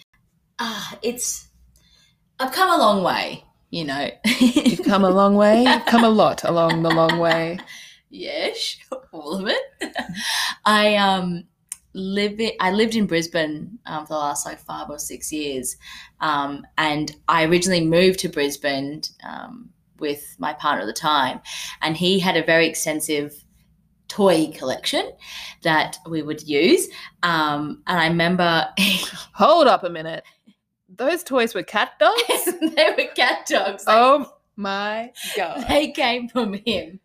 Ah, 0.57 0.97
it's 1.03 1.46
I've 2.39 2.51
come 2.51 2.69
a 2.69 2.77
long 2.77 3.03
way, 3.03 3.43
you 3.71 3.83
know. 3.83 4.09
You've 4.39 4.83
come 4.83 5.03
a 5.03 5.09
long 5.09 5.35
way. 5.35 5.63
You've 5.63 5.85
come 5.85 6.03
a 6.03 6.09
lot 6.09 6.43
along 6.43 6.83
the 6.83 6.91
long 6.91 7.17
way. 7.17 7.59
yes, 8.09 8.77
all 9.11 9.33
of 9.33 9.47
it. 9.47 9.95
I 10.65 10.95
um 10.95 11.45
live 11.93 12.39
in, 12.39 12.51
I 12.59 12.71
lived 12.71 12.95
in 12.95 13.07
Brisbane 13.07 13.79
um, 13.87 14.05
for 14.05 14.13
the 14.13 14.19
last 14.19 14.45
like 14.45 14.59
five 14.59 14.89
or 14.89 14.99
six 14.99 15.31
years, 15.33 15.77
um, 16.21 16.65
and 16.77 17.15
I 17.27 17.45
originally 17.45 17.85
moved 17.85 18.19
to 18.19 18.29
Brisbane 18.29 19.01
um, 19.23 19.71
with 19.99 20.35
my 20.37 20.53
partner 20.53 20.83
at 20.83 20.87
the 20.87 20.93
time, 20.93 21.41
and 21.81 21.97
he 21.97 22.19
had 22.19 22.37
a 22.37 22.43
very 22.43 22.67
extensive 22.67 23.43
toy 24.07 24.51
collection 24.51 25.11
that 25.63 25.97
we 26.07 26.21
would 26.21 26.47
use. 26.47 26.87
Um, 27.23 27.81
and 27.87 27.99
I 27.99 28.07
remember 28.07 28.67
Hold 29.33 29.67
up 29.67 29.83
a 29.83 29.89
minute. 29.89 30.23
Those 30.97 31.23
toys 31.23 31.53
were 31.53 31.63
cat 31.63 31.91
dogs? 31.99 32.45
they 32.75 32.93
were 32.97 33.13
cat 33.15 33.45
dogs. 33.47 33.85
Like, 33.85 33.95
oh 33.97 34.33
my 34.55 35.11
god. 35.35 35.65
They 35.69 35.91
came 35.91 36.27
from 36.27 36.53
him. 36.53 36.99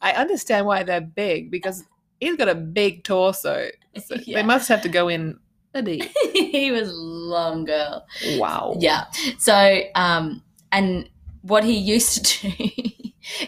I 0.00 0.12
understand 0.12 0.66
why 0.66 0.82
they're 0.82 1.00
big 1.00 1.50
because 1.50 1.84
he's 2.20 2.36
got 2.36 2.48
a 2.48 2.54
big 2.54 3.04
torso. 3.04 3.68
So 4.02 4.16
Yeah. 4.24 4.38
They 4.38 4.42
must 4.42 4.68
have 4.68 4.82
to 4.82 4.88
go 4.88 5.08
in 5.08 5.38
a 5.74 5.82
deep. 5.82 6.04
he 6.32 6.70
was 6.70 6.90
long 6.92 7.64
girl. 7.64 8.06
Wow. 8.36 8.76
Yeah. 8.78 9.04
So, 9.38 9.80
um, 9.94 10.42
and 10.72 11.08
what 11.42 11.64
he 11.64 11.76
used 11.76 12.24
to 12.26 12.48
do 12.48 12.72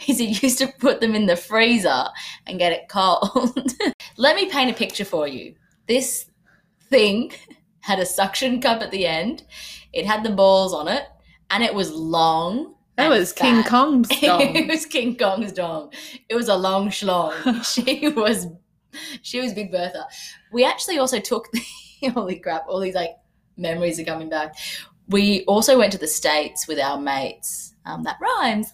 is 0.07 0.19
he 0.19 0.27
used 0.27 0.59
to 0.59 0.69
put 0.79 1.01
them 1.01 1.15
in 1.15 1.27
the 1.27 1.37
freezer 1.37 2.05
and 2.47 2.59
get 2.59 2.73
it 2.73 2.89
cold. 2.89 3.73
Let 4.17 4.37
me 4.37 4.51
paint 4.51 4.71
a 4.71 4.75
picture 4.75 5.05
for 5.05 5.27
you. 5.29 5.55
This 5.87 6.27
thing 6.91 7.33
had 7.81 7.99
a 8.01 8.07
suction 8.07 8.61
cup 8.61 8.83
at 8.83 8.91
the 8.91 9.07
end. 9.07 9.45
It 9.97 10.07
had 10.07 10.23
the 10.23 10.31
balls 10.31 10.73
on 10.75 10.89
it, 10.89 11.05
and 11.51 11.63
it 11.65 11.75
was 11.75 11.91
long. 11.91 12.75
That 12.97 13.09
was 13.17 13.33
King 13.33 13.63
Kong's 13.65 14.09
dong. 14.21 14.41
it 14.57 14.69
was 14.69 14.87
King 14.87 15.17
Kong's 15.17 15.53
dong. 15.53 15.93
It 16.29 16.35
was 16.35 16.49
a 16.49 16.57
long 16.57 16.89
schlong. 16.91 17.33
she 17.75 18.09
was, 18.09 18.47
she 19.23 19.41
was 19.41 19.53
Big 19.55 19.71
Bertha. 19.73 20.07
We 20.53 20.65
actually 20.65 20.99
also 20.99 21.19
took 21.21 21.51
the 21.53 21.63
holy 22.15 22.39
crap. 22.39 22.65
All 22.69 22.81
these 22.81 22.95
like 22.95 23.17
memories 23.57 23.99
are 24.01 24.05
coming 24.05 24.29
back. 24.29 24.55
We 25.09 25.45
also 25.45 25.79
went 25.79 25.93
to 25.93 25.99
the 25.99 26.09
states 26.09 26.67
with 26.69 26.79
our 26.81 26.99
mates 26.99 27.75
Um, 27.87 28.03
that 28.03 28.17
rhymes. 28.21 28.73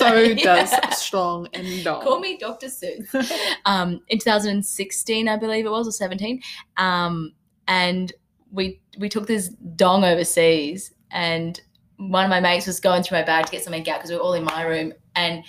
So 0.00 0.34
does 0.34 0.72
Yeah. 0.72 0.90
strong 0.90 1.48
and 1.52 1.84
dong. 1.84 2.02
Call 2.02 2.18
me 2.20 2.38
Dr. 2.38 2.68
Seuss. 2.68 3.30
um, 3.66 4.00
in 4.08 4.18
2016, 4.18 5.28
I 5.28 5.36
believe 5.36 5.66
it 5.66 5.70
was, 5.70 5.86
or 5.86 5.92
17. 5.92 6.40
Um, 6.78 7.32
and 7.68 8.12
we 8.52 8.80
we 8.98 9.08
took 9.08 9.26
this 9.26 9.48
dong 9.48 10.04
overseas, 10.04 10.92
and 11.10 11.60
one 11.98 12.24
of 12.24 12.30
my 12.30 12.40
mates 12.40 12.66
was 12.66 12.80
going 12.80 13.02
through 13.02 13.18
my 13.18 13.24
bag 13.24 13.46
to 13.46 13.52
get 13.52 13.62
something 13.64 13.88
out 13.88 13.98
because 13.98 14.10
we 14.10 14.16
were 14.16 14.22
all 14.22 14.34
in 14.34 14.44
my 14.44 14.62
room, 14.62 14.92
and 15.14 15.44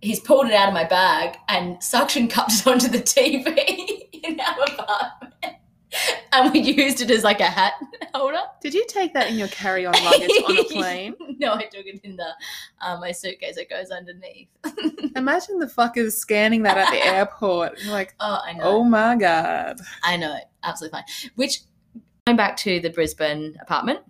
he's 0.00 0.20
pulled 0.20 0.46
it 0.46 0.52
out 0.52 0.68
of 0.68 0.74
my 0.74 0.84
bag 0.84 1.36
and 1.48 1.82
suction 1.82 2.28
cupped 2.36 2.52
it 2.52 2.66
onto 2.66 2.88
the 2.88 2.98
TV 2.98 4.08
in 4.22 4.38
our 4.40 4.62
apartment. 4.64 5.34
And 6.32 6.52
we 6.52 6.60
used 6.60 7.00
it 7.00 7.10
as 7.10 7.24
like 7.24 7.40
a 7.40 7.46
hat 7.46 7.72
holder. 8.14 8.42
Did 8.60 8.74
you 8.74 8.84
take 8.88 9.14
that 9.14 9.28
in 9.30 9.38
your 9.38 9.48
carry-on 9.48 9.94
luggage 10.04 10.30
on 10.46 10.58
a 10.58 10.64
plane? 10.64 11.14
no, 11.38 11.54
I 11.54 11.62
took 11.62 11.86
it 11.86 11.98
in 12.04 12.14
the 12.14 12.28
uh, 12.82 12.98
my 13.00 13.10
suitcase 13.10 13.56
that 13.56 13.70
goes 13.70 13.90
underneath. 13.90 14.48
Imagine 15.16 15.58
the 15.58 15.66
fuckers 15.66 16.12
scanning 16.12 16.62
that 16.64 16.76
at 16.76 16.90
the 16.90 17.02
airport. 17.02 17.80
You're 17.82 17.92
like, 17.92 18.14
Oh, 18.20 18.38
I 18.44 18.52
know. 18.52 18.64
oh 18.64 18.84
my 18.84 19.16
god. 19.16 19.78
I 20.04 20.18
know, 20.18 20.36
it. 20.36 20.44
absolutely 20.62 20.98
fine. 20.98 21.30
Which 21.36 21.60
going 22.28 22.36
back 22.36 22.56
to 22.58 22.78
the 22.80 22.90
Brisbane 22.90 23.56
apartment. 23.62 24.00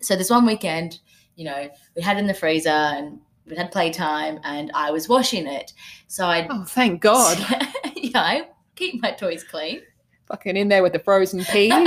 So 0.00 0.14
this 0.14 0.30
one 0.30 0.46
weekend, 0.46 1.00
you 1.34 1.44
know, 1.46 1.68
we 1.96 2.02
had 2.02 2.16
it 2.16 2.20
in 2.20 2.26
the 2.28 2.34
freezer 2.34 2.68
and 2.70 3.18
we 3.46 3.56
had 3.56 3.72
playtime 3.72 4.38
and 4.44 4.70
I 4.72 4.92
was 4.92 5.08
washing 5.08 5.48
it. 5.48 5.72
So 6.06 6.26
I 6.26 6.46
Oh, 6.48 6.62
thank 6.64 7.00
God. 7.00 7.36
you 7.96 8.10
know, 8.12 8.46
keep 8.76 9.02
my 9.02 9.10
toys 9.10 9.42
clean. 9.42 9.80
Fucking 10.26 10.56
in 10.56 10.68
there 10.68 10.84
with 10.84 10.92
the 10.92 11.00
frozen 11.00 11.42
peas. 11.44 11.72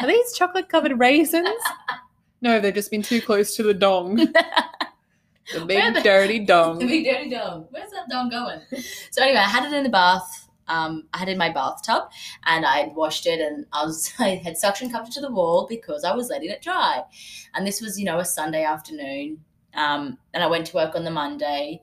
Are 0.00 0.06
these 0.06 0.32
chocolate 0.32 0.70
covered 0.70 0.98
raisins? 0.98 1.48
No, 2.40 2.58
they've 2.60 2.72
just 2.74 2.90
been 2.90 3.02
too 3.02 3.20
close 3.20 3.54
to 3.56 3.62
the 3.62 3.74
dong. 3.74 4.28
The 5.52 5.62
big 5.66 5.92
the- 5.92 6.00
dirty 6.00 6.38
the 6.38 6.46
dong. 6.46 6.78
big 6.78 7.04
dirty 7.04 7.28
dong. 7.28 7.66
Where's 7.70 7.90
that 7.90 8.08
dong 8.10 8.30
going? 8.30 8.60
So 9.10 9.22
anyway, 9.22 9.40
I 9.40 9.42
had 9.44 9.66
it 9.70 9.74
in 9.76 9.82
the 9.84 9.90
bath. 9.90 10.43
Um, 10.68 11.04
I 11.12 11.18
had 11.18 11.28
in 11.28 11.38
my 11.38 11.50
bathtub, 11.50 12.04
and 12.44 12.64
I 12.64 12.92
washed 12.94 13.26
it, 13.26 13.40
and 13.40 13.66
I 13.72 13.84
was 13.84 14.12
I 14.18 14.36
had 14.36 14.56
suction 14.56 14.90
cupped 14.90 15.12
to 15.12 15.20
the 15.20 15.30
wall 15.30 15.66
because 15.68 16.04
I 16.04 16.14
was 16.14 16.28
letting 16.28 16.50
it 16.50 16.62
dry. 16.62 17.02
And 17.54 17.66
this 17.66 17.80
was, 17.80 17.98
you 17.98 18.04
know, 18.04 18.18
a 18.18 18.24
Sunday 18.24 18.64
afternoon. 18.64 19.44
Um, 19.74 20.18
and 20.32 20.42
I 20.42 20.46
went 20.46 20.66
to 20.66 20.76
work 20.76 20.94
on 20.94 21.04
the 21.04 21.10
Monday. 21.10 21.82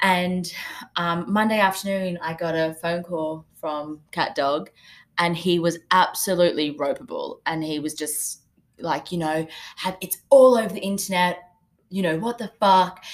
And 0.00 0.52
um, 0.96 1.32
Monday 1.32 1.58
afternoon, 1.58 2.18
I 2.22 2.34
got 2.34 2.54
a 2.54 2.74
phone 2.74 3.02
call 3.02 3.46
from 3.54 4.00
Cat 4.12 4.34
Dog, 4.34 4.70
and 5.18 5.36
he 5.36 5.58
was 5.58 5.78
absolutely 5.90 6.74
ropeable. 6.74 7.38
And 7.46 7.64
he 7.64 7.78
was 7.78 7.94
just 7.94 8.42
like, 8.78 9.12
you 9.12 9.18
know, 9.18 9.46
had 9.76 9.96
it's 10.00 10.18
all 10.30 10.56
over 10.56 10.72
the 10.72 10.80
internet. 10.80 11.38
You 11.90 12.02
know 12.02 12.18
what 12.18 12.38
the 12.38 12.50
fuck, 12.60 13.04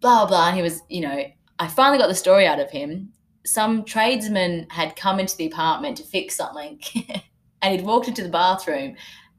blah 0.00 0.26
blah. 0.26 0.48
And 0.48 0.56
he 0.56 0.62
was, 0.62 0.80
you 0.88 1.00
know, 1.00 1.24
I 1.58 1.68
finally 1.68 1.98
got 1.98 2.08
the 2.08 2.14
story 2.14 2.46
out 2.46 2.60
of 2.60 2.70
him. 2.70 3.12
Some 3.48 3.84
tradesman 3.84 4.66
had 4.70 4.94
come 4.96 5.18
into 5.18 5.36
the 5.36 5.46
apartment 5.46 5.96
to 5.98 6.02
fix 6.02 6.36
something, 6.36 6.80
and 7.62 7.74
he'd 7.74 7.86
walked 7.86 8.08
into 8.08 8.22
the 8.22 8.28
bathroom 8.28 8.94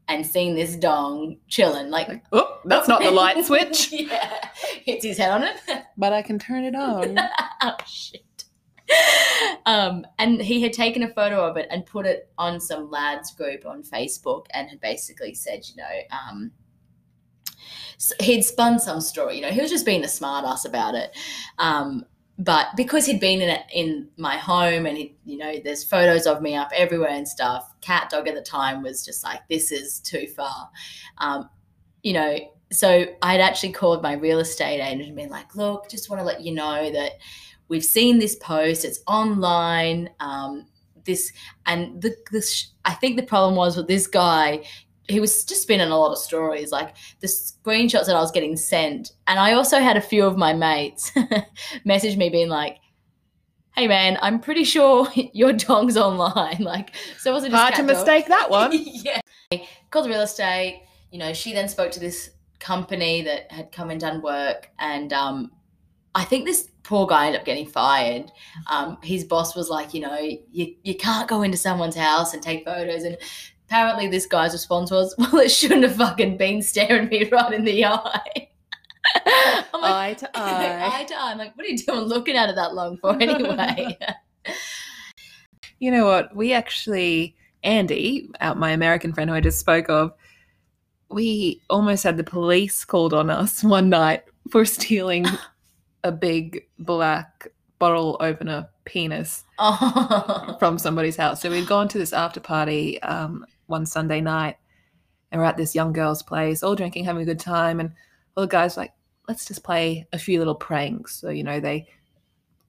and 0.07 0.25
seen 0.25 0.55
this 0.55 0.75
dong 0.75 1.37
chilling, 1.47 1.89
like. 1.91 2.07
Like, 2.07 2.23
oh, 2.31 2.59
that's 2.65 2.87
not 2.87 3.01
the 3.03 3.11
light 3.11 3.45
switch, 3.45 3.91
yeah, 3.91 4.49
hits 4.83 5.05
his 5.05 5.17
head 5.19 5.31
on 5.31 5.43
it. 5.43 5.57
but 5.97 6.11
I 6.13 6.21
can 6.23 6.39
turn 6.39 6.63
it 6.63 6.75
on. 6.75 7.19
oh 7.61 7.75
shit. 7.85 8.23
Um, 9.67 10.03
and 10.17 10.41
he 10.41 10.63
had 10.63 10.73
taken 10.73 11.03
a 11.03 11.13
photo 11.13 11.45
of 11.47 11.57
it 11.57 11.67
and 11.69 11.85
put 11.85 12.07
it 12.07 12.31
on 12.39 12.59
some 12.59 12.89
lads 12.89 13.31
group 13.35 13.63
on 13.67 13.83
Facebook 13.83 14.47
and 14.51 14.67
had 14.67 14.81
basically 14.81 15.35
said, 15.35 15.61
you 15.69 15.75
know, 15.75 16.17
um, 16.17 16.51
s- 17.95 18.13
he'd 18.19 18.41
spun 18.41 18.79
some 18.79 18.99
story. 18.99 19.35
You 19.35 19.43
know, 19.43 19.51
he 19.51 19.61
was 19.61 19.69
just 19.69 19.85
being 19.85 20.03
a 20.03 20.07
smartass 20.07 20.65
about 20.65 20.95
it. 20.95 21.15
Um, 21.59 22.03
but 22.39 22.67
because 22.77 23.05
he'd 23.05 23.19
been 23.19 23.41
in 23.41 23.57
in 23.73 24.07
my 24.15 24.37
home 24.37 24.85
and 24.85 24.97
he, 24.97 25.15
you 25.25 25.37
know, 25.37 25.55
there's 25.63 25.83
photos 25.83 26.25
of 26.25 26.41
me 26.41 26.55
up 26.55 26.71
everywhere 26.73 27.09
and 27.09 27.27
stuff. 27.27 27.75
Cat 27.81 28.09
dog 28.09 28.29
at 28.29 28.35
the 28.35 28.41
time 28.41 28.81
was 28.81 29.03
just 29.03 29.25
like, 29.25 29.41
this 29.49 29.73
is 29.73 29.99
too 29.99 30.25
far. 30.27 30.69
Um, 31.17 31.49
you 32.01 32.13
know, 32.13 32.39
so 32.71 33.05
I'd 33.21 33.41
actually 33.41 33.73
called 33.73 34.01
my 34.01 34.13
real 34.13 34.39
estate 34.39 34.79
agent 34.79 35.01
and 35.01 35.15
been 35.17 35.29
like, 35.29 35.53
look, 35.53 35.89
just 35.89 36.09
want 36.09 36.21
to 36.21 36.25
let 36.25 36.41
you 36.41 36.53
know 36.53 36.89
that 36.89 37.13
we've 37.67 37.83
seen 37.83 38.19
this 38.19 38.35
post. 38.37 38.85
It's 38.85 39.01
online. 39.05 40.09
Um, 40.21 40.65
this 41.05 41.33
and 41.65 42.01
the 42.01 42.15
this. 42.31 42.71
I 42.85 42.93
think 42.93 43.17
the 43.17 43.23
problem 43.23 43.55
was 43.55 43.75
with 43.75 43.87
this 43.87 44.07
guy. 44.07 44.63
He 45.09 45.19
was 45.19 45.43
just 45.43 45.63
spinning 45.63 45.89
a 45.89 45.97
lot 45.97 46.11
of 46.11 46.17
stories, 46.19 46.71
like 46.71 46.95
the 47.19 47.27
screenshots 47.27 48.05
that 48.05 48.15
I 48.15 48.21
was 48.21 48.31
getting 48.31 48.55
sent. 48.55 49.11
And 49.27 49.39
I 49.39 49.53
also 49.53 49.79
had 49.79 49.97
a 49.97 50.01
few 50.01 50.25
of 50.25 50.37
my 50.37 50.53
mates 50.53 51.11
message 51.85 52.15
me 52.15 52.29
being 52.29 52.47
like, 52.49 52.77
"Hey 53.75 53.87
man, 53.87 54.17
I'm 54.21 54.39
pretty 54.39 54.63
sure 54.63 55.07
your 55.33 55.53
dog's 55.53 55.97
online." 55.97 56.57
Like, 56.63 56.91
so 57.17 57.33
was 57.33 57.43
it 57.43 57.49
just 57.51 57.59
Hard 57.61 57.75
to 57.75 57.81
dog? 57.81 57.87
mistake 57.87 58.27
that 58.27 58.49
one. 58.49 58.71
yeah. 58.73 59.19
Called 59.89 60.05
the 60.05 60.09
real 60.09 60.21
estate. 60.21 60.83
You 61.11 61.17
know, 61.19 61.33
she 61.33 61.53
then 61.53 61.67
spoke 61.67 61.91
to 61.91 61.99
this 61.99 62.29
company 62.59 63.23
that 63.23 63.51
had 63.51 63.71
come 63.71 63.89
and 63.89 63.99
done 63.99 64.21
work, 64.21 64.69
and 64.77 65.11
um, 65.11 65.51
I 66.13 66.23
think 66.23 66.45
this 66.45 66.69
poor 66.83 67.07
guy 67.07 67.25
ended 67.27 67.39
up 67.41 67.45
getting 67.45 67.65
fired. 67.65 68.31
Um, 68.67 68.97
his 69.03 69.23
boss 69.23 69.55
was 69.55 69.69
like, 69.69 69.93
you 69.93 70.01
know, 70.01 70.17
you 70.19 70.75
you 70.83 70.95
can't 70.95 71.27
go 71.27 71.41
into 71.41 71.57
someone's 71.57 71.95
house 71.95 72.33
and 72.35 72.43
take 72.43 72.63
photos, 72.65 73.03
and 73.03 73.17
apparently 73.69 74.07
this 74.07 74.25
guy's 74.25 74.53
response 74.53 74.89
was, 74.89 75.13
well, 75.19 75.37
it 75.37 75.49
shouldn't 75.49 75.83
have 75.83 75.95
fucking 75.95 76.37
been 76.37 76.61
staring 76.61 77.07
me 77.09 77.29
right 77.31 77.53
in 77.53 77.63
the 77.63 77.85
eye. 77.85 78.49
I'm 79.25 79.81
like, 79.81 79.91
Eye 79.91 80.13
to 80.15 80.29
eye. 80.37 81.01
eye 81.01 81.03
to 81.05 81.15
eye. 81.15 81.31
I'm 81.31 81.37
like, 81.37 81.55
what 81.55 81.65
are 81.65 81.69
you 81.69 81.77
doing 81.77 82.01
looking 82.01 82.35
at 82.35 82.49
it 82.49 82.55
that 82.55 82.73
long 82.73 82.97
for 82.97 83.13
anyway? 83.21 83.97
You 85.79 85.91
know 85.91 86.05
what? 86.05 86.35
We 86.35 86.51
actually, 86.53 87.35
Andy, 87.63 88.29
out 88.41 88.57
my 88.57 88.71
American 88.71 89.13
friend 89.13 89.29
who 89.29 89.35
I 89.35 89.39
just 89.39 89.59
spoke 89.59 89.89
of, 89.89 90.13
we 91.09 91.61
almost 91.69 92.03
had 92.03 92.17
the 92.17 92.23
police 92.23 92.83
called 92.85 93.13
on 93.13 93.29
us 93.29 93.63
one 93.63 93.89
night 93.89 94.23
for 94.49 94.65
stealing 94.65 95.25
a 96.03 96.11
big 96.11 96.67
black 96.79 97.47
bottle 97.79 98.17
opener 98.19 98.67
penis 98.85 99.43
oh. 99.57 100.55
from 100.59 100.77
somebody's 100.77 101.15
house. 101.15 101.41
So 101.41 101.49
we'd 101.49 101.67
gone 101.67 101.87
to 101.89 101.97
this 101.97 102.13
after 102.13 102.39
party 102.39 103.01
um, 103.01 103.45
one 103.69 103.85
Sunday 103.85 104.21
night, 104.21 104.57
and 105.31 105.39
we're 105.39 105.47
at 105.47 105.57
this 105.57 105.75
young 105.75 105.93
girl's 105.93 106.21
place, 106.23 106.63
all 106.63 106.75
drinking, 106.75 107.05
having 107.05 107.21
a 107.21 107.25
good 107.25 107.39
time, 107.39 107.79
and 107.79 107.91
all 108.35 108.43
the 108.43 108.47
guys 108.47 108.75
like, 108.77 108.93
let's 109.27 109.45
just 109.45 109.63
play 109.63 110.07
a 110.13 110.17
few 110.19 110.39
little 110.39 110.55
pranks. 110.55 111.15
So 111.19 111.29
you 111.29 111.43
know 111.43 111.59
they 111.59 111.87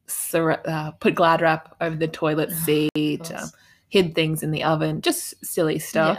sur- 0.07 0.61
uh, 0.67 0.93
put 0.93 1.15
glad 1.15 1.41
wrap 1.41 1.75
over 1.81 1.97
the 1.97 2.09
toilet 2.09 2.51
Oh, 2.53 2.89
seat, 2.95 3.33
um, 3.35 3.49
hid 3.89 4.15
things 4.15 4.43
in 4.43 4.51
the 4.51 4.65
oven, 4.65 5.01
just 5.01 5.45
silly 5.45 5.79
stuff. 5.79 6.19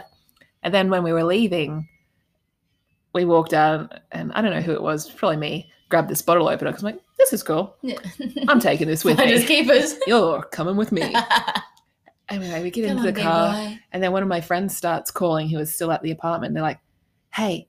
And 0.62 0.72
then 0.72 0.90
when 0.90 1.02
we 1.02 1.12
were 1.12 1.24
leaving, 1.24 1.88
we 3.14 3.24
walked 3.24 3.52
out, 3.52 3.92
and 4.12 4.32
I 4.32 4.40
don't 4.42 4.52
know 4.52 4.60
who 4.60 4.72
it 4.72 4.82
was, 4.82 5.10
probably 5.10 5.36
me, 5.36 5.70
grabbed 5.88 6.08
this 6.08 6.22
bottle 6.22 6.48
opener 6.48 6.70
because 6.70 6.82
I'm 6.84 6.92
like, 6.94 7.02
this 7.18 7.32
is 7.32 7.42
cool. 7.42 7.76
Yeah. 7.82 7.98
I'm 8.48 8.60
taking 8.60 8.88
this 8.88 9.04
with 9.04 9.18
me. 9.18 9.44
keepers. 9.44 9.94
You're 10.06 10.42
coming 10.44 10.76
with 10.76 10.92
me. 10.92 11.14
Anyway, 12.32 12.62
we 12.62 12.70
get 12.70 12.86
Come 12.88 12.98
into 12.98 13.08
on, 13.08 13.14
the 13.14 13.20
car, 13.22 13.52
boy. 13.52 13.78
and 13.92 14.02
then 14.02 14.12
one 14.12 14.22
of 14.22 14.28
my 14.28 14.40
friends 14.40 14.76
starts 14.76 15.10
calling, 15.10 15.48
who 15.48 15.58
was 15.58 15.74
still 15.74 15.92
at 15.92 16.02
the 16.02 16.10
apartment. 16.10 16.50
And 16.50 16.56
they're 16.56 16.62
like, 16.62 16.80
"Hey, 17.34 17.68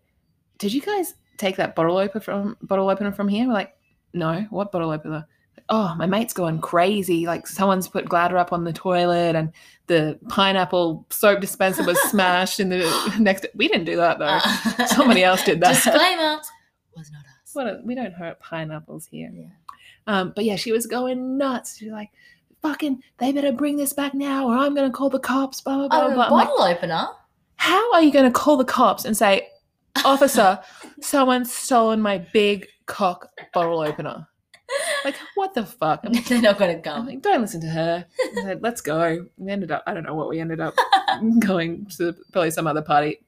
did 0.57 0.73
you 0.73 0.81
guys 0.81 1.15
take 1.37 1.57
that 1.57 1.75
bottle 1.75 1.97
opener 1.97 2.21
from 2.21 2.57
bottle 2.61 2.89
opener 2.89 3.11
from 3.11 3.27
here?" 3.27 3.47
We're 3.47 3.53
like, 3.53 3.75
"No, 4.13 4.45
what 4.49 4.71
bottle 4.71 4.91
opener?" 4.91 5.27
Oh, 5.69 5.95
my 5.95 6.05
mate's 6.05 6.33
going 6.33 6.59
crazy. 6.59 7.25
Like 7.25 7.47
someone's 7.47 7.87
put 7.87 8.05
glad 8.05 8.33
wrap 8.33 8.51
on 8.51 8.63
the 8.65 8.73
toilet, 8.73 9.35
and 9.35 9.51
the 9.87 10.19
pineapple 10.29 11.05
soap 11.09 11.39
dispenser 11.41 11.83
was 11.85 11.99
smashed 12.09 12.59
in 12.59 12.69
the 12.69 13.15
next. 13.19 13.45
We 13.55 13.67
didn't 13.67 13.85
do 13.85 13.95
that 13.97 14.19
though. 14.19 14.25
Uh, 14.25 14.85
Somebody 14.87 15.23
else 15.23 15.43
did 15.43 15.61
that. 15.61 15.73
Disclaimer. 15.75 16.41
Was 16.97 17.11
not 17.11 17.21
us. 17.21 17.53
What 17.55 17.67
a, 17.67 17.81
we 17.83 17.95
don't 17.95 18.13
hurt 18.13 18.39
pineapples 18.39 19.07
here. 19.07 19.31
Yeah. 19.33 19.47
Um, 20.05 20.33
but 20.35 20.43
yeah, 20.43 20.57
she 20.57 20.71
was 20.73 20.85
going 20.85 21.37
nuts. 21.37 21.77
She's 21.77 21.91
like, 21.91 22.09
"Fucking, 22.63 23.03
they 23.19 23.31
better 23.31 23.51
bring 23.51 23.77
this 23.77 23.93
back 23.93 24.13
now, 24.15 24.47
or 24.47 24.55
I'm 24.57 24.73
gonna 24.73 24.89
call 24.89 25.09
the 25.11 25.19
cops." 25.19 25.61
Blah 25.61 25.77
blah 25.77 25.87
blah. 25.89 25.99
Oh, 26.07 26.13
blah. 26.15 26.23
I'm 26.25 26.31
like, 26.31 26.47
bottle 26.47 26.63
opener. 26.63 27.07
how 27.57 27.93
are 27.93 28.01
you 28.01 28.11
going 28.11 28.25
to 28.25 28.31
call 28.31 28.57
the 28.57 28.65
cops 28.65 29.05
and 29.05 29.15
say, 29.15 29.47
Officer, 30.03 30.59
someone's 31.01 31.53
stolen 31.53 32.01
my 32.01 32.17
big 32.33 32.67
cock 32.87 33.29
bottle 33.53 33.79
opener? 33.81 34.27
Like, 35.05 35.15
what 35.35 35.53
the 35.53 35.65
fuck? 35.65 36.01
I'm, 36.03 36.13
They're 36.27 36.41
not 36.41 36.57
going 36.57 36.75
to 36.75 36.81
come. 36.81 37.05
like, 37.05 37.21
don't 37.21 37.41
listen 37.41 37.61
to 37.61 37.67
her. 37.67 38.05
Said, 38.41 38.63
Let's 38.63 38.81
go. 38.81 39.27
We 39.37 39.51
ended 39.51 39.71
up, 39.71 39.83
I 39.85 39.93
don't 39.93 40.03
know 40.03 40.15
what 40.15 40.29
we 40.29 40.39
ended 40.39 40.59
up 40.59 40.73
going 41.39 41.85
to 41.97 42.13
probably 42.31 42.49
some 42.51 42.65
other 42.67 42.81
party. 42.81 43.19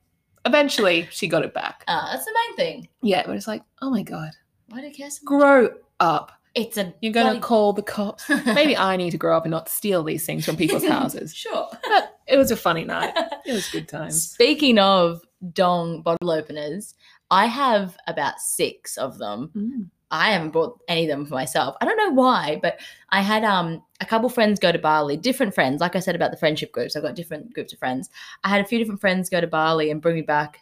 Eventually, 0.45 1.07
she 1.11 1.27
got 1.27 1.43
it 1.43 1.53
back. 1.53 1.83
Uh, 1.87 2.11
that's 2.11 2.25
the 2.25 2.33
main 2.33 2.55
thing. 2.57 2.87
Yeah, 3.01 3.23
but 3.25 3.35
it's 3.35 3.47
like, 3.47 3.63
oh 3.81 3.89
my 3.91 4.01
God, 4.03 4.31
Why 4.69 4.81
do 4.81 4.87
you 4.87 4.93
care 4.93 5.09
so 5.09 5.19
much? 5.23 5.39
grow 5.39 5.69
up. 5.99 6.31
It's 6.55 6.77
a. 6.77 6.93
You're 7.01 7.11
going 7.13 7.25
to 7.25 7.31
bloody- 7.33 7.41
call 7.41 7.73
the 7.73 7.81
cops. 7.81 8.29
Maybe 8.45 8.75
I 8.77 8.95
need 8.95 9.11
to 9.11 9.17
grow 9.17 9.35
up 9.35 9.43
and 9.43 9.51
not 9.51 9.67
steal 9.69 10.03
these 10.03 10.25
things 10.25 10.45
from 10.45 10.55
people's 10.55 10.85
houses. 10.87 11.35
Sure. 11.35 11.67
But 11.87 12.17
it 12.27 12.37
was 12.37 12.49
a 12.51 12.55
funny 12.55 12.85
night. 12.85 13.13
It 13.45 13.53
was 13.53 13.67
good 13.69 13.87
times. 13.87 14.31
Speaking 14.31 14.79
of 14.79 15.21
dong 15.53 16.01
bottle 16.01 16.31
openers, 16.31 16.95
I 17.29 17.45
have 17.45 17.95
about 18.07 18.39
six 18.39 18.97
of 18.97 19.19
them. 19.19 19.51
Mm. 19.55 19.89
I 20.09 20.31
haven't 20.31 20.51
bought 20.51 20.79
any 20.87 21.03
of 21.03 21.09
them 21.09 21.25
for 21.25 21.33
myself. 21.35 21.75
I 21.81 21.85
don't 21.85 21.97
know 21.97 22.11
why, 22.19 22.59
but 22.61 22.79
I 23.09 23.21
had 23.21 23.43
um 23.43 23.83
a 24.01 24.05
couple 24.05 24.29
friends 24.29 24.59
go 24.59 24.71
to 24.71 24.79
Bali, 24.79 25.17
different 25.17 25.53
friends. 25.53 25.81
Like 25.81 25.95
I 25.95 25.99
said 25.99 26.15
about 26.15 26.31
the 26.31 26.37
friendship 26.37 26.71
groups, 26.71 26.95
I've 26.95 27.03
got 27.03 27.15
different 27.15 27.53
groups 27.53 27.73
of 27.73 27.77
friends. 27.79 28.09
I 28.43 28.49
had 28.49 28.61
a 28.61 28.65
few 28.65 28.79
different 28.79 29.01
friends 29.01 29.29
go 29.29 29.41
to 29.41 29.47
Bali 29.47 29.91
and 29.91 30.01
bring 30.01 30.15
me 30.15 30.21
back 30.23 30.59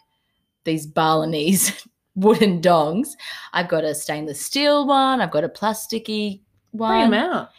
these 0.64 0.86
Balinese 0.86 1.86
wooden 2.14 2.60
dongs. 2.62 3.08
I've 3.52 3.68
got 3.68 3.84
a 3.84 3.94
stainless 3.94 4.40
steel 4.40 4.86
one. 4.86 5.20
I've 5.20 5.30
got 5.30 5.44
a 5.44 5.48
plasticky 5.48 6.40
one. 6.70 6.90
Bring 6.90 7.10
them 7.10 7.14
out. 7.32 7.50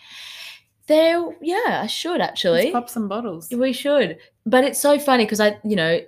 They're 0.87 1.35
yeah, 1.41 1.81
I 1.83 1.87
should 1.87 2.19
Let's 2.19 2.31
actually. 2.31 2.71
pop 2.71 2.89
some 2.89 3.07
bottles. 3.07 3.49
We 3.51 3.73
should. 3.73 4.17
But 4.45 4.63
it's 4.63 4.79
so 4.79 4.99
funny 4.99 5.25
because 5.25 5.39
I, 5.39 5.57
you 5.63 5.75
know, 5.75 5.99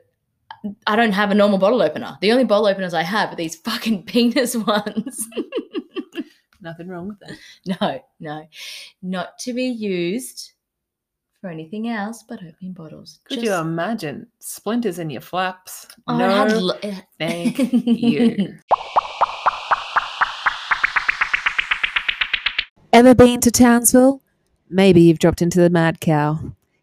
I 0.86 0.96
don't 0.96 1.14
have 1.14 1.32
a 1.32 1.36
normal 1.36 1.58
bottle 1.58 1.82
opener. 1.82 2.18
The 2.22 2.32
only 2.32 2.44
bottle 2.44 2.68
openers 2.68 2.94
I 2.94 3.02
have 3.04 3.34
are 3.34 3.36
these 3.36 3.56
fucking 3.66 4.04
penis 4.04 4.56
ones. 4.56 5.28
Nothing 6.62 6.88
wrong 6.90 7.08
with 7.08 7.20
that. 7.20 7.80
no, 7.82 8.04
no. 8.20 8.48
Not 9.02 9.40
to 9.40 9.54
be 9.54 9.66
used 9.66 10.54
for 11.42 11.50
anything 11.50 11.88
else 11.90 12.24
but 12.28 12.40
opening 12.40 12.74
bottles. 12.74 13.20
Could 13.26 13.36
Just- 13.36 13.46
you 13.46 13.54
imagine 13.54 14.28
splinters 14.40 15.00
in 15.00 15.10
your 15.10 15.22
flaps? 15.22 15.88
Oh, 16.08 16.18
no, 16.18 16.30
had 16.30 16.52
eh. 16.84 17.02
thank 17.20 17.58
you. 17.86 18.58
Ever 22.94 23.14
been 23.14 23.42
to 23.42 23.52
Townsville? 23.52 24.22
Maybe 24.70 25.02
you've 25.02 25.20
dropped 25.20 25.42
into 25.42 25.60
the 25.60 25.70
Mad 25.70 26.02
Cow. 26.02 26.40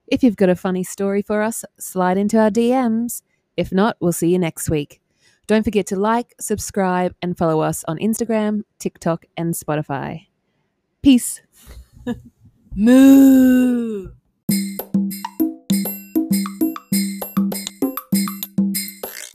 If 0.07 0.23
you've 0.23 0.37
got 0.37 0.49
a 0.49 0.55
funny 0.55 0.85
story 0.85 1.23
for 1.23 1.43
us, 1.43 1.65
slide 1.79 2.17
into 2.19 2.39
our 2.39 2.51
DMs. 2.51 3.23
If 3.57 3.73
not, 3.73 3.97
we'll 4.01 4.13
see 4.13 4.31
you 4.31 4.39
next 4.39 4.71
week. 4.71 5.01
Don't 5.47 5.65
forget 5.65 5.87
to 5.89 5.97
like, 5.97 6.35
subscribe, 6.41 7.15
and 7.21 7.37
follow 7.37 7.61
us 7.61 7.85
on 7.89 7.99
Instagram, 7.99 8.63
TikTok, 8.79 9.27
and 9.37 9.55
Spotify. 9.55 10.27
Peace. 11.03 11.43
Moo. 12.75 14.09